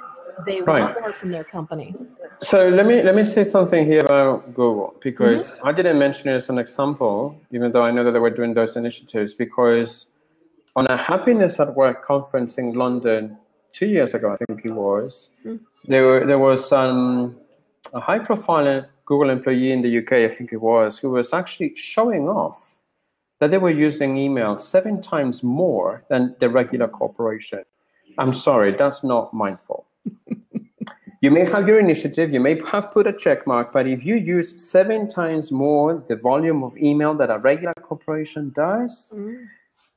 they 0.46 0.60
right. 0.62 0.82
want 0.82 1.00
more 1.00 1.12
from 1.12 1.30
their 1.30 1.44
company. 1.44 1.94
So 2.40 2.68
let 2.68 2.86
me 2.86 3.02
let 3.02 3.14
me 3.14 3.24
say 3.24 3.44
something 3.44 3.86
here 3.86 4.00
about 4.00 4.54
Google 4.54 4.94
because 5.02 5.52
mm-hmm. 5.52 5.66
I 5.66 5.72
didn't 5.72 5.98
mention 5.98 6.28
it 6.28 6.34
as 6.34 6.48
an 6.48 6.58
example, 6.58 7.40
even 7.50 7.72
though 7.72 7.82
I 7.82 7.90
know 7.90 8.04
that 8.04 8.12
they 8.12 8.18
were 8.18 8.30
doing 8.30 8.54
those 8.54 8.76
initiatives. 8.76 9.34
Because 9.34 10.06
on 10.76 10.86
a 10.86 10.96
happiness 10.96 11.60
at 11.60 11.74
work 11.74 12.04
conference 12.04 12.58
in 12.58 12.74
London 12.74 13.38
two 13.72 13.86
years 13.86 14.14
ago, 14.14 14.32
I 14.32 14.36
think 14.36 14.64
it 14.64 14.72
was, 14.72 15.30
mm-hmm. 15.44 15.64
there 15.86 16.04
were, 16.04 16.26
there 16.26 16.38
was 16.38 16.72
um, 16.72 17.36
a 17.92 18.00
high 18.00 18.18
profile 18.18 18.86
Google 19.06 19.30
employee 19.30 19.72
in 19.72 19.82
the 19.82 19.98
UK, 19.98 20.12
I 20.12 20.28
think 20.28 20.52
it 20.52 20.60
was, 20.60 20.98
who 20.98 21.10
was 21.10 21.32
actually 21.32 21.74
showing 21.74 22.28
off 22.28 22.78
that 23.40 23.50
they 23.50 23.58
were 23.58 23.70
using 23.70 24.16
email 24.16 24.58
seven 24.58 25.02
times 25.02 25.42
more 25.42 26.04
than 26.08 26.34
the 26.38 26.48
regular 26.48 26.88
corporation. 26.88 27.64
I'm 28.16 28.32
sorry, 28.32 28.74
that's 28.76 29.04
not 29.04 29.34
mindful. 29.34 29.86
You 31.24 31.30
may 31.30 31.46
have 31.46 31.66
your 31.66 31.80
initiative, 31.80 32.34
you 32.34 32.40
may 32.40 32.60
have 32.66 32.90
put 32.90 33.06
a 33.06 33.12
check 33.14 33.46
mark, 33.46 33.72
but 33.72 33.86
if 33.86 34.04
you 34.04 34.14
use 34.16 34.62
seven 34.62 35.08
times 35.08 35.50
more 35.50 36.04
the 36.06 36.16
volume 36.16 36.62
of 36.62 36.76
email 36.76 37.14
that 37.14 37.30
a 37.30 37.38
regular 37.38 37.72
corporation 37.80 38.50
does, 38.50 39.10
mm. 39.10 39.46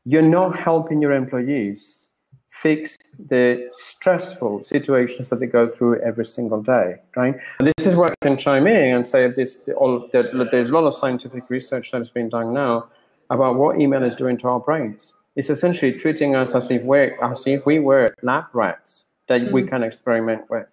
you're 0.06 0.30
not 0.40 0.58
helping 0.58 1.02
your 1.02 1.12
employees 1.12 2.08
fix 2.48 2.96
the 3.20 3.68
stressful 3.74 4.64
situations 4.64 5.28
that 5.28 5.42
they 5.42 5.48
go 5.48 5.68
through 5.68 6.00
every 6.00 6.24
single 6.24 6.62
day, 6.62 6.96
right? 7.18 7.36
And 7.60 7.74
this 7.76 7.86
is 7.86 7.94
where 7.98 8.10
I 8.10 8.16
can 8.22 8.38
chime 8.38 8.66
in 8.66 8.96
and 8.96 9.06
say 9.06 9.28
this, 9.30 9.60
all, 9.76 10.08
that 10.14 10.32
there's 10.50 10.70
a 10.70 10.74
lot 10.74 10.86
of 10.86 10.96
scientific 10.96 11.50
research 11.50 11.92
that 11.92 12.02
is 12.02 12.10
being 12.10 12.30
done 12.30 12.54
now 12.54 12.88
about 13.30 13.56
what 13.56 13.82
email 13.82 14.04
is 14.04 14.16
doing 14.16 14.38
to 14.38 14.48
our 14.48 14.62
brains. 14.62 15.12
It's 15.36 15.50
essentially 15.50 15.92
treating 15.92 16.38
us 16.38 16.56
as 16.56 16.72
if, 16.72 16.84
we're, 16.84 17.22
as 17.22 17.46
if 17.46 17.66
we 17.66 17.80
were 17.80 18.16
lab 18.22 18.46
rats 18.54 19.04
that 19.28 19.42
mm. 19.42 19.52
we 19.52 19.64
can 19.64 19.84
experiment 19.84 20.50
with. 20.50 20.68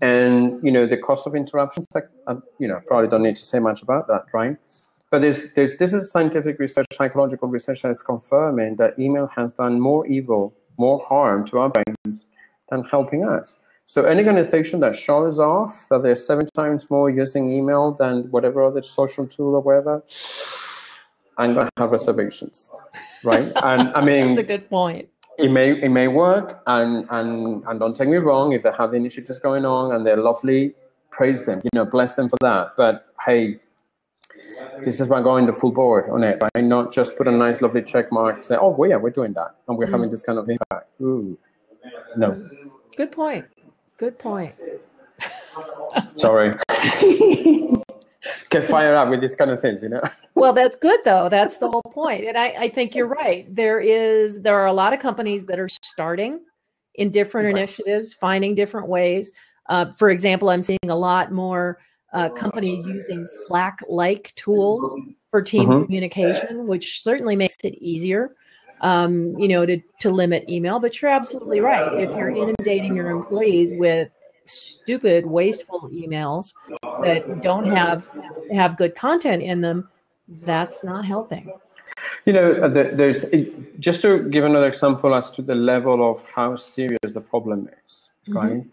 And 0.00 0.62
you 0.64 0.72
know 0.72 0.86
the 0.86 0.96
cost 0.96 1.26
of 1.26 1.34
interruptions, 1.34 1.86
uh, 1.94 2.34
you 2.58 2.66
know, 2.66 2.80
probably 2.86 3.08
don't 3.08 3.22
need 3.22 3.36
to 3.36 3.44
say 3.44 3.58
much 3.58 3.82
about 3.82 4.08
that, 4.08 4.24
right? 4.32 4.56
But 5.10 5.20
there's 5.20 5.52
there's 5.52 5.76
this 5.76 5.92
is 5.92 6.10
scientific 6.10 6.58
research, 6.58 6.86
psychological 6.92 7.48
research 7.48 7.82
that 7.82 7.90
is 7.90 8.02
confirming 8.02 8.76
that 8.76 8.98
email 8.98 9.28
has 9.36 9.52
done 9.54 9.80
more 9.80 10.06
evil, 10.06 10.54
more 10.78 11.04
harm 11.06 11.46
to 11.48 11.58
our 11.58 11.70
brains 11.70 12.26
than 12.70 12.84
helping 12.84 13.24
us. 13.24 13.56
So 13.84 14.04
any 14.04 14.20
organization 14.20 14.80
that 14.80 14.96
shows 14.96 15.38
off 15.38 15.86
that 15.90 16.02
they're 16.02 16.16
seven 16.16 16.48
times 16.54 16.90
more 16.90 17.10
using 17.10 17.52
email 17.52 17.92
than 17.92 18.30
whatever 18.30 18.64
other 18.64 18.82
social 18.82 19.26
tool 19.26 19.54
or 19.54 19.60
whatever, 19.60 20.02
I'm 21.36 21.54
gonna 21.54 21.68
have 21.76 21.90
reservations, 21.90 22.70
right? 23.22 23.52
and 23.62 23.94
I 23.94 24.00
mean, 24.00 24.28
that's 24.34 24.38
a 24.38 24.42
good 24.44 24.70
point 24.70 25.10
it 25.38 25.50
may 25.50 25.72
it 25.72 25.90
may 25.90 26.08
work 26.08 26.62
and 26.66 27.06
and 27.10 27.64
and 27.66 27.80
don't 27.80 27.96
take 27.96 28.08
me 28.08 28.16
wrong 28.18 28.52
if 28.52 28.62
they 28.62 28.72
have 28.72 28.90
the 28.90 28.96
initiatives 28.96 29.38
going 29.38 29.64
on 29.64 29.92
and 29.92 30.06
they're 30.06 30.16
lovely 30.16 30.74
praise 31.12 31.46
them, 31.46 31.60
you 31.62 31.70
know, 31.74 31.84
bless 31.84 32.16
them 32.16 32.28
for 32.28 32.38
that. 32.40 32.72
But 32.76 33.06
hey, 33.24 33.60
this 34.84 34.96
is 34.96 35.02
about 35.02 35.22
going 35.22 35.46
the 35.46 35.52
full 35.52 35.70
board 35.70 36.10
on 36.10 36.24
it, 36.24 36.42
right? 36.42 36.64
Not 36.64 36.92
just 36.92 37.16
put 37.16 37.28
a 37.28 37.30
nice, 37.30 37.60
lovely 37.60 37.82
check 37.82 38.10
mark, 38.10 38.42
say, 38.42 38.56
oh, 38.56 38.70
well, 38.70 38.90
yeah, 38.90 38.96
we're 38.96 39.10
doing 39.10 39.34
that, 39.34 39.54
and 39.68 39.78
we're 39.78 39.86
mm. 39.86 39.92
having 39.92 40.10
this 40.10 40.22
kind 40.22 40.38
of 40.38 40.48
impact. 40.48 40.88
Ooh, 41.00 41.38
no. 42.16 42.48
Good 42.96 43.12
point. 43.12 43.44
Good 43.98 44.18
point. 44.18 44.54
Sorry. 46.14 46.56
Get 48.50 48.64
fired 48.64 48.94
up 48.94 49.08
with 49.08 49.20
these 49.20 49.34
kind 49.34 49.50
of 49.50 49.60
things, 49.60 49.82
you 49.82 49.88
know. 49.88 50.00
well, 50.34 50.52
that's 50.52 50.76
good 50.76 51.00
though. 51.04 51.28
That's 51.28 51.56
the 51.56 51.68
whole 51.68 51.82
point, 51.82 52.24
and 52.24 52.36
I, 52.36 52.54
I 52.58 52.68
think 52.68 52.94
you're 52.94 53.08
right. 53.08 53.44
There 53.48 53.80
is 53.80 54.42
there 54.42 54.58
are 54.58 54.66
a 54.66 54.72
lot 54.72 54.92
of 54.92 55.00
companies 55.00 55.44
that 55.46 55.58
are 55.58 55.68
starting 55.68 56.40
in 56.94 57.10
different 57.10 57.46
right. 57.46 57.56
initiatives, 57.56 58.14
finding 58.14 58.54
different 58.54 58.88
ways. 58.88 59.32
Uh, 59.68 59.90
for 59.92 60.10
example, 60.10 60.50
I'm 60.50 60.62
seeing 60.62 60.78
a 60.88 60.94
lot 60.94 61.32
more 61.32 61.78
uh, 62.12 62.28
companies 62.28 62.84
using 62.86 63.26
Slack 63.26 63.78
like 63.88 64.32
tools 64.36 64.94
for 65.30 65.42
team 65.42 65.68
mm-hmm. 65.68 65.84
communication, 65.84 66.66
which 66.66 67.02
certainly 67.02 67.36
makes 67.36 67.56
it 67.64 67.74
easier. 67.82 68.34
Um, 68.82 69.38
you 69.38 69.46
know, 69.46 69.64
to, 69.64 69.80
to 70.00 70.10
limit 70.10 70.48
email, 70.48 70.80
but 70.80 71.00
you're 71.00 71.10
absolutely 71.12 71.60
right. 71.60 72.00
If 72.00 72.10
you're 72.16 72.30
inundating 72.30 72.96
your 72.96 73.10
employees 73.10 73.72
with 73.76 74.08
stupid, 74.44 75.26
wasteful 75.26 75.88
emails 75.90 76.54
that 77.02 77.42
don't 77.42 77.66
have 77.66 78.08
have 78.52 78.76
good 78.76 78.94
content 78.94 79.42
in 79.42 79.60
them, 79.60 79.88
that's 80.42 80.84
not 80.84 81.04
helping. 81.04 81.52
You 82.24 82.32
know, 82.32 82.52
uh, 82.52 82.68
there's 82.68 83.26
just 83.78 84.02
to 84.02 84.28
give 84.30 84.44
another 84.44 84.68
example 84.68 85.14
as 85.14 85.30
to 85.32 85.42
the 85.42 85.54
level 85.54 86.08
of 86.08 86.24
how 86.28 86.56
serious 86.56 86.98
the 87.02 87.20
problem 87.20 87.68
is, 87.84 88.08
mm-hmm. 88.28 88.36
right? 88.36 88.64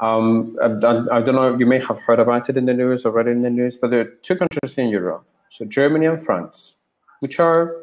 Um, 0.00 0.56
I, 0.60 0.66
I, 0.66 1.20
don't 1.22 1.34
know, 1.34 1.56
you 1.56 1.64
may 1.64 1.80
have 1.80 1.98
heard 2.00 2.20
about 2.20 2.50
it 2.50 2.56
in 2.56 2.66
the 2.66 2.74
news 2.74 3.06
or 3.06 3.12
read 3.12 3.28
it 3.28 3.30
in 3.30 3.42
the 3.42 3.50
news, 3.50 3.78
but 3.78 3.90
there 3.90 4.00
are 4.00 4.12
two 4.22 4.36
countries 4.36 4.76
in 4.76 4.88
Europe, 4.88 5.24
so 5.50 5.64
Germany 5.64 6.04
and 6.06 6.22
France, 6.22 6.74
which 7.20 7.40
are, 7.40 7.76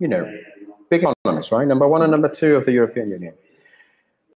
you 0.00 0.08
know, 0.08 0.28
big 0.90 1.04
economies, 1.04 1.52
right? 1.52 1.66
Number 1.66 1.86
one 1.86 2.02
and 2.02 2.10
number 2.10 2.28
two 2.28 2.56
of 2.56 2.64
the 2.64 2.72
European 2.72 3.10
Union. 3.10 3.34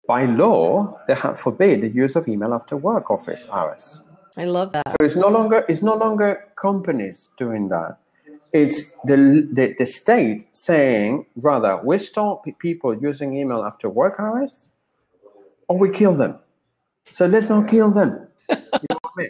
By 0.07 0.25
law, 0.25 0.99
they 1.07 1.15
have 1.15 1.39
forbid 1.39 1.81
the 1.81 1.89
use 1.89 2.15
of 2.15 2.27
email 2.27 2.53
after 2.53 2.77
work 2.77 3.11
office 3.11 3.47
hours. 3.51 4.01
I 4.37 4.45
love 4.45 4.71
that. 4.71 4.87
So 4.87 4.95
it's 5.01 5.15
no 5.15 5.27
longer 5.27 5.65
it's 5.67 5.81
no 5.81 5.95
longer 5.95 6.45
companies 6.55 7.31
doing 7.37 7.69
that. 7.69 7.97
It's 8.53 8.91
the, 9.03 9.47
the, 9.51 9.75
the 9.77 9.85
state 9.85 10.45
saying 10.53 11.25
rather 11.35 11.81
we 11.83 11.99
stop 11.99 12.45
people 12.57 12.95
using 12.97 13.35
email 13.35 13.63
after 13.63 13.89
work 13.89 14.15
hours 14.19 14.69
or 15.67 15.77
we 15.77 15.89
kill 15.89 16.15
them. 16.15 16.39
So 17.11 17.25
let's 17.25 17.49
not 17.49 17.67
kill 17.67 17.91
them. 17.91 18.27
You 18.49 18.87
know 18.91 18.99
I 19.03 19.09
mean? 19.17 19.29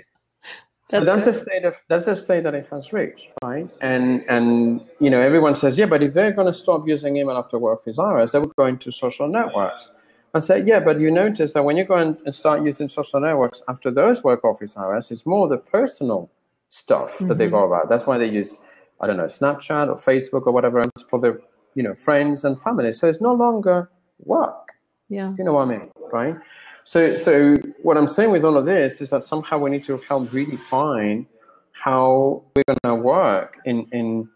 That's, 0.89 1.05
so 1.05 1.05
that's 1.05 1.25
the 1.25 1.33
state 1.33 1.65
of 1.65 1.75
that's 1.89 2.05
the 2.05 2.15
state 2.15 2.43
that 2.43 2.53
it 2.53 2.67
has 2.71 2.93
reached, 2.93 3.29
right? 3.43 3.69
And 3.81 4.23
and 4.29 4.81
you 4.99 5.09
know 5.09 5.19
everyone 5.19 5.55
says, 5.55 5.77
yeah, 5.77 5.85
but 5.85 6.03
if 6.03 6.13
they're 6.13 6.31
going 6.31 6.47
to 6.47 6.53
stop 6.53 6.87
using 6.87 7.17
email 7.17 7.37
after 7.37 7.57
work 7.57 7.81
hours, 7.99 8.31
they 8.31 8.39
will 8.39 8.53
go 8.57 8.65
into 8.67 8.91
social 8.91 9.27
networks. 9.27 9.91
I 10.37 10.39
say, 10.39 10.63
yeah, 10.65 10.79
but 10.79 10.99
you 10.99 11.11
notice 11.11 11.53
that 11.53 11.63
when 11.63 11.77
you 11.77 11.85
go 11.85 11.95
and 11.95 12.33
start 12.33 12.63
using 12.63 12.87
social 12.87 13.19
networks 13.19 13.61
after 13.67 13.91
those 13.91 14.23
work 14.23 14.43
office 14.43 14.77
hours, 14.77 15.11
it's 15.11 15.25
more 15.25 15.47
the 15.47 15.57
personal 15.57 16.29
stuff 16.69 17.15
mm-hmm. 17.15 17.27
that 17.27 17.37
they 17.37 17.47
go 17.47 17.57
mm-hmm. 17.57 17.73
about. 17.73 17.89
That's 17.89 18.05
why 18.05 18.17
they 18.17 18.27
use, 18.27 18.59
I 19.01 19.07
don't 19.07 19.17
know, 19.17 19.25
Snapchat 19.25 19.87
or 19.89 19.95
Facebook 19.95 20.47
or 20.47 20.51
whatever 20.51 20.79
else 20.79 21.03
for 21.09 21.19
their, 21.19 21.39
you 21.75 21.83
know, 21.83 21.93
friends 21.93 22.45
and 22.45 22.59
family. 22.61 22.93
So 22.93 23.07
it's 23.07 23.21
no 23.21 23.33
longer 23.33 23.89
work. 24.19 24.73
Yeah. 25.09 25.33
You 25.37 25.43
know 25.43 25.53
what 25.53 25.67
I 25.67 25.71
mean, 25.71 25.91
right? 26.11 26.35
So, 26.83 27.15
so 27.15 27.55
what 27.81 27.97
I'm 27.97 28.07
saying 28.07 28.31
with 28.31 28.45
all 28.45 28.57
of 28.57 28.65
this 28.65 29.01
is 29.01 29.09
that 29.09 29.23
somehow 29.23 29.57
we 29.57 29.69
need 29.69 29.85
to 29.85 29.97
help 30.07 30.29
redefine 30.29 31.25
how 31.71 32.43
we're 32.55 32.63
going 32.67 32.79
to 32.83 32.95
work 32.95 33.57
in 33.65 33.87
in 33.91 34.29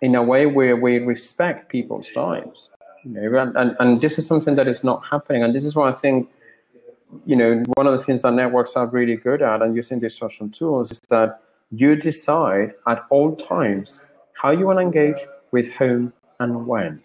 in 0.00 0.14
a 0.14 0.22
way 0.22 0.46
where 0.46 0.76
we 0.76 0.98
respect 0.98 1.68
people's 1.68 2.10
times. 2.12 2.70
Know, 3.04 3.38
and, 3.38 3.56
and, 3.56 3.76
and 3.78 4.00
this 4.00 4.18
is 4.18 4.26
something 4.26 4.54
that 4.56 4.68
is 4.68 4.84
not 4.84 5.02
happening. 5.10 5.42
And 5.42 5.54
this 5.54 5.64
is 5.64 5.74
why 5.74 5.90
I 5.90 5.92
think, 5.92 6.28
you 7.24 7.36
know, 7.36 7.62
one 7.74 7.86
of 7.86 7.92
the 7.92 7.98
things 7.98 8.22
that 8.22 8.32
networks 8.32 8.76
are 8.76 8.86
really 8.86 9.16
good 9.16 9.40
at 9.42 9.62
and 9.62 9.74
using 9.74 10.00
these 10.00 10.16
social 10.16 10.48
tools 10.48 10.90
is 10.90 11.00
that 11.08 11.40
you 11.70 11.96
decide 11.96 12.74
at 12.86 13.04
all 13.10 13.36
times 13.36 14.02
how 14.34 14.50
you 14.50 14.66
want 14.66 14.78
to 14.78 14.82
engage 14.82 15.18
with 15.50 15.72
whom 15.74 16.12
and 16.38 16.66
when, 16.66 17.02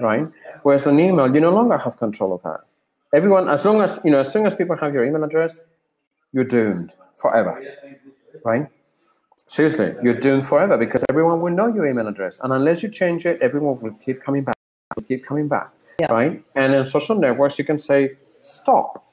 right? 0.00 0.26
Whereas 0.62 0.86
on 0.86 0.98
email, 0.98 1.32
you 1.32 1.40
no 1.40 1.50
longer 1.50 1.78
have 1.78 1.98
control 1.98 2.34
of 2.34 2.42
that 2.42 2.60
everyone, 3.12 3.48
as 3.48 3.64
long 3.64 3.80
as 3.80 4.00
you 4.04 4.10
know, 4.10 4.20
as 4.20 4.32
soon 4.32 4.46
as 4.46 4.54
people 4.54 4.76
have 4.76 4.94
your 4.94 5.04
email 5.04 5.24
address, 5.24 5.60
you're 6.32 6.44
doomed 6.44 6.94
forever, 7.16 7.62
right? 8.44 8.66
Seriously, 9.46 9.94
you're 10.02 10.20
doomed 10.20 10.46
forever 10.46 10.76
because 10.76 11.04
everyone 11.08 11.40
will 11.40 11.52
know 11.52 11.68
your 11.68 11.86
email 11.86 12.06
address, 12.06 12.40
and 12.40 12.52
unless 12.52 12.82
you 12.82 12.88
change 12.88 13.24
it, 13.26 13.40
everyone 13.40 13.80
will 13.80 13.94
keep 13.94 14.22
coming 14.22 14.44
back, 14.44 14.57
will 14.98 15.06
keep 15.06 15.24
coming 15.24 15.48
back, 15.48 15.70
yeah. 16.00 16.12
right? 16.12 16.42
And 16.54 16.74
in 16.74 16.86
social 16.86 17.16
networks, 17.18 17.58
you 17.58 17.64
can 17.64 17.78
say 17.78 18.16
stop 18.40 19.04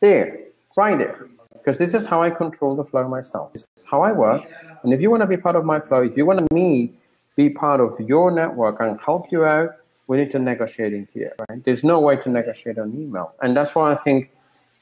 there, 0.00 0.38
right 0.76 0.98
there, 0.98 1.28
because 1.52 1.78
this 1.78 1.94
is 1.94 2.06
how 2.06 2.22
I 2.22 2.30
control 2.30 2.76
the 2.76 2.84
flow 2.84 3.06
myself. 3.08 3.52
This 3.52 3.66
is 3.76 3.86
how 3.90 4.02
I 4.02 4.12
work, 4.12 4.42
and 4.82 4.92
if 4.92 5.00
you 5.00 5.10
want 5.10 5.22
to 5.22 5.26
be 5.26 5.36
part 5.36 5.56
of 5.56 5.64
my 5.64 5.80
flow, 5.80 6.02
if 6.02 6.16
you 6.16 6.26
want 6.26 6.50
me 6.52 6.92
be 7.36 7.48
part 7.48 7.80
of 7.80 7.92
your 8.00 8.32
network 8.32 8.80
and 8.80 9.00
help 9.00 9.30
you 9.30 9.44
out 9.44 9.70
we 10.08 10.16
need 10.16 10.30
to 10.30 10.38
negotiate 10.38 10.92
in 10.92 11.06
here, 11.12 11.34
right? 11.48 11.62
There's 11.62 11.84
no 11.84 12.00
way 12.00 12.16
to 12.16 12.28
negotiate 12.28 12.78
on 12.78 12.92
email. 12.94 13.34
And 13.40 13.56
that's 13.56 13.74
why 13.74 13.92
I 13.92 13.94
think 13.94 14.30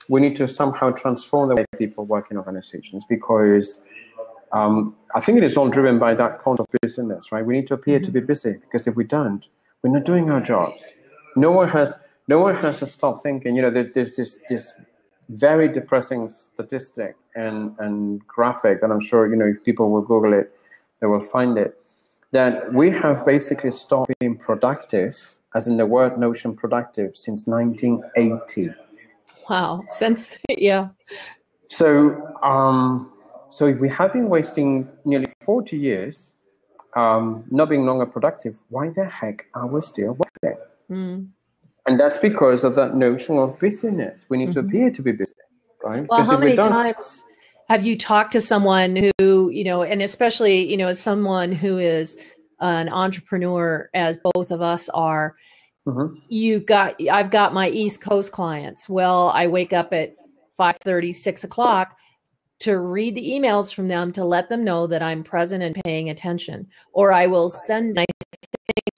we 0.08 0.20
need 0.20 0.36
to 0.36 0.46
somehow 0.48 0.92
transform 0.92 1.48
the 1.48 1.56
way 1.56 1.66
people 1.76 2.06
work 2.06 2.30
in 2.30 2.38
organizations 2.38 3.04
because 3.08 3.80
um, 4.52 4.94
I 5.16 5.20
think 5.20 5.38
it 5.38 5.44
is 5.44 5.56
all 5.56 5.68
driven 5.68 5.98
by 5.98 6.14
that 6.14 6.38
concept 6.38 6.72
of 6.72 6.80
business, 6.80 7.32
right? 7.32 7.44
We 7.44 7.54
need 7.54 7.66
to 7.66 7.74
appear 7.74 7.98
mm-hmm. 7.98 8.04
to 8.06 8.10
be 8.12 8.20
mm-hmm. 8.20 8.26
busy 8.28 8.52
because 8.52 8.86
if 8.86 8.94
we 8.94 9.02
don't, 9.02 9.46
we're 9.86 9.92
not 9.98 10.04
doing 10.04 10.30
our 10.30 10.40
jobs. 10.40 10.90
No 11.36 11.52
one 11.52 11.68
has 11.68 11.94
no 12.26 12.40
one 12.40 12.56
has 12.56 12.80
to 12.80 12.86
stop 12.86 13.22
thinking. 13.22 13.54
You 13.54 13.62
know, 13.62 13.70
there's 13.70 14.16
this 14.16 14.38
this 14.48 14.74
very 15.28 15.68
depressing 15.68 16.30
statistic 16.30 17.16
and 17.36 17.76
and 17.78 18.26
graphic, 18.26 18.82
and 18.82 18.92
I'm 18.92 19.00
sure 19.00 19.30
you 19.30 19.36
know 19.36 19.46
if 19.46 19.64
people 19.64 19.90
will 19.90 20.02
Google 20.02 20.32
it, 20.32 20.52
they 21.00 21.06
will 21.06 21.20
find 21.20 21.56
it 21.56 21.78
that 22.32 22.72
we 22.72 22.90
have 22.90 23.24
basically 23.24 23.70
stopped 23.70 24.12
being 24.18 24.36
productive, 24.36 25.16
as 25.54 25.68
in 25.68 25.76
the 25.76 25.86
word 25.86 26.18
notion 26.18 26.56
productive, 26.56 27.16
since 27.16 27.46
1980. 27.46 28.70
Wow, 29.48 29.84
since 29.88 30.36
yeah. 30.48 30.88
So, 31.68 32.34
um, 32.42 33.12
so 33.50 33.66
if 33.66 33.78
we 33.80 33.88
have 33.88 34.12
been 34.12 34.28
wasting 34.28 34.88
nearly 35.04 35.26
40 35.40 35.78
years, 35.78 36.34
um, 36.96 37.44
not 37.50 37.68
being 37.68 37.86
longer 37.86 38.06
productive, 38.06 38.58
why 38.68 38.90
the 38.90 39.04
heck 39.04 39.46
are 39.54 39.66
we 39.66 39.80
still 39.80 40.18
working? 40.42 40.58
Mm. 40.90 41.28
And 41.86 42.00
that's 42.00 42.18
because 42.18 42.64
of 42.64 42.74
that 42.74 42.96
notion 42.96 43.38
of 43.38 43.58
busyness. 43.58 44.26
We 44.28 44.38
need 44.38 44.50
mm-hmm. 44.50 44.60
to 44.60 44.66
appear 44.66 44.90
to 44.90 45.02
be 45.02 45.12
busy, 45.12 45.34
right? 45.84 46.04
Well, 46.08 46.24
how 46.24 46.38
many 46.38 46.56
times? 46.56 47.22
have 47.68 47.84
you 47.84 47.98
talked 47.98 48.32
to 48.32 48.40
someone 48.40 49.10
who 49.18 49.50
you 49.50 49.64
know 49.64 49.82
and 49.82 50.02
especially 50.02 50.68
you 50.70 50.76
know 50.76 50.88
as 50.88 51.00
someone 51.00 51.52
who 51.52 51.78
is 51.78 52.16
an 52.60 52.88
entrepreneur 52.88 53.90
as 53.94 54.18
both 54.34 54.50
of 54.50 54.62
us 54.62 54.88
are 54.90 55.36
mm-hmm. 55.86 56.14
you 56.28 56.60
got 56.60 56.94
i've 57.10 57.30
got 57.30 57.52
my 57.52 57.68
east 57.68 58.00
coast 58.00 58.32
clients 58.32 58.88
well 58.88 59.30
i 59.30 59.46
wake 59.46 59.72
up 59.72 59.92
at 59.92 60.14
5 60.56 60.76
30 60.76 61.12
6 61.12 61.44
o'clock 61.44 61.98
to 62.58 62.78
read 62.78 63.14
the 63.14 63.30
emails 63.30 63.74
from 63.74 63.88
them 63.88 64.12
to 64.12 64.24
let 64.24 64.48
them 64.48 64.64
know 64.64 64.86
that 64.86 65.02
i'm 65.02 65.22
present 65.22 65.62
and 65.62 65.76
paying 65.84 66.10
attention 66.10 66.66
or 66.92 67.12
i 67.12 67.26
will 67.26 67.50
send 67.50 67.98
i 67.98 68.04
think 68.74 68.96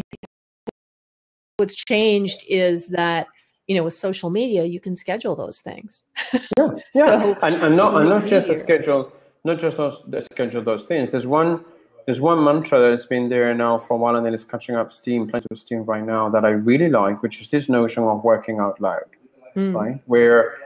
what's 1.57 1.75
changed 1.75 2.45
is 2.49 2.89
that 2.89 3.27
you 3.69 3.77
know, 3.77 3.85
with 3.85 3.95
social 3.95 4.31
media, 4.31 4.65
you 4.65 4.81
can 4.81 4.97
schedule 4.97 5.37
those 5.37 5.61
things. 5.61 6.05
yeah, 6.33 6.41
yeah. 6.95 7.05
so 7.05 7.39
and, 7.43 7.55
and 7.57 7.77
not 7.77 7.95
and 8.01 8.09
not 8.09 8.27
just 8.27 8.49
a 8.49 8.59
schedule, 8.59 9.13
not 9.45 9.59
just 9.59 9.77
those, 9.77 10.03
schedule 10.33 10.63
those 10.63 10.87
things. 10.87 11.11
There's 11.11 11.27
one 11.27 11.65
there's 12.07 12.21
one 12.23 12.43
mantra 12.43 12.81
that's 12.81 13.05
been 13.05 13.29
there 13.29 13.53
now 13.55 13.77
for 13.77 13.95
a 13.95 13.97
while 13.99 14.17
and 14.17 14.25
then 14.25 14.33
it's 14.33 14.43
catching 14.43 14.75
up 14.75 14.91
steam, 14.91 15.29
plenty 15.29 15.47
of 15.51 15.59
steam 15.59 15.85
right 15.85 16.03
now 16.03 16.31
that 16.31 16.47
I 16.47 16.49
really 16.49 16.89
like, 16.89 17.23
which 17.23 17.43
is 17.43 17.51
this 17.51 17.69
notion 17.69 18.03
of 18.05 18.25
working 18.25 18.59
out 18.59 18.81
loud, 18.81 19.05
mm. 19.55 19.75
right? 19.75 20.01
Where 20.07 20.57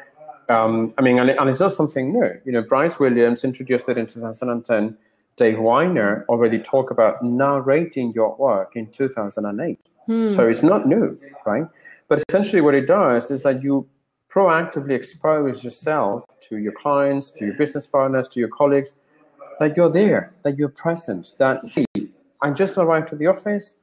um, 0.49 0.95
I 0.99 1.03
mean, 1.03 1.19
and, 1.19 1.31
and 1.31 1.49
it's 1.49 1.61
not 1.61 1.73
something 1.73 2.13
new. 2.13 2.41
You 2.45 2.53
know, 2.53 2.63
Bryce 2.63 2.99
Williams 2.99 3.45
introduced 3.45 3.89
it 3.89 3.99
in 3.99 4.07
2010. 4.07 4.97
Dave 5.37 5.57
Winer 5.57 6.27
already 6.27 6.59
talked 6.59 6.91
about 6.91 7.25
narrating 7.25 8.13
your 8.13 8.37
work 8.37 8.77
in 8.77 8.91
2008. 8.91 9.79
Hmm. 10.07 10.29
So 10.29 10.49
it's 10.49 10.63
not 10.63 10.87
new, 10.87 11.19
right? 11.47 11.67
But 12.09 12.23
essentially, 12.29 12.61
what 12.61 12.75
it 12.75 12.87
does 12.87 13.31
is 13.31 13.43
that 13.45 13.63
you 13.63 13.89
proactively 14.31 14.93
expose 14.93 15.63
yourself 15.63 16.25
to 16.49 16.59
your 16.59 16.73
clients, 16.73 17.31
to 17.33 17.47
your 17.47 17.55
business 17.55 17.87
partners, 17.87 18.29
to 18.29 18.41
your 18.41 18.49
colleagues, 18.49 18.97
that 19.61 19.77
you're 19.77 19.91
there, 19.91 20.33
that 20.43 20.59
you're 20.59 20.69
present, 20.69 21.33
that, 21.39 21.61
hey, 21.65 21.87
I 22.41 22.51
just 22.51 22.77
arrived 22.77 23.09
to 23.09 23.17
the 23.17 23.27
office. 23.27 23.77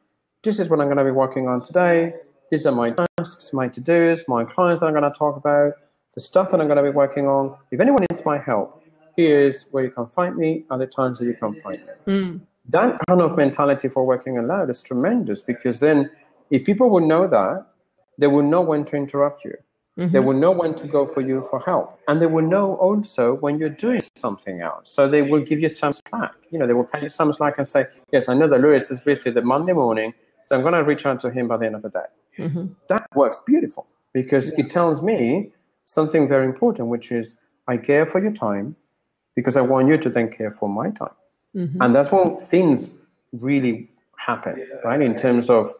This 0.43 0.59
is 0.59 0.69
what 0.69 0.79
I'm 0.79 0.87
going 0.87 0.97
to 0.97 1.03
be 1.03 1.11
working 1.11 1.47
on 1.47 1.61
today. 1.61 2.13
These 2.51 2.65
are 2.65 2.71
my 2.71 2.91
tasks, 3.17 3.53
my 3.53 3.67
to 3.69 3.81
dos, 3.81 4.23
my 4.27 4.43
clients 4.43 4.81
that 4.81 4.87
I'm 4.87 4.93
going 4.93 5.11
to 5.11 5.17
talk 5.17 5.37
about, 5.37 5.73
the 6.15 6.21
stuff 6.21 6.51
that 6.51 6.59
I'm 6.59 6.67
going 6.67 6.77
to 6.77 6.83
be 6.83 6.89
working 6.89 7.27
on. 7.27 7.55
If 7.71 7.79
anyone 7.79 8.05
needs 8.09 8.25
my 8.25 8.37
help, 8.37 8.83
here's 9.15 9.63
where 9.71 9.83
you 9.83 9.91
can 9.91 10.07
find 10.07 10.35
me, 10.35 10.65
other 10.69 10.85
times 10.85 11.19
that 11.19 11.25
you 11.25 11.33
can 11.33 11.59
find 11.61 11.81
me. 11.85 11.93
Mm. 12.07 12.41
That 12.69 12.99
kind 13.07 13.21
of 13.21 13.35
mentality 13.35 13.89
for 13.89 14.05
working 14.05 14.37
aloud 14.37 14.69
is 14.69 14.81
tremendous 14.81 15.41
because 15.41 15.79
then 15.79 16.11
if 16.49 16.65
people 16.65 16.89
would 16.91 17.03
know 17.03 17.27
that, 17.27 17.65
they 18.17 18.27
will 18.27 18.43
know 18.43 18.61
when 18.61 18.85
to 18.85 18.95
interrupt 18.95 19.45
you. 19.45 19.55
Mm-hmm. 19.97 20.13
They 20.13 20.19
will 20.19 20.35
know 20.35 20.51
when 20.51 20.75
to 20.75 20.87
go 20.87 21.05
for 21.05 21.21
you 21.21 21.45
for 21.49 21.59
help. 21.59 21.99
And 22.07 22.21
they 22.21 22.25
will 22.25 22.45
know 22.45 22.75
also 22.75 23.35
when 23.35 23.59
you're 23.59 23.69
doing 23.69 24.01
something 24.15 24.61
else. 24.61 24.91
So 24.91 25.09
they 25.09 25.21
will 25.21 25.41
give 25.41 25.59
you 25.59 25.69
some 25.69 25.93
slack. 25.93 26.35
You 26.51 26.59
know, 26.59 26.67
they 26.67 26.73
will 26.73 26.85
pay 26.85 27.03
you 27.03 27.09
some 27.09 27.33
slack 27.33 27.55
and 27.57 27.67
say, 27.67 27.87
Yes, 28.11 28.29
I 28.29 28.33
know 28.33 28.47
that 28.47 28.61
Luis 28.61 28.89
is 28.91 29.01
busy 29.01 29.29
the 29.29 29.41
Monday 29.41 29.73
morning, 29.73 30.13
so 30.43 30.55
I'm 30.55 30.61
going 30.61 30.73
to 30.73 30.83
reach 30.83 31.05
out 31.05 31.19
to 31.21 31.31
him 31.31 31.49
by 31.49 31.57
the 31.57 31.65
end 31.65 31.75
of 31.75 31.81
the 31.81 31.89
day. 31.89 32.09
Mm-hmm. 32.37 32.67
That 32.87 33.07
works 33.13 33.41
beautiful 33.45 33.87
because 34.13 34.57
it 34.57 34.69
tells 34.69 35.01
me 35.01 35.51
something 35.89 36.27
very 36.27 36.45
important, 36.45 36.87
which 36.87 37.11
is 37.11 37.35
I 37.67 37.77
care 37.77 38.05
for 38.05 38.21
your 38.21 38.31
time 38.31 38.75
because 39.35 39.55
I 39.57 39.61
want 39.61 39.87
you 39.87 39.97
to 39.97 40.09
then 40.09 40.29
care 40.29 40.51
for 40.51 40.69
my 40.69 40.91
time. 40.91 41.17
Mm-hmm. 41.55 41.81
And 41.81 41.95
that's 41.95 42.11
when 42.11 42.37
things 42.37 42.93
really 43.31 43.89
happen, 44.17 44.55
right? 44.83 45.01
In 45.01 45.15
terms 45.15 45.49
of 45.49 45.73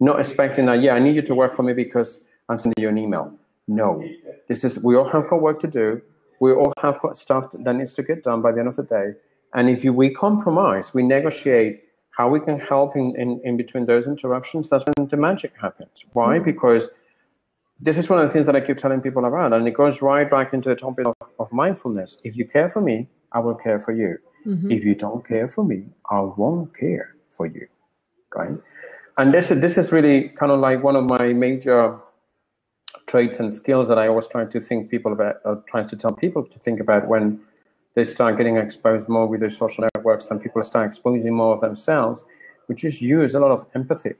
not 0.00 0.18
expecting 0.18 0.64
that, 0.66 0.80
yeah, 0.80 0.94
I 0.94 0.98
need 0.98 1.14
you 1.14 1.22
to 1.22 1.34
work 1.34 1.52
for 1.54 1.62
me 1.62 1.74
because 1.74 2.20
I'm 2.48 2.58
sending 2.58 2.82
you 2.82 2.88
an 2.88 2.96
email. 2.96 3.34
No, 3.68 4.02
this 4.48 4.64
is, 4.64 4.82
we 4.82 4.96
all 4.96 5.08
have 5.08 5.28
got 5.28 5.42
work 5.42 5.60
to 5.60 5.68
do. 5.68 6.00
We 6.40 6.52
all 6.52 6.72
have 6.80 6.98
got 7.00 7.18
stuff 7.18 7.52
that 7.52 7.74
needs 7.74 7.92
to 7.94 8.02
get 8.02 8.22
done 8.22 8.40
by 8.40 8.52
the 8.52 8.60
end 8.60 8.68
of 8.68 8.76
the 8.76 8.82
day. 8.82 9.12
And 9.52 9.68
if 9.68 9.84
you, 9.84 9.92
we 9.92 10.08
compromise, 10.08 10.94
we 10.94 11.02
negotiate 11.02 11.84
how 12.16 12.28
we 12.30 12.40
can 12.40 12.58
help 12.58 12.96
in, 12.96 13.14
in, 13.16 13.40
in 13.44 13.56
between 13.58 13.84
those 13.84 14.06
interruptions, 14.06 14.70
that's 14.70 14.84
when 14.86 15.08
the 15.08 15.16
magic 15.18 15.52
happens. 15.60 16.04
Why? 16.14 16.38
Because 16.38 16.88
this 17.82 17.96
is 17.96 18.08
one 18.08 18.18
of 18.18 18.26
the 18.26 18.32
things 18.32 18.46
that 18.46 18.54
I 18.54 18.60
keep 18.60 18.76
telling 18.76 19.00
people 19.00 19.24
around, 19.24 19.52
and 19.52 19.66
it 19.66 19.72
goes 19.72 20.02
right 20.02 20.30
back 20.30 20.52
into 20.52 20.68
the 20.68 20.76
topic 20.76 21.06
of, 21.06 21.14
of 21.38 21.52
mindfulness. 21.52 22.18
If 22.24 22.36
you 22.36 22.46
care 22.46 22.68
for 22.68 22.80
me, 22.80 23.08
I 23.32 23.38
will 23.38 23.54
care 23.54 23.78
for 23.78 23.92
you. 23.92 24.18
Mm-hmm. 24.46 24.70
If 24.70 24.84
you 24.84 24.94
don't 24.94 25.26
care 25.26 25.48
for 25.48 25.64
me, 25.64 25.86
I 26.10 26.20
won't 26.20 26.76
care 26.76 27.14
for 27.28 27.46
you, 27.46 27.66
right? 28.34 28.56
And 29.16 29.34
this 29.34 29.48
this 29.48 29.76
is 29.78 29.92
really 29.92 30.28
kind 30.30 30.52
of 30.52 30.60
like 30.60 30.82
one 30.82 30.96
of 30.96 31.04
my 31.04 31.32
major 31.32 31.98
traits 33.06 33.40
and 33.40 33.52
skills 33.52 33.88
that 33.88 33.98
I 33.98 34.08
always 34.08 34.28
try 34.28 34.44
to 34.44 34.60
think 34.60 34.90
people 34.90 35.12
about, 35.12 35.36
or 35.44 35.62
trying 35.68 35.88
to 35.88 35.96
tell 35.96 36.12
people 36.12 36.44
to 36.44 36.58
think 36.58 36.80
about 36.80 37.08
when 37.08 37.40
they 37.94 38.04
start 38.04 38.36
getting 38.36 38.56
exposed 38.56 39.08
more 39.08 39.26
with 39.26 39.40
their 39.40 39.50
social 39.50 39.88
networks 39.94 40.30
and 40.30 40.40
people 40.40 40.62
start 40.64 40.86
exposing 40.86 41.34
more 41.34 41.54
of 41.54 41.60
themselves, 41.60 42.24
which 42.66 42.84
is 42.84 43.02
use 43.02 43.34
a 43.34 43.40
lot 43.40 43.50
of 43.50 43.66
empathy. 43.74 44.14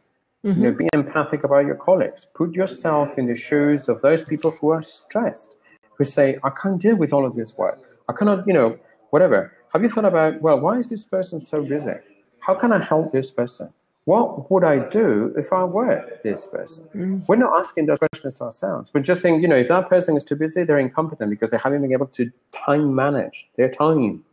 Mm-hmm. 0.45 0.63
You 0.63 0.71
know, 0.71 0.77
be 0.77 0.89
empathic 0.95 1.45
about 1.45 1.67
your 1.67 1.75
colleagues. 1.75 2.27
Put 2.35 2.55
yourself 2.55 3.19
in 3.19 3.27
the 3.27 3.35
shoes 3.35 3.89
of 3.89 4.01
those 4.01 4.25
people 4.25 4.53
who 4.53 4.71
are 4.71 4.83
stressed, 4.83 5.57
who 5.97 6.05
say, 6.05 6.39
I 6.43 6.51
can't 6.51 6.81
deal 6.81 6.97
with 6.97 7.13
all 7.13 7.27
of 7.27 7.35
this 7.35 7.57
work. 7.59 7.79
I 8.09 8.13
cannot, 8.13 8.47
you 8.47 8.55
know, 8.55 8.79
whatever. 9.11 9.53
Have 9.73 9.83
you 9.83 9.89
thought 9.89 10.07
about, 10.07 10.41
well, 10.41 10.59
why 10.59 10.79
is 10.79 10.89
this 10.89 11.05
person 11.05 11.41
so 11.41 11.63
busy? 11.63 11.95
How 12.41 12.55
can 12.55 12.73
I 12.73 12.83
help 12.83 13.13
this 13.13 13.31
person? 13.31 13.73
What 14.05 14.51
would 14.51 14.65
I 14.65 14.89
do 14.89 15.33
if 15.37 15.53
I 15.53 15.65
were 15.65 16.19
this 16.25 16.47
person? 16.47 16.89
Mm. 16.95 17.29
We're 17.29 17.37
not 17.37 17.61
asking 17.61 17.87
those 17.87 17.99
questions 17.99 18.37
to 18.37 18.45
ourselves. 18.45 18.91
We're 18.95 19.03
just 19.03 19.21
thinking, 19.21 19.43
you 19.43 19.49
know, 19.49 19.57
if 19.57 19.69
that 19.69 19.89
person 19.89 20.17
is 20.17 20.25
too 20.25 20.37
busy, 20.37 20.65
they're 20.65 20.79
incompetent 20.79 21.31
because 21.31 21.51
they 21.51 21.59
haven't 21.59 21.83
been 21.83 21.93
able 21.93 22.07
to 22.07 22.33
time 22.53 22.95
manage 22.95 23.51
their 23.57 23.69
time. 23.69 24.25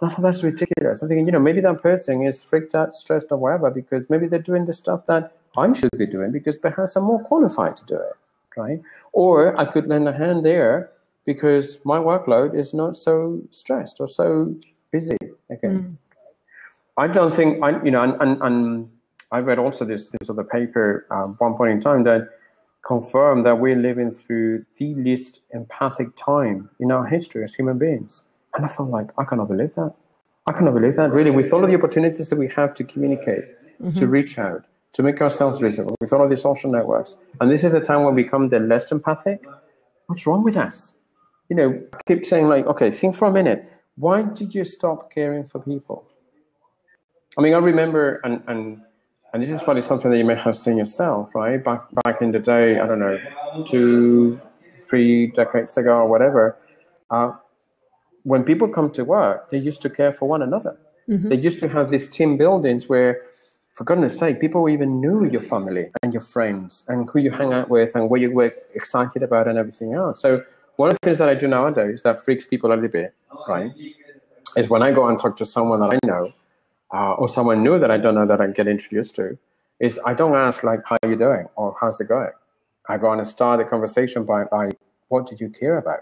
I 0.00 0.08
thought 0.08 0.22
that's 0.22 0.44
ridiculous. 0.44 1.02
I'm 1.02 1.08
thinking, 1.08 1.26
you 1.26 1.32
know, 1.32 1.40
maybe 1.40 1.60
that 1.60 1.82
person 1.82 2.22
is 2.22 2.42
freaked 2.42 2.74
out, 2.74 2.94
stressed, 2.94 3.32
or 3.32 3.38
whatever, 3.38 3.70
because 3.70 4.08
maybe 4.08 4.28
they're 4.28 4.38
doing 4.38 4.66
the 4.66 4.72
stuff 4.72 5.06
that 5.06 5.32
I 5.56 5.72
should 5.72 5.90
be 5.96 6.06
doing 6.06 6.30
because 6.30 6.56
perhaps 6.56 6.94
I'm 6.94 7.04
more 7.04 7.22
qualified 7.24 7.76
to 7.78 7.84
do 7.84 7.96
it, 7.96 8.16
right? 8.56 8.80
Or 9.12 9.58
I 9.58 9.64
could 9.64 9.88
lend 9.88 10.08
a 10.08 10.12
hand 10.12 10.44
there 10.44 10.90
because 11.24 11.84
my 11.84 11.98
workload 11.98 12.56
is 12.56 12.72
not 12.72 12.96
so 12.96 13.42
stressed 13.50 14.00
or 14.00 14.06
so 14.06 14.54
busy. 14.92 15.16
Okay. 15.50 15.68
Mm. 15.68 15.96
I 16.96 17.08
don't 17.08 17.34
think 17.34 17.62
I, 17.62 17.82
you 17.82 17.90
know, 17.90 18.02
and, 18.02 18.14
and, 18.20 18.42
and 18.42 18.90
I 19.32 19.40
read 19.40 19.58
also 19.58 19.84
this 19.84 20.08
this 20.08 20.30
other 20.30 20.44
paper 20.44 21.06
um, 21.10 21.34
one 21.38 21.54
point 21.54 21.72
in 21.72 21.80
time 21.80 22.04
that 22.04 22.28
confirmed 22.82 23.44
that 23.46 23.58
we're 23.58 23.76
living 23.76 24.10
through 24.10 24.64
the 24.78 24.94
least 24.94 25.40
empathic 25.50 26.16
time 26.16 26.70
in 26.78 26.90
our 26.90 27.06
history 27.06 27.42
as 27.44 27.54
human 27.54 27.78
beings. 27.78 28.22
And 28.58 28.66
I 28.66 28.68
felt 28.68 28.90
like 28.90 29.08
I 29.16 29.24
cannot 29.24 29.48
believe 29.48 29.74
that. 29.76 29.94
I 30.46 30.52
cannot 30.52 30.74
believe 30.74 30.96
that. 30.96 31.12
Really, 31.12 31.30
with 31.30 31.52
all 31.52 31.62
of 31.64 31.70
the 31.70 31.76
opportunities 31.76 32.28
that 32.28 32.36
we 32.38 32.48
have 32.48 32.74
to 32.74 32.84
communicate, 32.84 33.44
Mm-hmm. 33.80 33.92
to 33.92 34.08
reach 34.08 34.36
out, 34.40 34.64
to 34.94 35.04
make 35.04 35.20
ourselves 35.22 35.60
visible, 35.60 35.94
with 36.00 36.12
all 36.12 36.24
of 36.24 36.30
these 36.30 36.42
social 36.42 36.68
networks, 36.68 37.16
and 37.40 37.48
this 37.48 37.62
is 37.62 37.70
the 37.70 37.78
time 37.80 38.02
when 38.02 38.12
we 38.16 38.24
become 38.24 38.48
the 38.48 38.58
less 38.58 38.90
empathic. 38.90 39.46
What's 40.06 40.26
wrong 40.26 40.42
with 40.42 40.56
us? 40.56 40.98
You 41.48 41.54
know, 41.54 41.82
I 41.92 41.98
keep 42.04 42.24
saying 42.24 42.48
like, 42.48 42.66
okay, 42.66 42.90
think 42.90 43.14
for 43.14 43.28
a 43.28 43.30
minute. 43.30 43.70
Why 43.94 44.22
did 44.22 44.52
you 44.52 44.64
stop 44.64 45.12
caring 45.14 45.44
for 45.46 45.60
people? 45.60 46.08
I 47.38 47.40
mean, 47.42 47.54
I 47.54 47.58
remember, 47.58 48.20
and 48.24 48.42
and 48.48 48.82
and 49.32 49.42
this 49.44 49.50
is 49.50 49.62
probably 49.62 49.82
something 49.82 50.10
that 50.10 50.18
you 50.18 50.24
may 50.24 50.34
have 50.34 50.56
seen 50.56 50.76
yourself, 50.76 51.32
right? 51.36 51.62
Back 51.62 51.82
back 52.02 52.20
in 52.20 52.32
the 52.32 52.40
day, 52.40 52.80
I 52.80 52.86
don't 52.88 52.98
know, 52.98 53.16
two, 53.64 54.40
three 54.88 55.28
decades 55.28 55.76
ago 55.76 55.92
or 55.98 56.08
whatever. 56.08 56.56
Uh, 57.10 57.30
when 58.28 58.44
people 58.44 58.68
come 58.68 58.90
to 58.98 59.02
work, 59.04 59.50
they 59.50 59.60
used 59.70 59.80
to 59.86 59.90
care 59.98 60.12
for 60.18 60.26
one 60.34 60.42
another. 60.48 60.74
Mhm. 61.08 61.28
They 61.30 61.40
used 61.48 61.60
to 61.64 61.68
have 61.76 61.86
these 61.94 62.06
team 62.16 62.30
buildings 62.36 62.82
where, 62.92 63.12
for 63.76 63.84
goodness 63.84 64.18
sake, 64.22 64.36
people 64.44 64.68
even 64.68 65.00
knew 65.02 65.18
your 65.34 65.44
family 65.52 65.84
and 66.02 66.12
your 66.16 66.26
friends 66.34 66.84
and 66.88 67.08
who 67.10 67.18
you 67.26 67.30
hang 67.40 67.52
out 67.58 67.68
with 67.76 67.90
and 67.96 68.02
what 68.10 68.20
you 68.20 68.30
were 68.38 68.52
excited 68.74 69.22
about 69.28 69.44
and 69.48 69.56
everything 69.62 69.94
else. 69.94 70.20
So 70.20 70.42
one 70.76 70.88
of 70.90 70.96
the 70.98 71.04
things 71.06 71.18
that 71.22 71.30
I 71.34 71.36
do 71.42 71.46
nowadays 71.48 72.02
that 72.02 72.14
freaks 72.24 72.46
people 72.52 72.68
a 72.70 72.74
little 72.74 72.94
bit, 73.00 73.14
right, 73.48 73.72
is 74.58 74.68
when 74.68 74.82
I 74.88 74.90
go 74.98 75.02
and 75.08 75.18
talk 75.18 75.34
to 75.42 75.46
someone 75.46 75.80
that 75.80 75.92
I 75.96 75.98
know 76.10 76.24
uh, 76.92 77.12
or 77.20 77.28
someone 77.28 77.62
new 77.62 77.78
that 77.78 77.90
I 77.90 77.98
don't 78.04 78.14
know 78.14 78.26
that 78.26 78.40
I 78.40 78.46
get 78.48 78.66
introduced 78.68 79.14
to, 79.16 79.38
is 79.80 79.98
I 80.04 80.12
don't 80.20 80.34
ask 80.34 80.64
like, 80.70 80.80
how 80.84 80.96
are 81.02 81.08
you 81.08 81.16
doing 81.16 81.46
or 81.56 81.74
how's 81.80 81.98
it 82.02 82.08
going? 82.08 82.34
I 82.88 82.98
go 82.98 83.10
and 83.12 83.26
start 83.26 83.58
the 83.60 83.64
conversation 83.64 84.24
by, 84.24 84.44
by 84.44 84.64
what 85.08 85.26
did 85.26 85.40
you 85.40 85.48
care 85.48 85.78
about? 85.78 86.00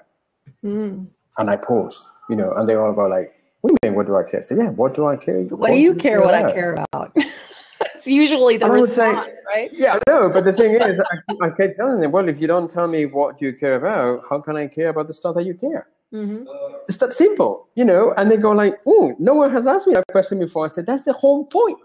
Mm. 0.64 1.09
And 1.39 1.51
I 1.51 1.57
pause, 1.57 2.12
you 2.30 2.37
know, 2.37 2.53
and 2.53 2.68
they 2.68 2.74
all 2.74 2.93
go 2.93 3.03
like, 3.07 3.32
what 3.61 3.70
do 3.70 3.76
you 3.82 3.91
mean, 3.91 3.97
what 3.97 4.07
do 4.07 4.16
I 4.16 4.22
care? 4.22 4.43
So 4.43 4.55
yeah, 4.55 4.70
what 4.70 4.95
do 4.95 5.07
I 5.07 5.16
care? 5.16 5.41
What, 5.43 5.68
do 5.68 5.74
you 5.76 5.95
care 5.95 6.20
what 6.20 6.34
I 6.34 6.53
care 6.53 6.74
about? 6.93 7.12
it's 7.95 8.07
usually 8.07 8.57
the 8.57 8.66
I 8.66 8.70
would 8.70 8.91
say- 8.91 9.09
response, 9.09 9.30
right? 9.47 9.68
Yeah, 9.72 9.99
no, 10.07 10.30
but 10.30 10.45
the 10.45 10.53
thing 10.53 10.72
is, 10.80 11.01
I, 11.01 11.47
I 11.47 11.51
keep 11.51 11.74
telling 11.74 12.01
them, 12.01 12.12
well, 12.12 12.28
if 12.28 12.41
you 12.41 12.47
don't 12.47 12.70
tell 12.70 12.89
me 12.89 13.07
what 13.07 13.41
you 13.43 13.53
care 13.53 13.76
about, 13.76 14.22
how 14.30 14.41
can 14.41 14.57
I 14.57 14.66
care 14.66 14.89
about 14.91 15.09
the 15.09 15.14
stuff 15.14 15.34
that 15.37 15.45
you 15.45 15.55
care? 15.55 15.89
hmm 16.12 16.45
It's 16.89 16.99
that 16.99 17.12
simple, 17.12 17.68
you 17.74 17.84
know? 17.84 18.12
And 18.16 18.30
they 18.30 18.37
go 18.37 18.53
like, 18.53 18.76
oh, 18.87 19.14
no 19.18 19.34
one 19.34 19.51
has 19.53 19.66
asked 19.66 19.87
me 19.89 19.95
that 19.95 20.07
question 20.12 20.39
before. 20.39 20.64
I 20.64 20.68
said, 20.68 20.87
that's 20.87 21.03
the 21.03 21.12
whole 21.12 21.45
point. 21.47 21.78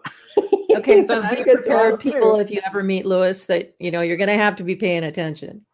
Okay, 0.77 1.01
So 1.07 1.21
so 1.21 1.27
I 1.27 1.31
be 1.35 1.43
get 1.43 1.45
to 1.45 1.53
prepared, 1.57 1.93
ask 1.93 2.01
people, 2.03 2.39
if 2.39 2.51
you 2.51 2.61
ever 2.65 2.83
meet 2.83 3.05
Luis, 3.05 3.45
that 3.45 3.75
you 3.79 3.89
know 3.91 4.01
you're 4.01 4.17
going 4.17 4.29
to 4.29 4.37
have 4.37 4.55
to 4.57 4.63
be 4.63 4.75
paying 4.75 5.03
attention. 5.03 5.65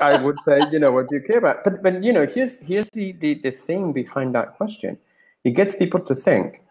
I 0.00 0.20
would 0.22 0.40
say, 0.40 0.60
you 0.70 0.78
know, 0.78 0.92
what 0.92 1.08
do 1.08 1.16
you 1.16 1.22
care 1.22 1.38
about? 1.38 1.64
But 1.64 1.82
but 1.82 2.02
you 2.02 2.12
know, 2.12 2.26
here's 2.26 2.56
here's 2.58 2.88
the, 2.92 3.12
the 3.12 3.34
the 3.34 3.50
thing 3.50 3.92
behind 3.92 4.34
that 4.34 4.56
question. 4.56 4.98
It 5.44 5.52
gets 5.52 5.74
people 5.76 6.00
to 6.00 6.14
think 6.14 6.62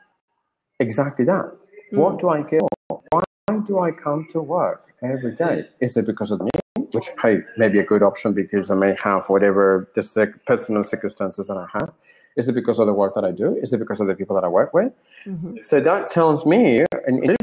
exactly 0.80 1.26
that. 1.26 1.52
What 1.92 2.20
do 2.20 2.30
I 2.30 2.44
care 2.44 2.60
for? 2.90 3.02
Why 3.12 3.24
do 3.66 3.80
I 3.80 3.92
come 3.92 4.28
to 4.32 4.42
work 4.42 4.94
every 5.02 5.34
day? 5.34 5.70
Is 5.80 5.96
it 5.98 6.06
because 6.06 6.32
of 6.32 6.42
me? 6.42 6.50
Which 6.92 7.10
hey, 7.22 7.40
may 7.58 7.70
be 7.70 7.80
a 7.80 7.84
good 7.84 8.04
option 8.04 8.34
because 8.34 8.70
I 8.70 8.76
may 8.76 8.96
have 9.04 9.30
whatever 9.30 9.90
the 9.96 10.34
personal 10.46 10.84
circumstances 10.84 11.48
that 11.48 11.58
I 11.58 11.68
have. 11.74 11.94
Is 12.36 12.50
it 12.50 12.54
because 12.54 12.80
of 12.80 12.88
the 12.88 12.94
work 12.94 13.16
that 13.16 13.24
I 13.24 13.32
do? 13.32 13.56
Is 13.56 13.72
it 13.72 13.80
because 13.80 14.02
of 14.02 14.08
the 14.08 14.16
people 14.16 14.36
that 14.36 14.44
I 14.44 14.50
work 14.50 14.74
with? 14.74 14.92
Mhm. 15.26 15.66
So 15.66 15.80
that 15.80 16.10
tells 16.10 16.46
me 16.46 16.80
an 17.08 17.16
a 17.24 17.28
little 17.32 17.36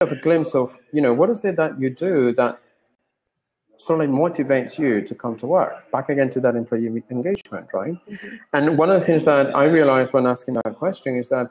of 0.00 0.12
a 0.12 0.16
glimpse 0.16 0.54
of, 0.54 0.76
you 0.92 1.00
know, 1.00 1.12
what 1.12 1.30
is 1.30 1.44
it 1.44 1.56
that 1.56 1.80
you 1.80 1.90
do 1.90 2.32
that 2.32 2.60
sort 3.84 4.00
of 4.00 4.08
like 4.08 4.16
motivates 4.16 4.78
you 4.78 5.02
to 5.02 5.14
come 5.14 5.36
to 5.38 5.46
work? 5.46 5.90
Back 5.90 6.08
again 6.08 6.30
to 6.30 6.40
that 6.40 6.56
employee 6.56 7.02
engagement, 7.10 7.68
right? 7.74 7.96
And 8.52 8.78
one 8.78 8.90
of 8.90 9.00
the 9.00 9.06
things 9.06 9.24
that 9.24 9.54
I 9.54 9.64
realized 9.64 10.12
when 10.12 10.26
asking 10.26 10.54
that 10.54 10.76
question 10.76 11.16
is 11.16 11.28
that 11.30 11.50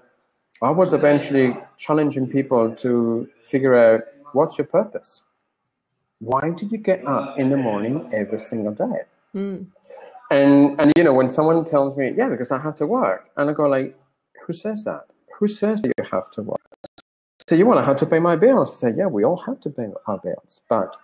I 0.62 0.70
was 0.70 0.94
eventually 0.94 1.58
challenging 1.78 2.28
people 2.28 2.76
to 2.78 3.28
figure 3.44 3.76
out 3.76 4.02
what's 4.34 4.58
your 4.58 4.68
purpose? 4.68 5.24
Why 6.20 6.52
did 6.52 6.72
you 6.72 6.78
get 6.78 7.06
up 7.08 7.40
in 7.40 7.50
the 7.50 7.58
morning 7.58 8.10
every 8.14 8.40
single 8.40 8.74
day? 8.74 9.00
Mm. 9.36 9.68
And 10.30 10.80
and 10.80 10.94
you 10.96 11.04
know, 11.04 11.14
when 11.14 11.30
someone 11.30 11.64
tells 11.66 11.98
me, 11.98 12.14
yeah, 12.16 12.30
because 12.30 12.52
I 12.52 12.60
have 12.60 12.76
to 12.76 12.86
work, 12.86 13.30
and 13.36 13.50
I 13.50 13.54
go 13.54 13.68
like, 13.68 13.98
who 14.46 14.54
says 14.54 14.84
that? 14.86 15.08
Who 15.40 15.48
says 15.48 15.82
that 15.82 15.92
you 15.98 16.04
have 16.12 16.30
to 16.32 16.42
work? 16.44 16.62
So 17.48 17.56
you 17.56 17.66
want 17.66 17.80
to 17.80 17.86
have 17.86 17.98
to 17.98 18.06
pay 18.06 18.20
my 18.20 18.36
bills? 18.36 18.70
I 18.72 18.92
say, 18.92 18.96
yeah, 18.98 19.08
we 19.08 19.26
all 19.26 19.38
have 19.48 19.60
to 19.62 19.70
pay 19.70 19.88
our 20.08 20.20
bills, 20.20 20.62
but 20.70 20.96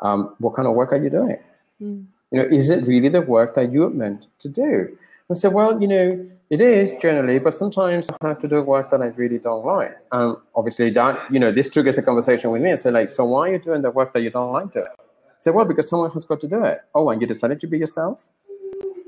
um, 0.00 0.34
what 0.38 0.54
kind 0.54 0.68
of 0.68 0.74
work 0.74 0.92
are 0.92 1.02
you 1.02 1.10
doing? 1.10 1.38
Mm. 1.80 2.06
You 2.30 2.42
know, 2.42 2.44
is 2.44 2.68
it 2.68 2.86
really 2.86 3.08
the 3.08 3.22
work 3.22 3.54
that 3.54 3.72
you're 3.72 3.90
meant 3.90 4.26
to 4.40 4.48
do? 4.48 4.96
And 5.28 5.36
so, 5.36 5.50
well, 5.50 5.80
you 5.80 5.88
know, 5.88 6.26
it 6.50 6.60
is 6.60 6.94
generally, 7.00 7.38
but 7.38 7.54
sometimes 7.54 8.08
I 8.20 8.28
have 8.28 8.38
to 8.40 8.48
do 8.48 8.62
work 8.62 8.90
that 8.90 9.02
I 9.02 9.06
really 9.06 9.38
don't 9.38 9.64
like. 9.64 9.96
And 10.12 10.36
obviously, 10.54 10.90
that 10.90 11.30
you 11.30 11.38
know, 11.38 11.52
this 11.52 11.68
triggers 11.68 11.98
a 11.98 12.02
conversation 12.02 12.50
with 12.50 12.62
me. 12.62 12.70
and 12.70 12.80
say, 12.80 12.90
like, 12.90 13.10
so 13.10 13.24
why 13.24 13.48
are 13.48 13.52
you 13.52 13.58
doing 13.58 13.82
the 13.82 13.90
work 13.90 14.12
that 14.14 14.20
you 14.20 14.30
don't 14.30 14.52
like 14.52 14.72
doing? 14.72 14.86
I 14.86 15.40
say, 15.40 15.50
well, 15.50 15.66
because 15.66 15.88
someone 15.88 16.10
has 16.12 16.24
got 16.24 16.40
to 16.40 16.48
do 16.48 16.64
it. 16.64 16.80
Oh, 16.94 17.10
and 17.10 17.20
you 17.20 17.26
decided 17.26 17.60
to 17.60 17.66
be 17.66 17.78
yourself? 17.78 18.26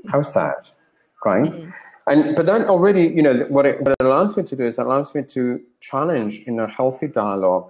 How 0.07 0.21
sad. 0.21 0.69
right? 1.25 1.51
Mm-hmm. 1.51 1.69
And 2.07 2.35
but 2.35 2.45
then 2.45 2.65
already, 2.65 3.03
you 3.03 3.21
know, 3.21 3.45
what 3.49 3.65
it, 3.65 3.79
what 3.81 3.91
it 3.91 4.03
allows 4.03 4.35
me 4.35 4.43
to 4.43 4.55
do 4.55 4.65
is 4.65 4.79
it 4.79 4.85
allows 4.85 5.13
me 5.13 5.23
to 5.23 5.61
challenge 5.79 6.41
in 6.47 6.59
a 6.59 6.67
healthy 6.67 7.07
dialogue. 7.07 7.69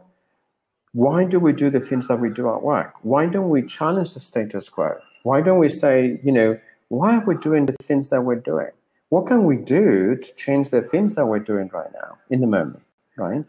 Why 0.93 1.23
do 1.23 1.39
we 1.39 1.53
do 1.53 1.69
the 1.69 1.79
things 1.79 2.07
that 2.09 2.19
we 2.19 2.29
do 2.29 2.49
at 2.49 2.61
work? 2.61 2.95
Why 3.03 3.25
don't 3.25 3.49
we 3.49 3.61
challenge 3.61 4.13
the 4.13 4.19
status 4.19 4.67
quo? 4.67 4.97
Why 5.23 5.41
don't 5.41 5.59
we 5.59 5.69
say, 5.69 6.19
you 6.23 6.31
know, 6.31 6.59
why 6.89 7.17
are 7.17 7.25
we 7.25 7.35
doing 7.37 7.65
the 7.65 7.75
things 7.81 8.09
that 8.09 8.21
we're 8.21 8.35
doing? 8.35 8.71
What 9.09 9.27
can 9.27 9.45
we 9.45 9.55
do 9.55 10.15
to 10.15 10.35
change 10.35 10.69
the 10.69 10.81
things 10.81 11.15
that 11.15 11.25
we're 11.25 11.39
doing 11.39 11.69
right 11.73 11.91
now 11.93 12.17
in 12.29 12.41
the 12.41 12.47
moment, 12.47 12.83
right? 13.15 13.45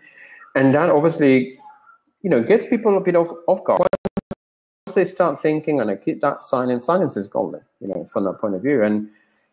And 0.55 0.74
that 0.74 0.90
obviously, 0.90 1.59
you 2.22 2.30
know, 2.30 2.43
gets 2.43 2.66
people 2.66 2.97
a 2.97 3.01
bit 3.01 3.16
off, 3.16 3.30
off 3.49 3.64
guard. 3.64 3.80
Once 4.86 4.95
they 4.95 5.05
start 5.05 5.40
thinking 5.40 5.80
and 5.80 5.90
I 5.90 5.97
keep 5.97 6.20
that 6.20 6.45
silence, 6.45 6.84
silence 6.84 7.16
is 7.16 7.26
golden, 7.26 7.62
you 7.80 7.88
know, 7.88 8.07
from 8.12 8.24
that 8.24 8.38
point 8.40 8.55
of 8.55 8.62
view. 8.62 8.82
And 8.82 9.09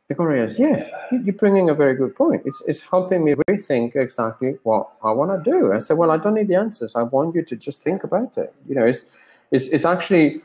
the 0.10 0.16
Korean 0.16 0.46
is, 0.46 0.58
yeah, 0.58 0.90
you're 1.12 1.36
bringing 1.36 1.70
a 1.70 1.76
very 1.76 1.96
good 1.96 2.16
point. 2.16 2.42
It's, 2.44 2.62
it's 2.68 2.82
helping 2.82 3.24
me 3.24 3.36
rethink 3.48 3.96
exactly 3.96 4.58
what 4.64 4.90
I 5.04 5.12
want 5.12 5.32
to 5.32 5.52
do. 5.52 5.72
I 5.72 5.78
said, 5.78 5.98
well, 5.98 6.10
I 6.10 6.18
don't 6.18 6.34
need 6.34 6.48
the 6.48 6.56
answers. 6.56 6.96
I 6.96 7.04
want 7.04 7.36
you 7.36 7.44
to 7.44 7.56
just 7.56 7.84
think 7.84 8.04
about 8.04 8.36
it. 8.36 8.52
You 8.68 8.74
know, 8.74 8.86
it's, 8.88 9.06
it's, 9.52 9.68
it's 9.68 9.86
actually, 9.86 10.42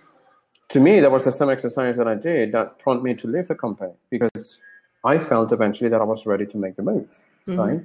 to 0.68 0.80
me, 0.80 1.00
that 1.00 1.10
was 1.10 1.24
the 1.24 1.32
same 1.32 1.48
exercise 1.48 1.96
that 1.96 2.06
I 2.06 2.14
did 2.14 2.52
that 2.52 2.78
prompted 2.78 3.04
me 3.04 3.14
to 3.14 3.26
leave 3.26 3.48
the 3.48 3.54
company 3.54 3.92
because 4.10 4.58
I 5.02 5.16
felt 5.16 5.50
eventually 5.50 5.88
that 5.88 6.00
I 6.00 6.04
was 6.04 6.26
ready 6.26 6.44
to 6.44 6.58
make 6.58 6.76
the 6.76 6.82
move, 6.82 7.08
mm-hmm. 7.48 7.58
right? 7.58 7.80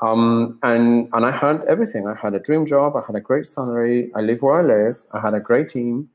Um, 0.00 0.60
and 0.62 1.08
and 1.12 1.26
I 1.26 1.32
had 1.32 1.64
everything. 1.64 2.06
I 2.06 2.14
had 2.14 2.32
a 2.32 2.38
dream 2.38 2.64
job. 2.66 2.94
I 2.94 3.02
had 3.04 3.16
a 3.16 3.20
great 3.20 3.46
salary. 3.46 4.12
I 4.14 4.20
live 4.20 4.42
where 4.42 4.60
I 4.60 4.62
live. 4.62 5.04
I 5.10 5.18
had 5.18 5.34
a 5.34 5.40
great 5.40 5.68
team. 5.68 6.08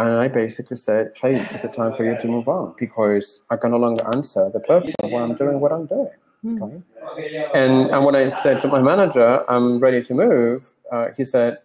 And 0.00 0.18
I 0.18 0.28
basically 0.28 0.78
said, 0.78 1.12
hey, 1.14 1.46
is 1.52 1.62
it 1.62 1.74
time 1.74 1.92
for 1.92 2.06
you 2.06 2.16
to 2.16 2.26
move 2.26 2.48
on? 2.48 2.74
Because 2.78 3.42
I 3.50 3.56
can 3.58 3.72
no 3.72 3.76
longer 3.76 4.02
answer 4.16 4.48
the 4.50 4.60
purpose 4.60 4.94
of 5.02 5.10
why 5.10 5.20
I'm 5.20 5.34
doing 5.34 5.60
what 5.60 5.72
I'm 5.72 5.84
doing. 5.84 6.16
Mm. 6.42 6.62
Okay? 6.62 7.50
And, 7.52 7.90
and 7.90 8.02
when 8.06 8.16
I 8.16 8.30
said 8.30 8.60
to 8.60 8.68
my 8.68 8.80
manager, 8.80 9.44
I'm 9.46 9.78
ready 9.78 10.02
to 10.04 10.14
move, 10.14 10.72
uh, 10.90 11.08
he 11.14 11.24
said, 11.24 11.58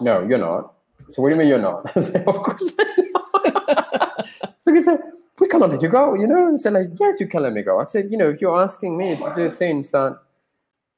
no, 0.00 0.26
you're 0.26 0.38
not. 0.38 0.72
So 1.10 1.20
what 1.20 1.28
do 1.28 1.34
you 1.34 1.38
mean 1.38 1.48
you're 1.48 1.58
not? 1.58 1.92
I 1.94 2.00
said, 2.00 2.26
of 2.26 2.36
course 2.36 2.72
I'm 2.78 3.12
not. 3.12 4.26
so 4.60 4.72
he 4.72 4.80
said, 4.80 5.00
we 5.38 5.46
cannot 5.46 5.68
let 5.68 5.82
you 5.82 5.90
go, 5.90 6.14
you 6.14 6.26
know? 6.26 6.48
And 6.48 6.58
said, 6.58 6.72
like, 6.72 6.88
yes, 6.98 7.20
you 7.20 7.26
can 7.26 7.42
let 7.42 7.52
me 7.52 7.60
go. 7.60 7.80
I 7.80 7.84
said, 7.84 8.10
you 8.10 8.16
know, 8.16 8.30
if 8.30 8.40
you're 8.40 8.62
asking 8.62 8.96
me 8.96 9.14
to 9.16 9.32
do 9.36 9.50
things 9.50 9.90
that 9.90 10.18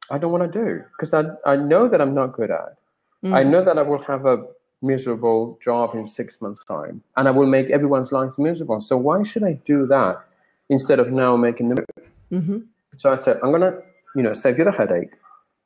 I 0.09 0.19
don't 0.19 0.31
want 0.31 0.53
to 0.53 0.65
do, 0.65 0.85
because 0.93 1.13
I, 1.13 1.25
I 1.45 1.57
know 1.57 1.89
that 1.89 2.01
I'm 2.01 2.15
not 2.15 2.29
good 2.35 2.53
at. 2.53 2.77
Mm. 3.25 3.35
I 3.35 3.43
know 3.43 3.65
that 3.65 3.77
I 3.77 3.83
will 3.83 4.03
have 4.05 4.25
a 4.25 4.47
miserable 4.83 5.59
job 5.63 5.95
in 5.95 6.07
six 6.07 6.41
months' 6.41 6.65
time, 6.65 7.03
and 7.17 7.29
I 7.29 7.31
will 7.31 7.47
make 7.47 7.71
everyone's 7.71 8.13
lives 8.13 8.39
miserable. 8.39 8.81
So 8.81 8.97
why 8.97 9.23
should 9.23 9.43
I 9.43 9.55
do 9.65 9.87
that 9.87 10.25
instead 10.69 10.99
of 10.99 11.11
now 11.11 11.37
making 11.37 11.71
the 11.71 11.75
move? 11.77 12.13
Mm-hmm. 12.33 12.59
So 12.97 13.13
I 13.13 13.17
said, 13.17 13.39
I'm 13.43 13.53
gonna, 13.53 13.79
you 14.15 14.23
know, 14.23 14.33
save 14.33 14.59
you 14.59 14.65
the 14.65 14.73
headache, 14.73 15.15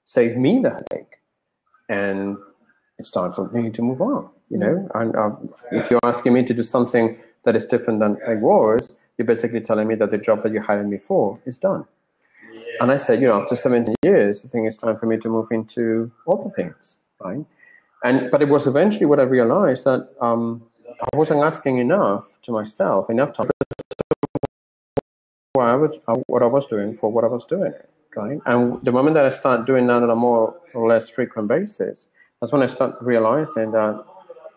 save 0.04 0.36
me 0.36 0.60
the 0.60 0.70
headache, 0.70 1.16
and 1.88 2.36
it's 2.98 3.10
time 3.10 3.32
for 3.32 3.48
me 3.50 3.70
to 3.70 3.82
move 3.82 4.00
on. 4.00 4.28
You 4.48 4.58
know, 4.58 4.88
mm-hmm. 4.88 5.00
and 5.00 5.16
um, 5.16 5.54
if 5.70 5.90
you're 5.90 6.00
asking 6.04 6.32
me 6.32 6.44
to 6.44 6.54
do 6.54 6.62
something 6.62 7.18
that 7.44 7.54
is 7.54 7.64
different 7.64 8.00
than 8.00 8.18
I 8.26 8.34
was, 8.34 8.96
you're 9.16 9.26
basically 9.26 9.60
telling 9.60 9.86
me 9.86 9.94
that 9.96 10.10
the 10.10 10.18
job 10.18 10.42
that 10.42 10.52
you 10.52 10.60
hired 10.60 10.88
me 10.88 10.98
for 10.98 11.38
is 11.44 11.58
done. 11.58 11.86
And 12.80 12.90
I 12.90 12.96
said, 12.96 13.20
you 13.20 13.28
know, 13.28 13.40
after 13.42 13.54
17 13.54 13.94
years, 14.02 14.44
I 14.44 14.48
think 14.48 14.66
it's 14.66 14.78
time 14.78 14.96
for 14.96 15.04
me 15.04 15.18
to 15.18 15.28
move 15.28 15.48
into 15.50 16.10
other 16.26 16.48
things, 16.56 16.96
right? 17.20 17.44
And 18.02 18.30
but 18.30 18.40
it 18.42 18.48
was 18.48 18.66
eventually 18.66 19.06
what 19.06 19.20
I 19.20 19.24
realized 19.24 19.84
that 19.84 20.08
um, 20.20 20.62
I 21.00 21.16
wasn't 21.16 21.42
asking 21.42 21.78
enough 21.78 22.30
to 22.42 22.52
myself, 22.52 23.10
enough 23.10 23.32
time 23.32 23.50
I 25.58 25.74
was, 25.74 25.98
what 26.26 26.42
I 26.42 26.46
was 26.46 26.66
doing 26.66 26.96
for 26.96 27.10
what 27.10 27.24
I 27.24 27.26
was 27.26 27.44
doing, 27.44 27.74
right? 28.16 28.40
And 28.46 28.82
the 28.82 28.92
moment 28.92 29.14
that 29.14 29.26
I 29.26 29.28
start 29.28 29.66
doing 29.66 29.86
that 29.88 30.02
on 30.02 30.10
a 30.10 30.16
more 30.16 30.54
or 30.72 30.88
less 30.88 31.08
frequent 31.08 31.48
basis, 31.48 32.08
that's 32.40 32.52
when 32.52 32.62
I 32.62 32.66
start 32.66 32.96
realizing 33.00 33.72
that 33.72 34.04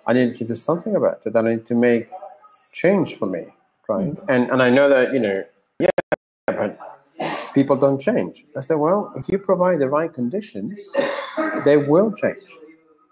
I 0.07 0.13
need 0.13 0.35
to 0.35 0.45
do 0.45 0.55
something 0.55 0.95
about 0.95 1.21
it. 1.25 1.33
That 1.33 1.45
I 1.45 1.55
need 1.55 1.65
to 1.65 1.75
make 1.75 2.09
change 2.71 3.15
for 3.17 3.25
me, 3.25 3.45
right? 3.89 4.11
Mm-hmm. 4.11 4.29
And 4.29 4.49
and 4.51 4.61
I 4.61 4.69
know 4.69 4.87
that 4.87 5.13
you 5.13 5.19
know, 5.19 5.43
yeah, 5.79 5.89
but 6.47 6.79
people 7.53 7.75
don't 7.75 7.99
change. 7.99 8.45
I 8.55 8.61
said, 8.61 8.75
well, 8.75 9.11
if 9.15 9.27
you 9.29 9.37
provide 9.37 9.79
the 9.79 9.89
right 9.89 10.11
conditions, 10.11 10.79
they 11.65 11.77
will 11.77 12.11
change. 12.11 12.49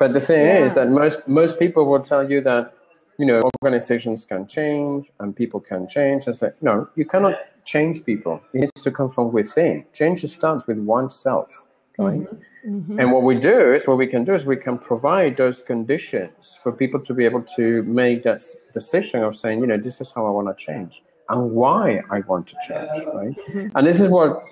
But 0.02 0.14
the 0.14 0.20
thing 0.20 0.48
yeah. 0.48 0.66
is 0.66 0.74
that 0.74 0.90
most 0.90 1.28
most 1.28 1.60
people 1.60 1.84
will 1.86 2.02
tell 2.12 2.24
you 2.32 2.42
that 2.42 2.74
you 3.20 3.26
know 3.30 3.40
organizations 3.62 4.26
can 4.26 4.48
change 4.48 5.12
and 5.20 5.36
people 5.36 5.60
can 5.60 5.88
change. 5.88 6.28
I 6.28 6.32
say 6.32 6.50
no, 6.60 6.90
you 6.96 7.06
cannot 7.06 7.36
change 7.66 8.04
people. 8.04 8.42
It 8.52 8.62
needs 8.62 8.82
to 8.88 8.90
come 8.90 9.12
from 9.12 9.32
within. 9.32 9.86
Change 9.94 10.20
starts 10.38 10.66
with 10.66 10.80
oneself, 10.80 11.68
right? 12.00 12.22
Mm-hmm. 12.22 12.76
Mm-hmm. 12.76 13.00
And 13.00 13.12
what 13.12 13.22
we 13.22 13.36
do 13.36 13.76
is 13.76 13.86
what 13.86 14.00
we 14.00 14.08
can 14.08 14.24
do 14.24 14.34
is 14.34 14.44
we 14.44 14.58
can 14.68 14.80
provide 14.80 15.38
those 15.38 15.62
conditions 15.62 16.58
for 16.64 16.72
people 16.72 17.00
to 17.08 17.14
be 17.14 17.24
able 17.26 17.44
to 17.58 17.84
make 17.84 18.24
that 18.24 18.42
decision 18.74 19.24
of 19.24 19.38
saying, 19.38 19.60
you 19.60 19.68
know, 19.68 19.78
this 19.78 20.02
is 20.02 20.12
how 20.16 20.26
I 20.26 20.32
want 20.32 20.48
to 20.52 20.58
change 20.68 21.04
and 21.30 21.52
why 21.52 22.02
I 22.10 22.22
want 22.22 22.48
to 22.48 22.56
change, 22.68 22.90
right? 23.14 23.36
Mm-hmm. 23.38 23.68
And 23.76 23.86
this 23.86 24.00
is 24.00 24.10
what 24.10 24.44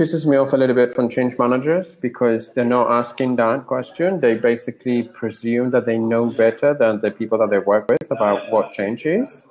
pisses 0.00 0.24
me 0.24 0.34
off 0.38 0.54
a 0.54 0.56
little 0.56 0.74
bit 0.74 0.94
from 0.94 1.10
change 1.10 1.36
managers 1.38 1.94
because 1.94 2.54
they're 2.54 2.64
not 2.64 2.90
asking 2.90 3.36
that 3.36 3.66
question. 3.66 4.18
They 4.18 4.32
basically 4.32 5.02
presume 5.02 5.72
that 5.72 5.84
they 5.84 5.98
know 5.98 6.24
better 6.30 6.72
than 6.72 7.02
the 7.02 7.10
people 7.10 7.36
that 7.36 7.50
they 7.50 7.58
work 7.58 7.86
with 7.86 8.10
about 8.10 8.50
what 8.50 8.72
change 8.72 9.04
is. 9.04 9.44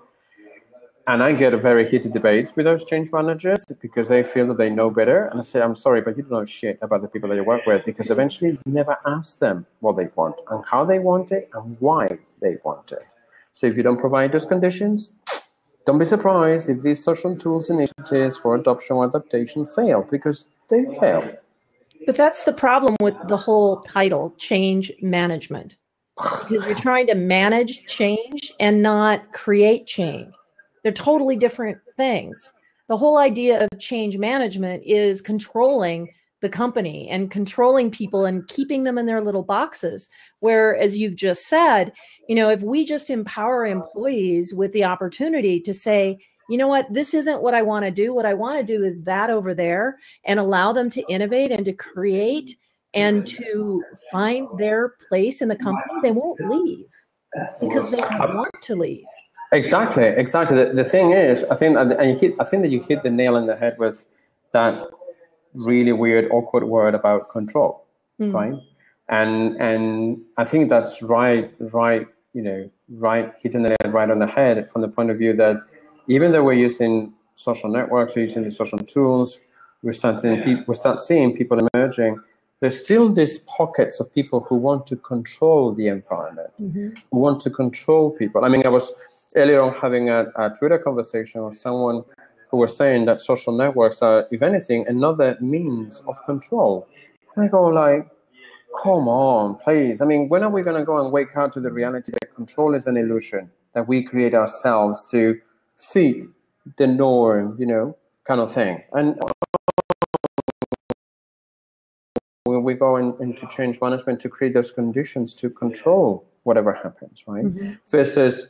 And 1.06 1.22
I 1.22 1.34
get 1.34 1.54
a 1.54 1.58
very 1.58 1.88
heated 1.88 2.14
debates 2.14 2.56
with 2.56 2.66
those 2.66 2.84
change 2.84 3.12
managers 3.12 3.64
because 3.80 4.08
they 4.08 4.24
feel 4.24 4.48
that 4.48 4.58
they 4.58 4.72
know 4.72 4.90
better. 4.90 5.26
And 5.26 5.40
I 5.40 5.44
say, 5.44 5.62
I'm 5.62 5.76
sorry, 5.76 6.02
but 6.02 6.18
you 6.18 6.24
don't 6.24 6.32
know 6.32 6.46
shit 6.46 6.80
about 6.82 7.04
the 7.04 7.10
people 7.10 7.30
that 7.30 7.36
you 7.36 7.44
work 7.44 7.68
with 7.68 7.86
because 7.86 8.10
eventually 8.10 8.50
you 8.50 8.60
never 8.66 8.98
ask 9.06 9.38
them 9.38 9.68
what 9.82 9.98
they 9.98 10.10
want 10.16 10.42
and 10.50 10.66
how 10.66 10.84
they 10.84 10.98
want 10.98 11.32
it 11.32 11.48
and 11.54 11.78
why 11.80 12.08
they 12.42 12.58
want 12.64 12.92
it. 12.92 13.06
So 13.54 13.68
if 13.68 13.78
you 13.78 13.84
don't 13.84 14.00
provide 14.00 14.32
those 14.32 14.48
conditions, 14.48 15.12
don't 15.86 15.98
be 15.98 16.06
surprised 16.06 16.70
if 16.70 16.82
these 16.82 17.04
social 17.04 17.36
tools 17.36 17.70
initiatives 17.70 18.38
for 18.38 18.56
adoption 18.56 18.98
or 18.98 19.06
adaptation 19.06 19.66
fail 19.66 20.08
because 20.10 20.48
they 20.70 20.86
fail. 21.00 21.32
But 22.06 22.16
that's 22.16 22.44
the 22.44 22.54
problem 22.54 22.96
with 23.02 23.16
the 23.28 23.38
whole 23.38 23.82
title, 23.82 24.34
change 24.38 24.92
management. 25.02 25.76
Because 26.18 26.68
you're 26.68 26.76
trying 26.76 27.08
to 27.08 27.16
manage 27.16 27.86
change 27.86 28.52
and 28.60 28.82
not 28.82 29.32
create 29.32 29.88
change. 29.88 30.34
They're 30.84 30.92
totally 30.92 31.36
different 31.36 31.78
things. 31.98 32.54
The 32.88 32.98
whole 32.98 33.18
idea 33.18 33.64
of 33.64 33.80
change 33.80 34.18
management 34.18 34.84
is 34.86 35.22
controlling 35.22 36.10
the 36.42 36.50
company 36.50 37.08
and 37.10 37.32
controlling 37.32 37.92
people 37.92 38.26
and 38.26 38.48
keeping 38.48 38.84
them 38.84 38.98
in 38.98 39.06
their 39.06 39.22
little 39.22 39.44
boxes. 39.44 40.10
Where 40.40 40.76
as 40.78 40.98
you've 40.98 41.16
just 41.16 41.48
said 41.48 41.92
you 42.28 42.36
know 42.36 42.50
if 42.50 42.62
we 42.62 42.86
just 42.86 43.10
empower 43.10 43.66
employees 43.66 44.54
with 44.54 44.72
the 44.72 44.86
opportunity 44.86 45.60
to 45.62 45.74
say 45.74 46.20
you 46.50 46.58
know 46.58 46.68
what? 46.68 46.92
This 46.92 47.14
isn't 47.14 47.44
what 47.44 47.54
i 47.54 47.62
want 47.62 47.86
to 47.86 47.92
do. 47.92 48.14
What 48.14 48.26
i 48.26 48.34
want 48.34 48.60
to 48.60 48.66
do 48.66 48.84
is 48.84 49.04
that 49.04 49.30
over 49.30 49.54
there 49.54 50.00
and 50.26 50.40
allow 50.40 50.74
them 50.74 50.90
to 50.90 51.04
innovate 51.08 51.52
and 51.52 51.64
to 51.64 51.74
create 51.74 52.58
and 52.94 53.26
to 53.26 53.84
find 54.12 54.48
their 54.58 54.96
place 55.08 55.42
in 55.42 55.48
the 55.48 55.56
company 55.56 55.94
they 56.02 56.12
won't 56.12 56.40
leave 56.50 56.88
because 57.62 57.92
they 57.92 57.98
don't 57.98 58.36
want 58.36 58.62
to 58.64 58.76
leave. 58.76 59.06
Exactly 59.52 60.06
exactly. 60.06 60.58
The, 60.58 60.74
the 60.74 60.84
thing 60.84 61.12
is 61.12 61.44
i 61.46 61.56
think 61.56 61.78
and 61.78 62.10
you 62.10 62.16
hit, 62.18 62.34
i 62.40 62.44
think 62.44 62.64
that 62.64 62.70
you 62.70 62.82
hit 62.82 63.04
the 63.04 63.12
nail 63.12 63.36
on 63.36 63.46
the 63.46 63.56
head 63.56 63.78
with 63.78 64.06
that 64.54 64.88
really 65.54 65.92
weird, 65.92 66.30
awkward 66.32 66.66
word 66.66 66.96
about 66.96 67.30
control, 67.30 67.86
mm. 68.20 68.34
right? 68.34 68.54
And 69.10 69.60
and 69.62 70.22
I 70.38 70.46
think 70.46 70.70
that's 70.70 71.02
right, 71.02 71.52
right, 71.60 72.08
you 72.34 72.42
know, 72.42 72.70
right, 72.90 73.34
hitting 73.42 73.64
the 73.64 73.70
nail 73.70 73.92
right 73.92 74.10
on 74.10 74.20
the 74.20 74.28
head 74.28 74.70
from 74.70 74.82
the 74.82 74.88
point 74.88 75.10
of 75.10 75.18
view 75.18 75.34
that 75.34 75.58
even 76.08 76.32
though 76.32 76.44
we're 76.44 76.54
using 76.54 77.14
social 77.36 77.70
networks, 77.70 78.16
we're 78.16 78.24
using 78.24 78.44
the 78.44 78.52
social 78.52 78.80
tools, 78.80 79.40
we're 79.82 79.94
starting 79.94 80.42
people, 80.44 80.64
we 80.68 80.76
start 80.76 81.00
seeing 81.00 81.36
people 81.36 81.60
emerging. 81.74 82.20
There's 82.60 82.78
still 82.78 83.08
these 83.08 83.40
pockets 83.40 84.02
of 84.02 84.14
people 84.14 84.42
who 84.42 84.56
want 84.58 84.86
to 84.88 84.98
control 84.98 85.74
the 85.74 85.88
environment, 85.88 86.50
mm-hmm. 86.62 86.90
who 87.10 87.18
want 87.18 87.42
to 87.44 87.50
control 87.50 88.12
people. 88.12 88.44
I 88.44 88.50
mean, 88.50 88.66
I 88.66 88.70
was 88.70 88.92
earlier 89.36 89.62
on 89.62 89.74
having 89.76 90.10
a, 90.10 90.26
a 90.36 90.50
Twitter 90.50 90.78
conversation 90.78 91.46
with 91.46 91.58
someone 91.58 92.04
who 92.50 92.58
were 92.58 92.68
saying 92.68 93.06
that 93.06 93.22
social 93.22 93.56
networks 93.56 94.02
are, 94.02 94.28
if 94.32 94.42
anything, 94.42 94.86
another 94.88 95.38
means 95.40 96.02
of 96.08 96.24
control. 96.26 96.88
And 97.36 97.46
I 97.46 97.48
go 97.48 97.66
like, 97.68 98.08
come 98.82 99.08
on, 99.08 99.56
please. 99.56 100.02
I 100.02 100.06
mean, 100.06 100.30
when 100.30 100.44
are 100.44 100.50
we 100.50 100.62
going 100.62 100.78
to 100.78 100.86
go 100.86 101.04
and 101.04 101.12
wake 101.12 101.36
up 101.38 101.52
to 101.54 101.60
the 101.60 101.72
reality 101.72 102.12
that 102.12 102.34
control 102.36 102.74
is 102.74 102.88
an 102.88 102.98
illusion 102.98 103.52
that 103.74 103.88
we 103.88 104.02
create 104.04 104.34
ourselves 104.34 105.06
to 105.12 105.40
fit 105.78 106.26
the 106.78 106.88
norm, 106.88 107.56
you 107.60 107.66
know, 107.66 107.96
kind 108.26 108.42
of 108.42 108.52
thing. 108.52 108.84
And 108.94 109.20
when 112.44 112.64
we 112.64 112.74
go 112.74 112.98
in, 112.98 113.16
into 113.20 113.48
change 113.48 113.80
management 113.82 114.20
to 114.22 114.30
create 114.30 114.54
those 114.54 114.72
conditions 114.72 115.34
to 115.36 115.50
control 115.50 116.26
whatever 116.44 116.74
happens, 116.74 117.24
right? 117.28 117.46
Mm-hmm. 117.46 117.74
Versus, 117.88 118.50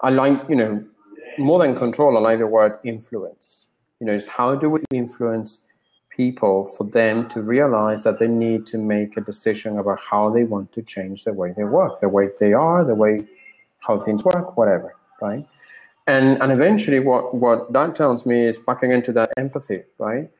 I 0.00 0.10
like, 0.10 0.40
you 0.48 0.56
know, 0.56 0.84
more 1.38 1.60
than 1.60 1.74
control, 1.74 2.16
I 2.16 2.20
like 2.20 2.38
the 2.38 2.46
word 2.46 2.78
influence. 2.84 3.66
You 4.00 4.06
know, 4.06 4.12
it's 4.12 4.28
how 4.28 4.54
do 4.54 4.70
we 4.70 4.80
influence 4.90 5.60
people 6.18 6.66
for 6.66 6.84
them 6.84 7.28
to 7.30 7.40
realize 7.40 8.02
that 8.02 8.18
they 8.18 8.28
need 8.28 8.66
to 8.66 8.78
make 8.78 9.16
a 9.16 9.20
decision 9.20 9.78
about 9.78 10.00
how 10.00 10.30
they 10.30 10.44
want 10.44 10.72
to 10.72 10.82
change 10.82 11.24
the 11.24 11.32
way 11.32 11.54
they 11.56 11.64
work, 11.64 12.00
the 12.00 12.08
way 12.08 12.28
they 12.40 12.52
are, 12.52 12.84
the 12.84 12.94
way 12.94 13.24
how 13.80 13.98
things 13.98 14.24
work, 14.24 14.56
whatever, 14.56 14.96
right? 15.20 15.46
And 16.06 16.40
and 16.42 16.50
eventually, 16.50 17.00
what 17.00 17.34
what 17.34 17.72
that 17.72 17.94
tells 17.94 18.26
me 18.26 18.46
is 18.46 18.58
backing 18.58 18.90
into 18.90 19.12
that 19.12 19.30
empathy, 19.36 19.82
right, 19.98 20.30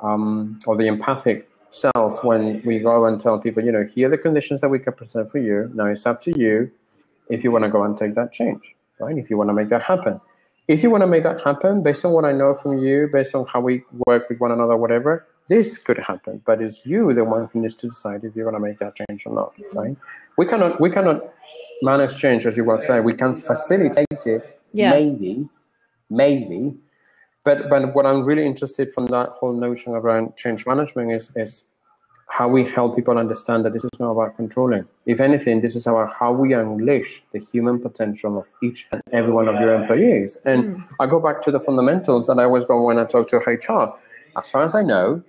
um, 0.00 0.58
or 0.66 0.76
the 0.76 0.86
empathic 0.86 1.48
self 1.70 2.22
when 2.22 2.62
we 2.64 2.78
go 2.78 3.04
and 3.06 3.20
tell 3.20 3.38
people, 3.38 3.64
you 3.64 3.72
know, 3.72 3.84
here 3.84 4.06
are 4.06 4.10
the 4.10 4.18
conditions 4.18 4.60
that 4.60 4.68
we 4.68 4.78
can 4.78 4.92
present 4.92 5.28
for 5.30 5.38
you. 5.38 5.70
Now 5.74 5.86
it's 5.86 6.06
up 6.06 6.20
to 6.22 6.38
you 6.38 6.70
if 7.28 7.42
you 7.42 7.50
want 7.50 7.64
to 7.64 7.70
go 7.70 7.82
and 7.82 7.96
take 7.96 8.14
that 8.14 8.32
change, 8.32 8.76
right? 9.00 9.16
If 9.16 9.30
you 9.30 9.36
want 9.36 9.50
to 9.50 9.54
make 9.54 9.68
that 9.68 9.82
happen. 9.82 10.20
If 10.66 10.82
you 10.82 10.90
want 10.90 11.02
to 11.02 11.06
make 11.06 11.22
that 11.24 11.42
happen, 11.42 11.82
based 11.82 12.04
on 12.04 12.12
what 12.12 12.24
I 12.24 12.32
know 12.32 12.54
from 12.54 12.78
you, 12.78 13.08
based 13.12 13.34
on 13.34 13.46
how 13.46 13.60
we 13.60 13.84
work 14.06 14.28
with 14.28 14.40
one 14.40 14.50
another, 14.50 14.76
whatever, 14.76 15.26
this 15.48 15.76
could 15.76 15.98
happen. 15.98 16.40
But 16.44 16.62
it's 16.62 16.86
you 16.86 17.12
the 17.12 17.24
one 17.24 17.50
who 17.52 17.60
needs 17.60 17.74
to 17.76 17.88
decide 17.88 18.24
if 18.24 18.34
you're 18.34 18.50
going 18.50 18.60
to 18.60 18.66
make 18.66 18.78
that 18.78 18.94
change 18.94 19.26
or 19.26 19.34
not, 19.34 19.54
mm-hmm. 19.56 19.78
right? 19.78 19.96
We 20.38 20.46
cannot 20.46 20.80
we 20.80 20.90
cannot 20.90 21.22
manage 21.82 22.16
change, 22.18 22.46
as 22.46 22.56
you 22.56 22.64
well 22.64 22.78
say. 22.78 23.00
We 23.00 23.14
can 23.14 23.36
facilitate 23.36 24.26
it, 24.26 24.60
Yes. 24.72 25.04
maybe, 25.04 25.48
maybe. 26.08 26.74
But 27.44 27.68
but 27.68 27.94
what 27.94 28.06
I'm 28.06 28.24
really 28.24 28.46
interested 28.46 28.92
from 28.92 29.06
that 29.06 29.28
whole 29.30 29.52
notion 29.52 29.92
around 29.94 30.36
change 30.36 30.66
management 30.66 31.12
is 31.12 31.30
is 31.36 31.64
how 32.36 32.48
we 32.48 32.64
help 32.64 32.96
people 32.96 33.16
understand 33.16 33.64
that 33.64 33.72
this 33.72 33.84
is 33.84 33.96
not 34.00 34.10
about 34.10 34.34
controlling. 34.34 34.84
If 35.06 35.20
anything, 35.20 35.60
this 35.60 35.76
is 35.76 35.86
about 35.86 36.12
how 36.14 36.32
we 36.32 36.52
unleash 36.52 37.22
the 37.32 37.38
human 37.38 37.78
potential 37.78 38.36
of 38.36 38.48
each 38.60 38.88
and 38.90 39.00
every 39.12 39.30
one 39.30 39.46
of 39.46 39.54
your 39.60 39.72
employees. 39.72 40.36
And 40.44 40.82
I 40.98 41.06
go 41.06 41.20
back 41.20 41.42
to 41.44 41.52
the 41.52 41.60
fundamentals 41.60 42.26
that 42.26 42.40
I 42.40 42.44
always 42.44 42.64
go 42.64 42.82
when 42.82 42.98
I 42.98 43.04
talk 43.04 43.28
to 43.28 43.36
HR. 43.36 43.94
As 44.36 44.50
far 44.50 44.64
as 44.64 44.74
I 44.74 44.82
know, 44.82 45.22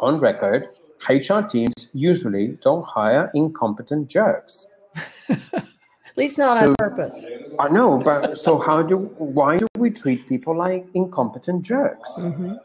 on 0.00 0.18
record, 0.18 0.68
HR 1.06 1.42
teams 1.42 1.88
usually 1.92 2.56
don't 2.62 2.86
hire 2.86 3.30
incompetent 3.34 4.08
jerks. 4.08 4.66
At 5.28 6.16
least 6.16 6.38
not 6.38 6.66
on 6.66 6.74
purpose. 6.76 7.26
I 7.58 7.68
know, 7.68 7.98
but 7.98 8.38
so 8.38 8.58
how 8.58 8.80
do 8.82 8.96
why 9.18 9.58
do 9.58 9.66
we 9.76 9.90
treat 9.90 10.26
people 10.26 10.56
like 10.56 10.86
incompetent 10.94 11.66
jerks? 11.66 12.10
Mhm. 12.18 12.58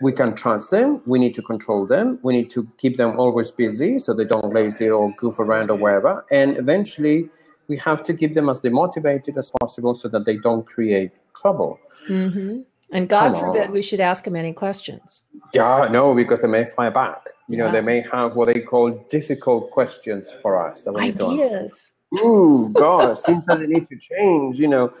We 0.00 0.12
can 0.12 0.34
trust 0.34 0.70
them. 0.70 1.00
We 1.06 1.18
need 1.18 1.34
to 1.36 1.42
control 1.42 1.86
them. 1.86 2.18
We 2.22 2.34
need 2.34 2.50
to 2.50 2.68
keep 2.78 2.96
them 2.96 3.18
always 3.18 3.50
busy 3.50 3.98
so 3.98 4.14
they 4.14 4.24
don't 4.24 4.52
lazy 4.52 4.90
or 4.90 5.12
goof 5.16 5.38
around 5.38 5.70
or 5.70 5.76
wherever. 5.76 6.24
And 6.30 6.56
eventually, 6.58 7.30
we 7.68 7.76
have 7.78 8.02
to 8.04 8.14
keep 8.14 8.34
them 8.34 8.48
as 8.48 8.60
demotivated 8.60 9.36
as 9.38 9.50
possible 9.60 9.94
so 9.94 10.08
that 10.08 10.24
they 10.24 10.36
don't 10.36 10.66
create 10.66 11.12
trouble. 11.40 11.78
hmm 12.06 12.60
And 12.92 13.08
God 13.08 13.32
Come 13.32 13.40
forbid 13.40 13.66
on. 13.68 13.72
we 13.72 13.82
should 13.82 14.00
ask 14.00 14.24
them 14.24 14.36
any 14.36 14.52
questions. 14.52 15.22
Yeah, 15.54 15.88
no, 15.90 16.14
because 16.14 16.42
they 16.42 16.48
may 16.48 16.64
fire 16.66 16.90
back. 16.92 17.30
You 17.48 17.56
know, 17.58 17.66
Yeah. 17.66 17.72
they 17.72 17.80
may 17.80 18.00
have 18.12 18.36
what 18.36 18.46
they 18.52 18.60
call 18.60 18.90
difficult 19.10 19.70
questions 19.72 20.32
for 20.42 20.52
us 20.70 20.82
that 20.82 20.92
we 20.92 21.00
need 21.06 21.16
to 21.16 21.26
answer. 21.26 21.56
Ideas. 21.56 21.92
Ooh, 22.24 22.70
God, 22.72 23.18
things 23.18 23.44
that 23.46 23.60
need 23.68 23.86
to 23.88 23.96
change. 23.98 24.58
You 24.60 24.68
know, 24.68 24.92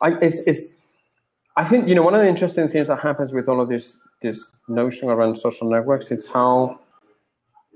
I 0.00 0.08
it's 0.26 0.38
it's. 0.46 0.64
I 1.56 1.64
think 1.64 1.88
you 1.88 1.94
know 1.94 2.02
one 2.02 2.14
of 2.14 2.22
the 2.22 2.28
interesting 2.28 2.68
things 2.68 2.88
that 2.88 3.00
happens 3.00 3.32
with 3.32 3.48
all 3.48 3.60
of 3.60 3.68
this 3.68 3.98
this 4.24 4.56
notion 4.66 5.08
around 5.10 5.36
social 5.36 5.68
networks. 5.68 6.10
It's 6.10 6.26
how 6.26 6.80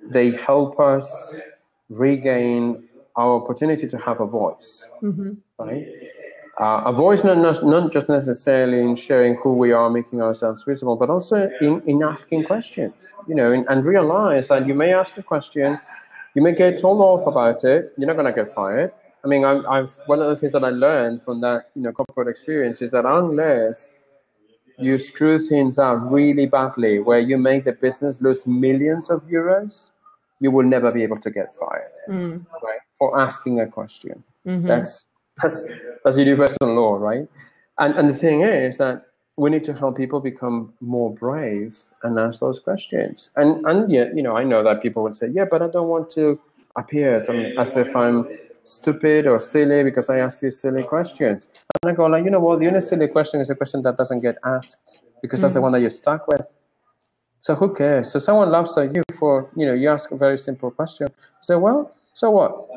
they 0.02 0.30
help 0.30 0.80
us 0.80 1.06
regain 1.90 2.88
our 3.16 3.32
opportunity 3.40 3.86
to 3.86 3.98
have 3.98 4.18
a 4.20 4.26
voice, 4.26 4.70
hmm 5.00 5.32
right? 5.58 5.86
Uh, 6.60 6.82
a 6.92 6.92
voice 6.92 7.22
not, 7.22 7.38
not 7.38 7.56
not 7.74 7.92
just 7.92 8.08
necessarily 8.08 8.80
in 8.80 8.96
sharing 8.96 9.34
who 9.42 9.52
we 9.62 9.70
are, 9.70 9.88
making 9.88 10.20
ourselves 10.20 10.64
visible, 10.64 10.96
but 10.96 11.08
also 11.08 11.48
in, 11.60 11.80
in 11.86 12.02
asking 12.02 12.42
questions. 12.52 13.12
You 13.28 13.36
know, 13.36 13.52
and, 13.52 13.64
and 13.70 13.84
realize 13.84 14.48
that 14.48 14.66
you 14.66 14.74
may 14.74 14.92
ask 14.92 15.16
a 15.18 15.22
question, 15.22 15.78
you 16.34 16.42
may 16.42 16.52
get 16.52 16.80
told 16.80 17.00
off 17.00 17.28
about 17.28 17.62
it. 17.62 17.92
You're 17.96 18.08
not 18.08 18.16
going 18.20 18.32
to 18.32 18.36
get 18.40 18.52
fired. 18.52 18.90
I 19.24 19.28
mean, 19.28 19.44
I've, 19.44 19.64
I've 19.66 19.92
one 20.06 20.20
of 20.20 20.28
the 20.30 20.36
things 20.36 20.52
that 20.52 20.64
I 20.64 20.70
learned 20.70 21.22
from 21.22 21.40
that 21.42 21.70
you 21.76 21.82
know 21.82 21.92
corporate 21.92 22.28
experience 22.34 22.82
is 22.82 22.90
that 22.90 23.04
unless 23.04 23.88
you 24.78 24.98
screw 24.98 25.38
things 25.38 25.78
up 25.78 25.98
really 26.04 26.46
badly, 26.46 26.98
where 27.00 27.18
you 27.18 27.36
make 27.38 27.64
the 27.64 27.72
business 27.72 28.20
lose 28.20 28.46
millions 28.46 29.10
of 29.10 29.22
euros, 29.24 29.90
you 30.40 30.50
will 30.50 30.66
never 30.66 30.92
be 30.92 31.02
able 31.02 31.18
to 31.20 31.30
get 31.30 31.52
fired, 31.52 31.90
Mm. 32.08 32.46
right? 32.62 32.80
For 32.98 33.18
asking 33.18 33.60
a 33.60 33.66
question. 33.66 34.22
hmm 34.44 34.66
That's 34.66 35.06
that's 35.42 35.62
that's 36.04 36.18
universal 36.18 36.68
law, 36.74 36.96
right? 36.96 37.26
And 37.78 37.94
and 37.98 38.08
the 38.08 38.14
thing 38.14 38.40
is 38.42 38.78
that 38.78 39.06
we 39.36 39.50
need 39.50 39.64
to 39.64 39.72
help 39.72 39.96
people 39.96 40.20
become 40.20 40.72
more 40.80 41.10
brave 41.14 41.78
and 42.02 42.18
ask 42.18 42.40
those 42.40 42.58
questions. 42.60 43.30
And 43.36 43.64
and 43.66 43.90
yet, 43.90 44.16
you 44.16 44.22
know, 44.22 44.36
I 44.36 44.44
know 44.44 44.62
that 44.64 44.82
people 44.82 45.02
would 45.04 45.14
say, 45.14 45.28
yeah, 45.28 45.46
but 45.50 45.62
I 45.62 45.68
don't 45.68 45.88
want 45.88 46.10
to 46.10 46.40
appear 46.76 47.14
as, 47.16 47.28
as 47.58 47.76
if 47.76 47.94
I'm 47.94 48.26
stupid 48.68 49.26
or 49.26 49.38
silly 49.38 49.82
because 49.82 50.10
I 50.10 50.18
ask 50.18 50.40
these 50.40 50.60
silly 50.60 50.82
questions. 50.82 51.48
And 51.82 51.90
I 51.90 51.94
go 51.94 52.06
like, 52.06 52.24
you 52.24 52.30
know 52.30 52.40
what? 52.40 52.60
The 52.60 52.66
only 52.66 52.82
silly 52.82 53.08
question 53.08 53.40
is 53.40 53.48
a 53.48 53.54
question 53.54 53.82
that 53.82 53.96
doesn't 53.96 54.20
get 54.20 54.36
asked 54.44 55.00
because 55.22 55.40
that's 55.40 55.54
the 55.54 55.60
mm. 55.60 55.64
one 55.64 55.72
that 55.72 55.80
you're 55.80 55.90
stuck 55.90 56.28
with. 56.28 56.46
So 57.40 57.54
who 57.54 57.74
cares? 57.74 58.12
So 58.12 58.18
someone 58.18 58.50
laughs 58.50 58.76
at 58.76 58.94
you 58.94 59.02
for, 59.18 59.48
you 59.56 59.64
know, 59.64 59.72
you 59.72 59.88
ask 59.88 60.10
a 60.10 60.16
very 60.16 60.36
simple 60.36 60.70
question. 60.70 61.08
So 61.40 61.58
well, 61.58 61.94
so 62.12 62.30
what? 62.30 62.68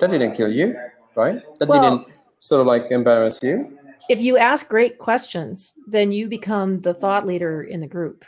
That 0.00 0.10
didn't 0.10 0.34
kill 0.34 0.50
you, 0.50 0.76
right? 1.14 1.42
That 1.58 1.68
Well- 1.68 1.82
didn't 1.82 2.06
sort 2.40 2.60
of 2.62 2.66
like 2.66 2.90
embarrass 2.90 3.38
you. 3.42 3.78
If 4.08 4.20
you 4.20 4.36
ask 4.36 4.68
great 4.68 4.98
questions, 4.98 5.72
then 5.86 6.12
you 6.12 6.28
become 6.28 6.80
the 6.80 6.92
thought 6.92 7.26
leader 7.26 7.62
in 7.62 7.80
the 7.80 7.86
group. 7.86 8.24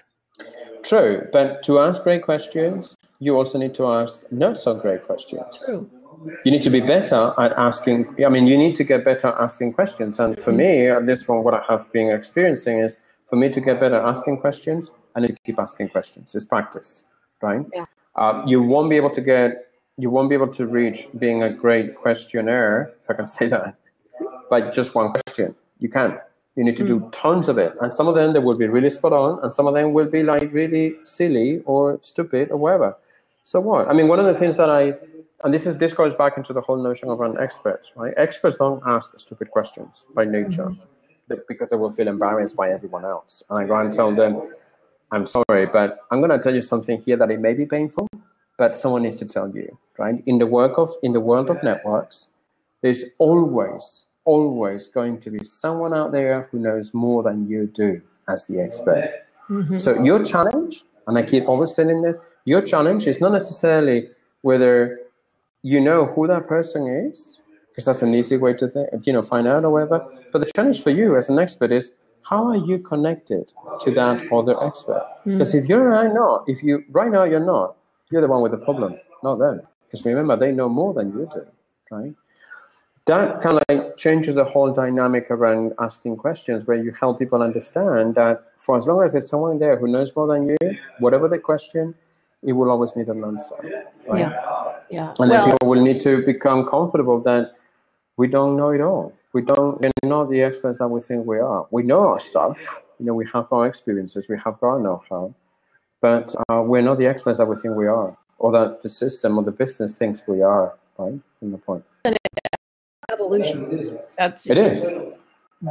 True, 0.82 1.28
but 1.32 1.62
to 1.64 1.78
ask 1.78 2.02
great 2.02 2.22
questions, 2.22 2.96
you 3.18 3.36
also 3.36 3.58
need 3.58 3.74
to 3.74 3.86
ask 3.86 4.24
not 4.30 4.58
so 4.58 4.74
great 4.74 5.04
questions. 5.04 5.62
True. 5.64 5.90
You 6.44 6.50
need 6.52 6.62
to 6.62 6.70
be 6.70 6.80
better 6.80 7.32
at 7.38 7.52
asking. 7.52 8.14
I 8.24 8.28
mean, 8.28 8.46
you 8.46 8.58
need 8.58 8.74
to 8.76 8.84
get 8.84 9.04
better 9.04 9.28
at 9.28 9.40
asking 9.40 9.74
questions. 9.74 10.18
And 10.18 10.38
for 10.38 10.52
me, 10.52 10.88
at 10.88 11.04
least 11.04 11.26
from 11.26 11.42
what 11.44 11.54
I 11.54 11.62
have 11.68 11.92
been 11.92 12.10
experiencing, 12.10 12.78
is 12.78 12.98
for 13.28 13.36
me 13.36 13.48
to 13.50 13.60
get 13.60 13.80
better 13.80 13.96
at 13.96 14.04
asking 14.04 14.38
questions, 14.38 14.90
I 15.14 15.20
need 15.20 15.28
to 15.28 15.38
keep 15.44 15.58
asking 15.58 15.88
questions. 15.90 16.34
It's 16.34 16.44
practice, 16.44 17.04
right? 17.42 17.64
Yeah. 17.74 17.84
Uh, 18.14 18.42
you 18.46 18.62
won't 18.62 18.90
be 18.90 18.96
able 18.96 19.10
to 19.10 19.20
get. 19.20 19.66
You 19.98 20.10
won't 20.10 20.28
be 20.28 20.34
able 20.34 20.52
to 20.60 20.66
reach 20.66 21.06
being 21.18 21.42
a 21.42 21.50
great 21.50 21.96
questionnaire, 21.96 22.92
if 23.02 23.10
I 23.10 23.14
can 23.14 23.26
say 23.26 23.46
that, 23.48 23.76
by 24.50 24.70
just 24.70 24.94
one 24.94 25.10
question. 25.12 25.54
You 25.78 25.88
can't 25.88 26.18
You 26.56 26.64
need 26.64 26.76
to 26.78 26.86
do 26.86 27.06
tons 27.12 27.48
of 27.48 27.58
it, 27.58 27.74
and 27.82 27.92
some 27.92 28.08
of 28.08 28.14
them 28.14 28.32
they 28.32 28.38
will 28.38 28.56
be 28.56 28.66
really 28.66 28.88
spot 28.88 29.12
on, 29.12 29.38
and 29.42 29.54
some 29.54 29.66
of 29.66 29.74
them 29.74 29.92
will 29.92 30.06
be 30.06 30.22
like 30.22 30.50
really 30.52 30.96
silly 31.04 31.62
or 31.66 31.98
stupid 32.00 32.50
or 32.50 32.56
whatever. 32.56 32.96
So 33.44 33.60
what? 33.60 33.88
I 33.90 33.92
mean, 33.92 34.08
one 34.08 34.18
of 34.18 34.24
the 34.24 34.34
things 34.34 34.56
that 34.56 34.70
I, 34.70 34.94
and 35.44 35.52
this 35.54 35.66
is 35.66 35.76
this 35.78 35.92
goes 35.92 36.14
back 36.14 36.36
into 36.36 36.52
the 36.52 36.60
whole 36.60 36.76
notion 36.82 37.08
of 37.10 37.20
an 37.20 37.38
expert, 37.38 37.90
right? 37.96 38.14
Experts 38.16 38.56
don't 38.56 38.82
ask 38.86 39.18
stupid 39.18 39.50
questions 39.50 40.06
by 40.14 40.24
nature, 40.24 40.70
They- 41.28 41.40
because 41.48 41.70
they 41.70 41.76
will 41.76 41.90
feel 41.90 42.08
embarrassed 42.08 42.56
by 42.56 42.70
everyone 42.70 43.04
else. 43.04 43.42
And 43.50 43.58
I 43.58 43.64
go 43.64 43.74
and 43.76 43.92
tell 43.92 44.12
them, 44.14 44.32
I'm 45.10 45.26
sorry, 45.26 45.66
but 45.66 45.98
I'm 46.10 46.20
going 46.20 46.30
to 46.36 46.38
tell 46.38 46.54
you 46.54 46.60
something 46.60 47.00
here 47.00 47.16
that 47.16 47.30
it 47.30 47.40
may 47.40 47.54
be 47.54 47.66
painful, 47.66 48.08
but 48.58 48.78
someone 48.78 49.02
needs 49.02 49.18
to 49.18 49.24
tell 49.24 49.48
you, 49.50 49.76
right? 49.98 50.22
In 50.26 50.38
the 50.38 50.46
work 50.46 50.78
of 50.78 50.90
in 51.02 51.12
the 51.12 51.20
world 51.20 51.50
of 51.50 51.62
networks, 51.62 52.28
there's 52.82 53.04
always 53.18 54.04
always 54.24 54.88
going 54.88 55.16
to 55.20 55.30
be 55.30 55.44
someone 55.44 55.94
out 55.94 56.10
there 56.10 56.48
who 56.50 56.58
knows 56.58 56.92
more 56.92 57.22
than 57.22 57.48
you 57.48 57.66
do 57.68 58.00
as 58.28 58.44
the 58.46 58.60
expert. 58.60 59.08
Mhm. 59.48 59.80
So 59.80 59.90
your 60.02 60.24
challenge, 60.24 60.84
and 61.06 61.16
I 61.16 61.22
keep 61.22 61.48
always 61.48 61.74
telling 61.74 62.02
this, 62.02 62.16
your 62.44 62.60
challenge 62.60 63.06
is 63.06 63.20
not 63.20 63.30
necessarily 63.30 64.10
whether 64.42 64.98
you 65.66 65.80
know 65.80 66.06
who 66.06 66.28
that 66.28 66.46
person 66.46 66.86
is, 66.86 67.40
because 67.68 67.84
that's 67.86 68.02
an 68.02 68.14
easy 68.14 68.36
way 68.36 68.54
to 68.54 68.68
think, 68.68 69.04
you 69.04 69.12
know, 69.12 69.22
find 69.22 69.48
out 69.48 69.64
or 69.64 69.72
whatever. 69.72 69.98
But 70.32 70.38
the 70.38 70.50
challenge 70.54 70.80
for 70.80 70.90
you 70.90 71.16
as 71.16 71.28
an 71.28 71.40
expert 71.40 71.72
is 71.72 71.90
how 72.22 72.46
are 72.46 72.56
you 72.56 72.78
connected 72.78 73.52
to 73.80 73.90
that 73.92 74.32
other 74.32 74.62
expert? 74.62 75.04
Hmm. 75.24 75.32
Because 75.32 75.54
if 75.54 75.66
you're 75.66 75.88
right 75.88 76.12
now, 76.12 76.44
if 76.46 76.62
you 76.62 76.84
right 76.90 77.10
now 77.10 77.24
you're 77.24 77.48
not, 77.54 77.76
you're 78.10 78.22
the 78.22 78.28
one 78.28 78.42
with 78.42 78.52
the 78.52 78.58
problem, 78.58 78.94
not 79.24 79.36
them. 79.36 79.60
Because 79.86 80.04
remember, 80.04 80.36
they 80.36 80.52
know 80.52 80.68
more 80.68 80.94
than 80.94 81.08
you 81.12 81.28
do, 81.32 81.44
right? 81.90 82.14
that 83.06 83.40
kind 83.40 83.56
of 83.56 83.62
like 83.68 83.96
changes 83.96 84.34
the 84.34 84.44
whole 84.44 84.72
dynamic 84.72 85.30
around 85.30 85.72
asking 85.78 86.16
questions 86.16 86.66
where 86.66 86.76
you 86.76 86.90
help 86.90 87.20
people 87.20 87.40
understand 87.40 88.16
that 88.16 88.42
for 88.56 88.76
as 88.76 88.84
long 88.84 89.02
as 89.04 89.12
there's 89.12 89.28
someone 89.28 89.60
there 89.60 89.76
who 89.78 89.86
knows 89.86 90.14
more 90.16 90.26
than 90.26 90.48
you 90.48 90.56
whatever 90.98 91.28
the 91.28 91.38
question 91.38 91.94
it 92.42 92.52
will 92.52 92.68
always 92.68 92.96
need 92.96 93.06
an 93.06 93.22
answer 93.22 93.54
right? 94.08 94.18
Yeah. 94.18 94.65
Yeah. 94.90 95.14
and 95.18 95.30
then 95.30 95.44
people 95.50 95.68
will 95.68 95.82
need 95.82 96.00
to 96.00 96.22
become 96.24 96.66
comfortable 96.66 97.20
that 97.22 97.54
we 98.16 98.28
don't 98.28 98.56
know 98.56 98.70
it 98.70 98.80
all 98.80 99.12
we 99.32 99.42
don't 99.42 99.80
we're 99.80 99.90
not 100.04 100.30
the 100.30 100.42
experts 100.42 100.78
that 100.78 100.88
we 100.88 101.00
think 101.00 101.26
we 101.26 101.38
are 101.38 101.66
we 101.70 101.82
know 101.82 102.08
our 102.08 102.20
stuff 102.20 102.82
you 102.98 103.06
know 103.06 103.14
we 103.14 103.26
have 103.32 103.46
our 103.52 103.66
experiences 103.66 104.28
we 104.28 104.38
have 104.44 104.56
our 104.62 104.78
know-how 104.78 105.34
but 106.00 106.34
uh, 106.48 106.62
we're 106.64 106.82
not 106.82 106.98
the 106.98 107.06
experts 107.06 107.38
that 107.38 107.46
we 107.46 107.56
think 107.56 107.74
we 107.74 107.86
are 107.86 108.16
or 108.38 108.52
that 108.52 108.82
the 108.82 108.88
system 108.88 109.38
or 109.38 109.44
the 109.44 109.50
business 109.52 109.96
thinks 109.98 110.22
we 110.28 110.40
are 110.42 110.74
right 110.98 111.20
in 111.42 111.52
the 111.52 111.58
point 111.58 111.84
evolution. 113.12 113.98
That's 114.18 114.48
it 114.50 114.58
is 114.58 114.84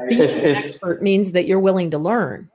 being 0.07 0.21
It's- 0.21 0.39
an 0.39 0.55
expert 0.55 1.01
means 1.01 1.31
that 1.33 1.45
you're 1.47 1.59
willing 1.59 1.91
to 1.91 1.97
learn. 1.97 2.49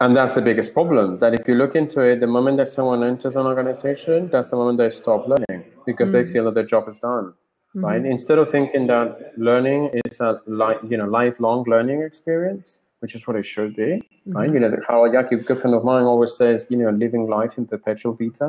And 0.00 0.14
that's 0.16 0.36
the 0.36 0.42
biggest 0.42 0.72
problem. 0.72 1.18
That 1.18 1.34
if 1.34 1.48
you 1.48 1.56
look 1.56 1.74
into 1.74 2.00
it, 2.00 2.20
the 2.20 2.28
moment 2.28 2.56
that 2.58 2.68
someone 2.68 3.02
enters 3.02 3.34
an 3.34 3.46
organization, 3.46 4.28
that's 4.28 4.50
the 4.50 4.56
moment 4.56 4.78
they 4.78 4.90
stop 4.90 5.26
learning 5.26 5.57
because 5.88 6.10
mm-hmm. 6.10 6.24
they 6.26 6.32
feel 6.32 6.44
that 6.46 6.54
their 6.58 6.70
job 6.74 6.84
is 6.92 6.98
done. 6.98 7.26
Mm-hmm. 7.28 7.84
Right? 7.84 8.04
Instead 8.04 8.38
of 8.42 8.50
thinking 8.50 8.86
that 8.88 9.32
learning 9.48 9.82
is 10.04 10.20
a 10.20 10.30
like 10.46 10.78
you 10.90 10.98
know 11.00 11.08
lifelong 11.18 11.64
learning 11.72 12.02
experience, 12.02 12.78
which 13.00 13.14
is 13.16 13.26
what 13.26 13.36
it 13.36 13.46
should 13.52 13.72
be. 13.74 13.90
Mm-hmm. 13.90 14.36
Right? 14.36 14.52
You 14.52 14.60
know, 14.60 14.70
Howard 14.88 15.12
Young, 15.14 15.26
a 15.32 15.36
good 15.36 15.58
friend 15.60 15.74
of 15.74 15.84
mine, 15.90 16.04
always 16.04 16.34
says, 16.42 16.66
you 16.68 16.76
know, 16.76 16.90
living 17.04 17.24
life 17.36 17.56
in 17.58 17.66
perpetual 17.74 18.12
beta. 18.20 18.48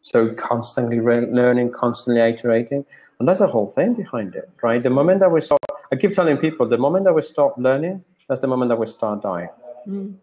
So 0.00 0.18
constantly 0.34 1.00
re- 1.00 1.30
learning, 1.40 1.72
constantly 1.72 2.22
iterating. 2.22 2.84
And 3.18 3.26
that's 3.26 3.40
the 3.40 3.48
whole 3.48 3.68
thing 3.68 3.94
behind 3.94 4.36
it, 4.36 4.48
right? 4.62 4.80
The 4.80 4.90
moment 4.90 5.18
that 5.20 5.32
we 5.32 5.40
stop, 5.40 5.58
I 5.92 5.96
keep 5.96 6.12
telling 6.12 6.36
people, 6.36 6.68
the 6.68 6.78
moment 6.78 7.04
that 7.06 7.14
we 7.18 7.22
stop 7.22 7.58
learning, 7.58 8.04
that's 8.28 8.40
the 8.40 8.46
moment 8.46 8.68
that 8.68 8.78
we 8.78 8.86
start 8.86 9.22
dying. 9.22 9.48
Mm. 9.88 10.14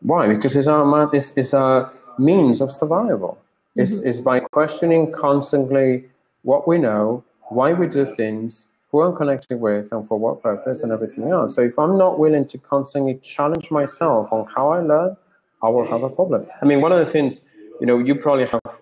Why? 0.00 0.26
Because 0.26 0.56
it's 0.56 0.66
our, 0.66 1.14
it's, 1.14 1.36
it's 1.36 1.54
our 1.54 1.92
means 2.18 2.60
of 2.60 2.72
survival. 2.72 3.38
It's, 3.76 3.94
mm-hmm. 3.94 4.08
it's 4.08 4.20
by 4.20 4.40
questioning 4.40 5.12
constantly 5.12 6.04
what 6.42 6.68
we 6.68 6.78
know, 6.78 7.24
why 7.48 7.72
we 7.72 7.86
do 7.86 8.04
things, 8.04 8.66
who 8.90 9.02
I'm 9.02 9.16
connected 9.16 9.58
with, 9.58 9.92
and 9.92 10.06
for 10.06 10.18
what 10.18 10.42
purpose, 10.42 10.82
and 10.82 10.92
everything 10.92 11.30
else. 11.30 11.54
So 11.54 11.62
if 11.62 11.78
I'm 11.78 11.96
not 11.96 12.18
willing 12.18 12.46
to 12.46 12.58
constantly 12.58 13.14
challenge 13.22 13.70
myself 13.70 14.32
on 14.32 14.46
how 14.54 14.68
I 14.70 14.80
learn, 14.80 15.16
I 15.62 15.68
will 15.68 15.86
have 15.86 16.02
a 16.02 16.10
problem. 16.10 16.46
I 16.60 16.64
mean, 16.66 16.80
one 16.80 16.92
of 16.92 16.98
the 16.98 17.06
things, 17.06 17.42
you 17.80 17.86
know, 17.86 17.98
you 17.98 18.14
probably 18.14 18.46
have 18.46 18.80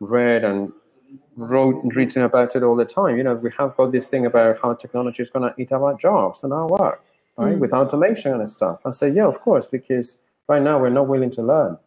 read 0.00 0.44
and 0.44 0.72
wrote 1.36 1.82
and 1.82 1.94
written 1.94 2.22
about 2.22 2.56
it 2.56 2.62
all 2.62 2.74
the 2.74 2.84
time. 2.84 3.16
You 3.16 3.22
know, 3.22 3.34
we 3.34 3.50
have 3.58 3.76
got 3.76 3.92
this 3.92 4.08
thing 4.08 4.26
about 4.26 4.58
how 4.60 4.74
technology 4.74 5.22
is 5.22 5.30
going 5.30 5.48
to 5.48 5.60
eat 5.60 5.70
our 5.72 5.94
jobs 5.94 6.42
and 6.42 6.52
our 6.52 6.66
work, 6.66 7.04
right? 7.36 7.54
Mm. 7.54 7.58
With 7.58 7.72
automation 7.72 8.32
and 8.32 8.48
stuff. 8.48 8.80
I 8.84 8.90
say, 8.90 9.10
yeah, 9.10 9.26
of 9.26 9.40
course, 9.40 9.66
because 9.66 10.18
right 10.48 10.62
now 10.62 10.80
we're 10.80 10.90
not 10.90 11.06
willing 11.06 11.30
to 11.32 11.42
learn. 11.42 11.78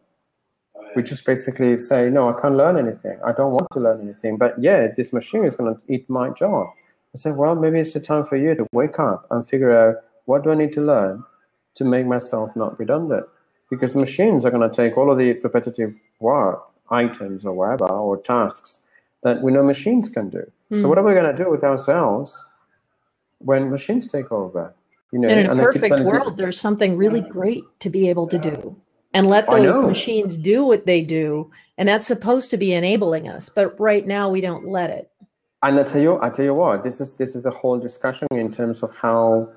We 0.96 1.02
just 1.02 1.24
basically 1.24 1.78
say, 1.78 2.10
no, 2.10 2.28
I 2.28 2.40
can't 2.40 2.56
learn 2.56 2.76
anything. 2.76 3.18
I 3.24 3.32
don't 3.32 3.52
want 3.52 3.68
to 3.72 3.80
learn 3.80 4.00
anything. 4.00 4.36
But 4.36 4.60
yeah, 4.60 4.88
this 4.88 5.12
machine 5.12 5.44
is 5.44 5.54
going 5.54 5.74
to 5.74 5.80
eat 5.92 6.08
my 6.10 6.30
job. 6.30 6.68
I 7.14 7.18
said, 7.18 7.36
well, 7.36 7.54
maybe 7.54 7.80
it's 7.80 7.92
the 7.92 8.00
time 8.00 8.24
for 8.24 8.36
you 8.36 8.54
to 8.54 8.66
wake 8.72 8.98
up 8.98 9.26
and 9.30 9.46
figure 9.46 9.72
out 9.72 9.96
what 10.24 10.44
do 10.44 10.50
I 10.50 10.54
need 10.54 10.72
to 10.74 10.80
learn 10.80 11.24
to 11.74 11.84
make 11.84 12.06
myself 12.06 12.54
not 12.56 12.78
redundant. 12.78 13.26
Because 13.68 13.94
machines 13.94 14.44
are 14.44 14.50
going 14.50 14.68
to 14.68 14.74
take 14.74 14.96
all 14.96 15.10
of 15.12 15.18
the 15.18 15.32
repetitive 15.40 15.94
work, 16.18 16.62
items 16.90 17.44
or 17.44 17.52
whatever, 17.52 17.86
or 17.86 18.16
tasks 18.16 18.80
that 19.22 19.42
we 19.42 19.52
know 19.52 19.62
machines 19.62 20.08
can 20.08 20.28
do. 20.28 20.50
Mm. 20.72 20.82
So 20.82 20.88
what 20.88 20.98
are 20.98 21.04
we 21.04 21.14
going 21.14 21.34
to 21.34 21.44
do 21.44 21.50
with 21.50 21.62
ourselves 21.62 22.44
when 23.38 23.70
machines 23.70 24.08
take 24.08 24.32
over? 24.32 24.74
You 25.12 25.20
know, 25.20 25.28
in 25.28 25.58
a 25.58 25.62
perfect 25.62 26.00
world, 26.00 26.36
there's 26.36 26.60
something 26.60 26.96
really 26.96 27.20
great 27.20 27.64
to 27.80 27.90
be 27.90 28.08
able 28.08 28.28
to 28.28 28.38
do 28.38 28.76
and 29.12 29.26
let 29.26 29.48
those 29.48 29.80
machines 29.80 30.36
do 30.36 30.64
what 30.64 30.86
they 30.86 31.02
do. 31.02 31.50
And 31.76 31.88
that's 31.88 32.06
supposed 32.06 32.50
to 32.50 32.56
be 32.56 32.72
enabling 32.72 33.28
us. 33.28 33.48
But 33.48 33.78
right 33.80 34.06
now 34.06 34.30
we 34.30 34.40
don't 34.40 34.68
let 34.68 34.90
it. 34.90 35.10
And 35.62 35.78
I 35.78 35.82
tell 35.82 36.00
you, 36.00 36.20
I 36.22 36.30
tell 36.30 36.44
you 36.44 36.54
what, 36.54 36.82
this 36.82 37.00
is 37.00 37.14
this 37.14 37.34
is 37.34 37.42
the 37.42 37.50
whole 37.50 37.78
discussion 37.78 38.28
in 38.30 38.50
terms 38.50 38.82
of 38.82 38.96
how 38.96 39.50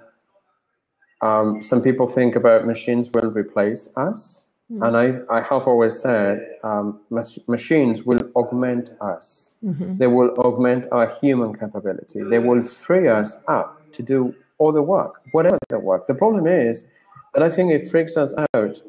um, 1.21 1.61
some 1.61 1.81
people 1.81 2.07
think 2.07 2.35
about 2.35 2.65
machines 2.65 3.09
will 3.13 3.31
replace 3.31 3.87
us. 3.95 4.45
Mm-hmm. 4.71 4.83
And 4.83 4.97
I, 4.97 5.37
I 5.37 5.41
have 5.41 5.67
always 5.67 5.99
said 5.99 6.45
um, 6.63 6.99
machines 7.47 8.03
will 8.03 8.29
augment 8.35 8.91
us. 8.99 9.55
Mm-hmm. 9.63 9.97
They 9.97 10.07
will 10.07 10.31
augment 10.39 10.87
our 10.91 11.07
human 11.21 11.53
capability. 11.53 12.21
They 12.23 12.39
will 12.39 12.61
free 12.61 13.07
us 13.07 13.37
up 13.47 13.91
to 13.93 14.03
do 14.03 14.35
all 14.57 14.71
the 14.71 14.81
work, 14.81 15.21
whatever 15.31 15.59
the 15.69 15.79
work. 15.79 16.07
The 16.07 16.15
problem 16.15 16.47
is 16.47 16.85
that 17.33 17.43
I 17.43 17.49
think 17.49 17.71
it 17.71 17.89
freaks 17.89 18.17
us 18.17 18.33
out 18.53 18.81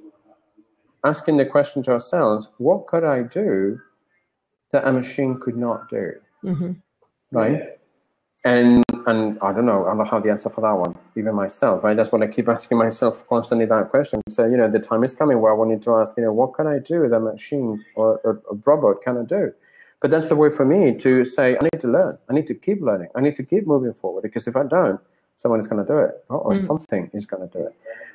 asking 1.04 1.36
the 1.36 1.46
question 1.46 1.82
to 1.84 1.92
ourselves, 1.92 2.48
what 2.58 2.86
could 2.86 3.04
I 3.04 3.22
do 3.22 3.80
that 4.72 4.86
a 4.86 4.92
machine 4.92 5.38
could 5.38 5.56
not 5.56 5.88
do? 5.88 6.12
Mm-hmm. 6.42 6.72
Right? 7.30 7.78
And 8.44 8.84
and 9.06 9.38
I 9.42 9.52
don't 9.52 9.66
know, 9.66 9.86
I 9.86 9.94
don't 9.94 10.08
have 10.08 10.22
the 10.22 10.30
answer 10.30 10.48
for 10.48 10.62
that 10.62 10.72
one, 10.72 10.94
even 11.16 11.34
myself, 11.34 11.84
right? 11.84 11.96
That's 11.96 12.10
what 12.10 12.22
I 12.22 12.26
keep 12.26 12.48
asking 12.56 12.78
myself 12.78 13.26
constantly 13.28 13.66
that 13.66 13.90
question. 13.90 14.22
So, 14.28 14.46
you 14.46 14.56
know, 14.56 14.70
the 14.70 14.78
time 14.78 15.04
is 15.04 15.14
coming 15.14 15.40
where 15.40 15.52
I 15.52 15.54
wanted 15.54 15.82
to 15.82 15.96
ask, 15.96 16.16
you 16.16 16.22
know, 16.22 16.32
what 16.32 16.54
can 16.54 16.66
I 16.66 16.78
do 16.78 17.08
that 17.08 17.16
a 17.16 17.20
machine 17.20 17.84
or 17.96 18.20
a 18.24 18.54
robot 18.66 19.02
cannot 19.02 19.28
do? 19.28 19.52
But 20.00 20.10
that's 20.10 20.28
the 20.28 20.36
way 20.36 20.50
for 20.50 20.64
me 20.64 20.94
to 20.96 21.24
say, 21.24 21.56
I 21.56 21.62
need 21.62 21.80
to 21.80 21.88
learn. 21.88 22.18
I 22.28 22.34
need 22.34 22.46
to 22.48 22.54
keep 22.54 22.82
learning. 22.82 23.08
I 23.14 23.20
need 23.20 23.36
to 23.36 23.42
keep 23.42 23.66
moving 23.66 23.94
forward 23.94 24.22
because 24.22 24.46
if 24.46 24.56
I 24.56 24.64
don't, 24.64 25.00
someone 25.36 25.60
is 25.60 25.68
going 25.68 25.84
to 25.84 25.90
do 25.90 25.98
it 25.98 26.24
or, 26.28 26.38
or 26.38 26.52
mm. 26.52 26.66
something 26.66 27.10
is 27.14 27.26
going 27.26 27.48
to 27.48 27.58
do 27.58 27.66
it. 27.66 27.74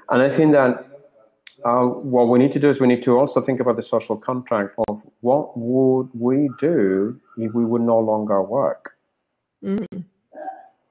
And 0.10 0.22
I 0.22 0.30
think 0.30 0.52
that 0.54 0.99
uh, 1.66 1.86
what 1.86 2.28
we 2.30 2.40
need 2.40 2.52
to 2.54 2.60
do 2.60 2.70
is 2.70 2.80
we 2.80 2.88
need 2.88 3.02
to 3.04 3.18
also 3.18 3.42
think 3.42 3.60
about 3.60 3.76
the 3.76 3.84
social 3.84 4.18
contract 4.18 4.76
of 4.88 5.04
what 5.22 5.58
would 5.58 6.10
we 6.14 6.50
do 6.60 7.20
if 7.38 7.54
we 7.54 7.66
would 7.66 7.82
no 7.82 8.00
longer 8.00 8.42
work, 8.42 8.96
mm. 9.64 10.04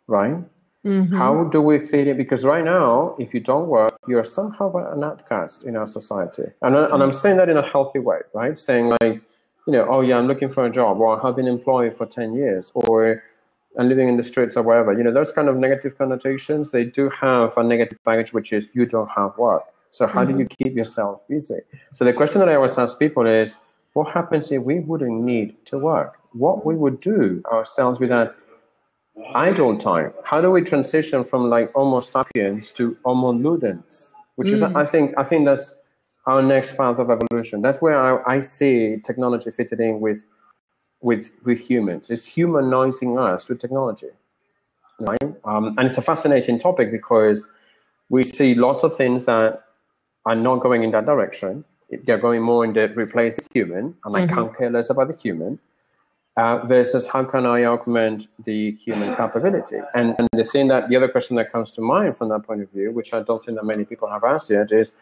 right? 0.07 0.37
Mm-hmm. 0.85 1.17
How 1.17 1.45
do 1.45 1.61
we 1.61 1.81
fit 1.81 2.07
it? 2.07 2.17
Because 2.17 2.45
right 2.45 2.65
now, 2.65 3.17
if 3.19 3.35
you 3.35 3.41
don't 3.41 3.69
work, 3.69 3.99
you're 4.07 4.25
somehow 4.25 4.75
an 4.93 5.03
outcast 5.03 5.65
in 5.65 5.77
our 5.77 5.87
society. 5.87 6.45
And, 6.63 6.77
I, 6.77 6.85
and 6.93 7.03
I'm 7.03 7.13
saying 7.13 7.37
that 7.39 7.49
in 7.49 7.57
a 7.57 7.69
healthy 7.69 7.99
way, 7.99 8.21
right? 8.33 8.59
Saying 8.59 8.95
like, 9.01 9.21
you 9.67 9.73
know, 9.73 9.87
oh 9.89 10.01
yeah, 10.01 10.17
I'm 10.17 10.27
looking 10.27 10.51
for 10.51 10.65
a 10.65 10.71
job, 10.71 11.01
or 11.01 11.19
I 11.19 11.27
have 11.27 11.37
been 11.37 11.49
employed 11.49 11.97
for 11.97 12.07
10 12.07 12.33
years, 12.35 12.71
or 12.75 13.23
I'm 13.79 13.89
living 13.89 14.09
in 14.09 14.17
the 14.17 14.23
streets 14.23 14.57
or 14.57 14.63
wherever. 14.63 14.93
You 14.93 15.05
know, 15.05 15.13
those 15.13 15.33
kind 15.33 15.49
of 15.49 15.57
negative 15.57 15.99
connotations, 15.99 16.71
they 16.71 16.85
do 16.85 17.11
have 17.11 17.57
a 17.57 17.63
negative 17.63 17.99
baggage, 18.05 18.33
which 18.33 18.53
is 18.53 18.71
you 18.75 18.87
don't 18.87 19.11
have 19.11 19.37
work. 19.37 19.65
So 19.91 20.07
how 20.07 20.25
mm-hmm. 20.25 20.33
do 20.33 20.39
you 20.43 20.47
keep 20.47 20.77
yourself 20.77 21.27
busy? 21.29 21.61
So 21.95 22.05
the 22.05 22.13
question 22.13 22.41
that 22.41 22.49
I 22.49 22.55
always 22.57 22.77
ask 22.79 22.99
people 22.99 23.27
is, 23.27 23.57
what 23.95 24.13
happens 24.13 24.53
if 24.53 24.63
we 24.63 24.81
wouldn't 24.81 25.23
need 25.23 25.57
to 25.67 25.79
work? 25.79 26.19
What 26.33 26.65
we 26.65 26.75
would 26.75 27.01
do 27.01 27.43
ourselves 27.51 27.99
with 27.99 28.11
that 28.11 28.37
idle 29.35 29.77
time? 29.79 30.13
How 30.25 30.41
do 30.41 30.51
we 30.51 30.61
transition 30.61 31.25
from 31.25 31.49
like 31.51 31.73
Homo 31.73 32.01
sapiens 32.01 32.71
to 32.73 32.97
Homo 33.05 33.33
ludens? 33.33 34.13
Which 34.37 34.49
mm. 34.49 34.53
is, 34.53 34.63
I 34.63 34.85
think, 34.85 35.15
I 35.17 35.25
think 35.25 35.47
that's 35.47 35.75
our 36.27 36.43
next 36.43 36.77
path 36.77 36.99
of 36.99 37.11
evolution. 37.11 37.63
That's 37.63 37.81
where 37.81 37.99
I, 37.99 38.37
I 38.37 38.41
see 38.43 38.99
technology 39.05 39.51
fitted 39.51 39.81
in 39.81 39.99
with, 40.01 40.25
with, 41.01 41.33
with 41.45 41.69
humans. 41.69 42.11
It's 42.11 42.25
humanizing 42.25 43.19
us 43.19 43.47
through 43.47 43.57
technology, 43.57 44.11
right? 45.01 45.35
Um, 45.45 45.75
and 45.77 45.87
it's 45.87 45.99
a 45.99 46.03
fascinating 46.03 46.61
topic 46.61 46.93
because 46.93 47.49
we 48.11 48.23
see 48.23 48.55
lots 48.55 48.85
of 48.85 48.97
things 48.97 49.25
that 49.25 49.65
are 50.29 50.37
not 50.37 50.61
going 50.61 50.83
in 50.85 50.91
that 50.93 51.07
direction. 51.07 51.65
They're 52.05 52.25
going 52.29 52.43
more 52.43 52.65
in 52.67 52.73
the 52.75 52.89
replace 53.05 53.37
the 53.37 53.47
human, 53.53 53.85
and 54.05 54.17
I 54.17 54.21
mm-hmm. 54.21 54.35
can't 54.35 54.59
care 54.59 54.71
less 54.71 54.91
about 54.91 55.09
the 55.09 55.17
human. 55.17 55.59
Uh, 56.37 56.59
versus 56.67 57.05
how 57.13 57.25
can 57.25 57.45
I 57.47 57.65
augment 57.65 58.29
the 58.45 58.71
human 58.85 59.17
capability? 59.17 59.79
And, 59.95 60.15
and 60.19 60.29
the 60.33 60.45
thing 60.45 60.69
that 60.69 60.89
the 60.89 60.95
other 60.95 61.09
question 61.09 61.35
that 61.37 61.51
comes 61.51 61.73
to 61.73 61.81
mind 61.81 62.17
from 62.17 62.29
that 62.29 62.45
point 62.45 62.63
of 62.63 62.71
view, 62.71 62.93
which 62.93 63.13
I 63.13 63.25
don't 63.25 63.45
think 63.45 63.59
that 63.59 63.65
many 63.65 63.85
people 63.85 64.09
have 64.09 64.23
asked 64.23 64.49
yet, 64.49 64.71
is 64.71 64.95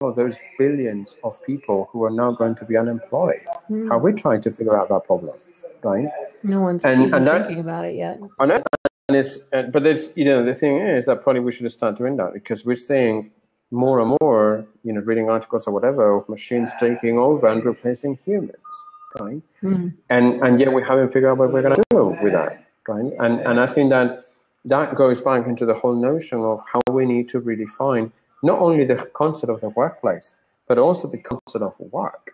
those 0.00 0.40
billions 0.58 1.14
of 1.22 1.40
people 1.44 1.88
who 1.92 2.02
are 2.02 2.10
now 2.10 2.32
going 2.32 2.56
to 2.56 2.64
be 2.64 2.76
unemployed. 2.76 3.42
Mm. 3.70 3.88
How 3.88 3.98
are 3.98 3.98
we 4.00 4.12
trying 4.12 4.40
to 4.40 4.50
figure 4.50 4.76
out 4.76 4.88
that 4.88 5.04
problem, 5.04 5.36
right? 5.84 6.08
No 6.42 6.60
one's 6.62 6.84
and, 6.84 7.14
and 7.14 7.24
that, 7.28 7.46
thinking 7.46 7.60
about 7.60 7.84
it 7.84 7.94
yet. 7.94 8.18
I 8.40 8.46
know, 8.46 8.62
and 9.10 9.16
it's, 9.16 9.40
uh, 9.52 9.62
but 9.62 9.84
it's, 9.84 10.06
you 10.14 10.24
know, 10.24 10.44
the 10.44 10.54
thing 10.54 10.76
is 10.76 11.06
that 11.06 11.22
probably 11.24 11.40
we 11.40 11.50
should 11.50 11.70
start 11.72 11.96
doing 11.96 12.16
that 12.18 12.32
because 12.32 12.64
we're 12.64 12.76
seeing 12.76 13.32
more 13.72 13.98
and 13.98 14.16
more, 14.20 14.64
you 14.84 14.92
know, 14.92 15.00
reading 15.00 15.28
articles 15.28 15.66
or 15.66 15.72
whatever 15.74 16.14
of 16.14 16.28
machines 16.28 16.70
taking 16.78 17.18
over 17.18 17.48
and 17.48 17.64
replacing 17.64 18.20
humans, 18.24 18.72
right? 19.18 19.42
Mm. 19.64 19.94
And 20.08 20.40
and 20.44 20.60
yet 20.60 20.72
we 20.72 20.82
haven't 20.82 21.08
figured 21.08 21.32
out 21.32 21.38
what 21.38 21.52
we're 21.52 21.62
going 21.62 21.74
to 21.74 21.82
do 21.90 22.16
with 22.22 22.32
that, 22.34 22.64
right? 22.86 23.12
And 23.18 23.40
and 23.40 23.58
I 23.58 23.66
think 23.66 23.90
that 23.90 24.22
that 24.64 24.94
goes 24.94 25.20
back 25.20 25.44
into 25.48 25.66
the 25.66 25.74
whole 25.74 25.96
notion 25.96 26.38
of 26.52 26.62
how 26.72 26.80
we 26.92 27.04
need 27.04 27.28
to 27.30 27.40
redefine 27.40 28.12
not 28.44 28.60
only 28.60 28.84
the 28.84 28.96
concept 29.22 29.50
of 29.50 29.60
the 29.60 29.70
workplace, 29.70 30.36
but 30.68 30.78
also 30.78 31.08
the 31.08 31.18
concept 31.18 31.64
of 31.64 31.74
work. 31.92 32.30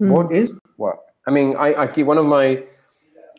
Mm. 0.00 0.10
What 0.10 0.30
is 0.32 0.52
work? 0.76 1.00
I 1.26 1.32
mean, 1.32 1.56
I, 1.56 1.68
I 1.82 1.86
keep 1.88 2.06
one 2.06 2.18
of 2.18 2.26
my 2.26 2.62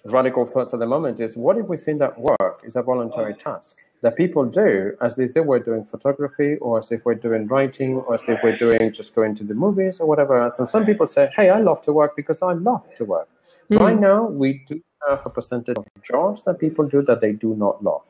radical 0.05 0.45
thoughts 0.45 0.73
at 0.73 0.79
the 0.79 0.85
moment 0.85 1.19
is 1.19 1.35
what 1.35 1.57
if 1.57 1.67
we 1.67 1.77
think 1.77 1.99
that 1.99 2.19
work 2.19 2.61
is 2.63 2.75
a 2.75 2.81
voluntary 2.81 3.33
task 3.33 3.77
that 4.01 4.15
people 4.15 4.45
do 4.45 4.95
as 5.01 5.19
if 5.19 5.33
they 5.33 5.41
were 5.41 5.59
doing 5.59 5.83
photography 5.83 6.55
or 6.57 6.79
as 6.79 6.91
if 6.91 7.03
we're 7.05 7.15
doing 7.15 7.47
writing 7.47 7.95
or 7.95 8.13
as 8.13 8.27
if 8.27 8.39
we're 8.43 8.57
doing 8.57 8.91
just 8.93 9.13
going 9.13 9.35
to 9.35 9.43
the 9.43 9.53
movies 9.53 9.99
or 9.99 10.07
whatever 10.07 10.41
else. 10.41 10.59
And 10.59 10.69
some 10.69 10.85
people 10.85 11.05
say, 11.07 11.29
hey, 11.35 11.49
I 11.49 11.59
love 11.59 11.81
to 11.83 11.93
work 11.93 12.15
because 12.15 12.41
I 12.41 12.53
love 12.53 12.83
to 12.95 13.05
work. 13.05 13.29
Mm. 13.69 13.79
Right 13.79 13.99
now, 13.99 14.25
we 14.25 14.63
do 14.65 14.81
have 15.07 15.25
a 15.25 15.29
percentage 15.29 15.77
of 15.77 15.85
jobs 16.01 16.43
that 16.45 16.59
people 16.59 16.87
do 16.87 17.01
that 17.03 17.19
they 17.19 17.33
do 17.33 17.55
not 17.55 17.83
love. 17.83 18.03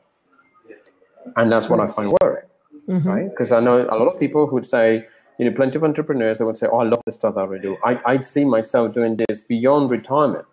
And 1.36 1.50
that's 1.50 1.68
what 1.68 1.80
I 1.80 1.86
find 1.86 2.14
worrying, 2.20 2.48
mm-hmm. 2.88 3.08
right? 3.08 3.28
Because 3.28 3.52
I 3.52 3.60
know 3.60 3.82
a 3.82 3.96
lot 3.96 4.06
of 4.06 4.18
people 4.18 4.46
who 4.46 4.54
would 4.54 4.66
say, 4.66 5.06
you 5.38 5.44
know, 5.44 5.54
plenty 5.54 5.76
of 5.76 5.84
entrepreneurs 5.84 6.38
that 6.38 6.46
would 6.46 6.56
say, 6.56 6.66
oh, 6.70 6.78
I 6.78 6.84
love 6.84 7.02
the 7.04 7.12
stuff 7.12 7.34
that 7.34 7.48
I 7.48 7.58
do. 7.58 7.76
I, 7.84 8.00
I 8.04 8.20
see 8.20 8.44
myself 8.44 8.94
doing 8.94 9.18
this 9.28 9.42
beyond 9.42 9.90
retirement 9.90 10.46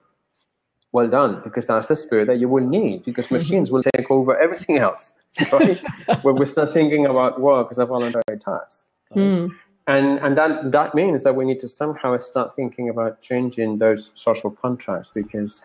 well 0.92 1.08
done 1.08 1.42
because 1.44 1.68
that's 1.68 1.88
the 1.88 1.96
spirit 1.96 2.28
that 2.28 2.40
you 2.40 2.48
will 2.48 2.66
need 2.66 3.04
because 3.06 3.30
machines 3.40 3.72
will 3.72 3.84
take 3.84 4.10
over 4.10 4.38
everything 4.40 4.78
else 4.78 5.14
right? 5.52 5.82
Where 6.22 6.34
we 6.34 6.46
start 6.46 6.74
thinking 6.74 7.06
about 7.06 7.40
work 7.40 7.68
as 7.72 7.80
a 7.80 7.86
voluntary 7.86 8.40
task. 8.40 8.88
Mm. 9.16 9.52
And 9.88 10.20
and 10.20 10.38
that 10.38 10.72
that 10.72 10.96
means 10.96 11.24
that 11.24 11.36
we 11.36 11.46
need 11.46 11.60
to 11.62 11.68
somehow 11.68 12.18
start 12.18 12.56
thinking 12.56 12.90
about 12.90 13.22
changing 13.22 13.78
those 13.78 14.12
social 14.16 14.52
contracts 14.52 15.12
because 15.14 15.62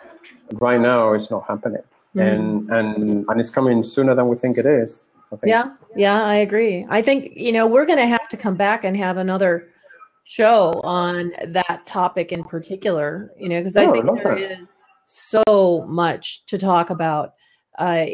right 0.52 0.80
now 0.80 1.12
it's 1.12 1.30
not 1.30 1.46
happening. 1.48 1.82
Mm. 2.14 2.32
And 2.32 2.70
and 2.70 3.24
and 3.28 3.40
it's 3.40 3.50
coming 3.50 3.82
sooner 3.82 4.14
than 4.14 4.28
we 4.28 4.36
think 4.36 4.58
it 4.58 4.66
is. 4.66 5.06
Think. 5.30 5.44
Yeah, 5.46 5.72
yeah, 5.96 6.22
I 6.22 6.34
agree. 6.36 6.86
I 6.90 7.00
think, 7.00 7.34
you 7.34 7.52
know, 7.52 7.66
we're 7.66 7.86
going 7.86 7.98
to 7.98 8.06
have 8.06 8.28
to 8.28 8.36
come 8.36 8.54
back 8.54 8.84
and 8.84 8.94
have 8.98 9.16
another 9.16 9.70
show 10.24 10.78
on 10.84 11.32
that 11.46 11.86
topic 11.86 12.32
in 12.32 12.44
particular, 12.44 13.32
you 13.38 13.48
know, 13.48 13.58
because 13.58 13.74
I 13.78 13.86
Oh, 13.86 13.92
I 13.92 14.02
think 14.02 14.22
there 14.22 14.34
that. 14.34 14.60
is 14.60 14.68
so 15.04 15.84
much 15.88 16.44
to 16.46 16.58
talk 16.58 16.90
about. 16.90 17.34
Uh, 17.78 18.04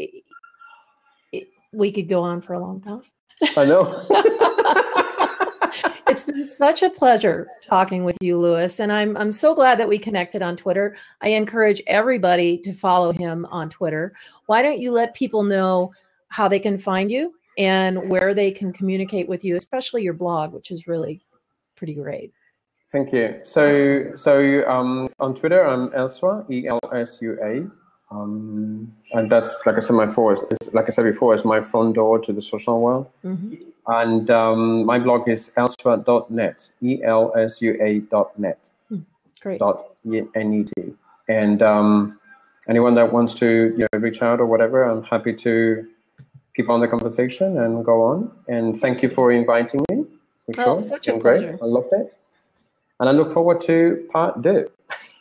it, 1.32 1.48
we 1.72 1.92
could 1.92 2.08
go 2.08 2.22
on 2.22 2.40
for 2.40 2.54
a 2.54 2.60
long 2.60 2.80
time. 2.80 3.02
I 3.56 3.64
know. 3.64 4.06
it's 6.08 6.24
been 6.24 6.44
such 6.46 6.82
a 6.82 6.90
pleasure 6.90 7.48
talking 7.62 8.04
with 8.04 8.16
you, 8.20 8.38
Luis, 8.38 8.80
and 8.80 8.92
I'm 8.92 9.16
I'm 9.16 9.32
so 9.32 9.54
glad 9.54 9.78
that 9.78 9.88
we 9.88 9.98
connected 9.98 10.42
on 10.42 10.56
Twitter. 10.56 10.96
I 11.20 11.28
encourage 11.30 11.82
everybody 11.86 12.58
to 12.58 12.72
follow 12.72 13.12
him 13.12 13.46
on 13.50 13.68
Twitter. 13.68 14.14
Why 14.46 14.62
don't 14.62 14.80
you 14.80 14.92
let 14.92 15.14
people 15.14 15.42
know 15.42 15.92
how 16.28 16.48
they 16.48 16.58
can 16.58 16.78
find 16.78 17.10
you 17.10 17.34
and 17.56 18.08
where 18.08 18.34
they 18.34 18.50
can 18.50 18.72
communicate 18.72 19.28
with 19.28 19.44
you, 19.44 19.56
especially 19.56 20.02
your 20.02 20.14
blog, 20.14 20.52
which 20.52 20.70
is 20.70 20.86
really 20.86 21.20
pretty 21.76 21.94
great. 21.94 22.32
Thank 22.90 23.12
you. 23.12 23.40
So, 23.44 24.12
so 24.14 24.66
um, 24.68 25.10
on 25.20 25.34
Twitter, 25.34 25.62
I'm 25.66 25.90
Elsua, 25.90 26.50
E 26.50 26.66
L 26.68 26.80
S 26.92 27.18
U 27.20 27.38
A, 27.42 27.66
um, 28.14 28.92
and 29.12 29.30
that's 29.30 29.60
like 29.66 29.76
I 29.76 29.80
said, 29.80 29.92
my 29.92 30.10
force. 30.10 30.40
It's, 30.50 30.72
like 30.72 30.86
I 30.88 30.90
said 30.90 31.04
before, 31.04 31.34
it's 31.34 31.44
my 31.44 31.60
front 31.60 31.94
door 31.96 32.18
to 32.18 32.32
the 32.32 32.40
social 32.42 32.80
world. 32.80 33.06
Mhm. 33.24 33.58
And 33.86 34.30
um, 34.30 34.84
my 34.86 34.98
blog 34.98 35.28
is 35.28 35.50
elsua.net, 35.56 36.70
E 36.82 37.02
L 37.04 37.32
S 37.36 37.60
U 37.62 37.76
A 37.80 38.00
dot 38.00 38.38
net, 38.38 38.70
Great. 39.40 39.58
dot 39.58 39.94
N 40.34 40.54
E 40.54 40.64
T. 40.64 40.94
And 41.28 41.60
um, 41.62 42.18
anyone 42.68 42.94
that 42.94 43.12
wants 43.12 43.34
to 43.34 43.46
you 43.76 43.86
know, 43.92 43.98
reach 43.98 44.22
out 44.22 44.40
or 44.40 44.46
whatever, 44.46 44.84
I'm 44.84 45.02
happy 45.02 45.34
to 45.34 45.86
keep 46.54 46.68
on 46.70 46.80
the 46.80 46.88
conversation 46.88 47.58
and 47.58 47.84
go 47.84 48.02
on. 48.02 48.30
And 48.48 48.78
thank 48.78 49.02
you 49.02 49.10
for 49.10 49.30
inviting 49.30 49.84
me. 49.90 50.04
For 50.46 50.52
Oh, 50.60 50.78
sure. 50.78 50.82
such 50.82 50.98
It's 50.98 51.08
a 51.08 51.12
been 51.12 51.20
great. 51.20 51.40
pleasure. 51.42 51.58
I 51.62 51.66
loved 51.66 51.92
it. 51.92 52.14
And 53.00 53.08
I 53.08 53.12
look 53.12 53.30
forward 53.30 53.60
to 53.62 54.06
part 54.10 54.42
two. 54.42 54.70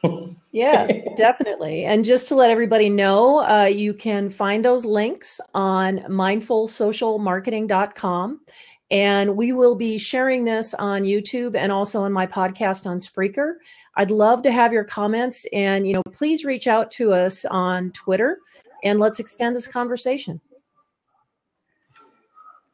Yes, 0.58 1.06
definitely. 1.16 1.86
And 1.86 2.04
just 2.04 2.28
to 2.30 2.36
let 2.36 2.50
everybody 2.50 2.90
know, 2.90 3.48
uh, 3.48 3.66
you 3.66 3.94
can 3.94 4.32
find 4.32 4.66
those 4.66 4.86
links 4.86 5.40
on 5.54 6.00
mindfulsocialmarketing.com. 6.00 8.42
And 8.90 9.36
we 9.36 9.52
will 9.52 9.76
be 9.76 9.98
sharing 10.00 10.46
this 10.46 10.74
on 10.74 11.04
YouTube 11.04 11.56
and 11.56 11.72
also 11.72 12.02
on 12.02 12.12
my 12.12 12.26
podcast 12.26 12.88
on 12.88 12.98
Spreaker. 12.98 13.58
I'd 13.98 14.10
love 14.10 14.42
to 14.44 14.52
have 14.52 14.72
your 14.74 14.84
comments 14.84 15.46
and, 15.54 15.88
you 15.88 15.94
know, 15.94 16.02
please 16.12 16.44
reach 16.44 16.66
out 16.66 16.90
to 16.92 17.14
us 17.14 17.46
on 17.46 17.92
Twitter 17.92 18.40
and 18.84 19.00
let's 19.00 19.20
extend 19.20 19.56
this 19.56 19.68
conversation. 19.68 20.42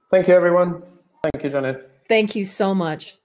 Thank 0.09 0.29
you, 0.29 0.35
everyone. 0.35 0.83
Thank 1.23 1.43
you, 1.43 1.49
Janet. 1.49 1.91
Thank 2.07 2.33
you 2.35 2.45
so 2.45 2.73
much. 2.73 3.17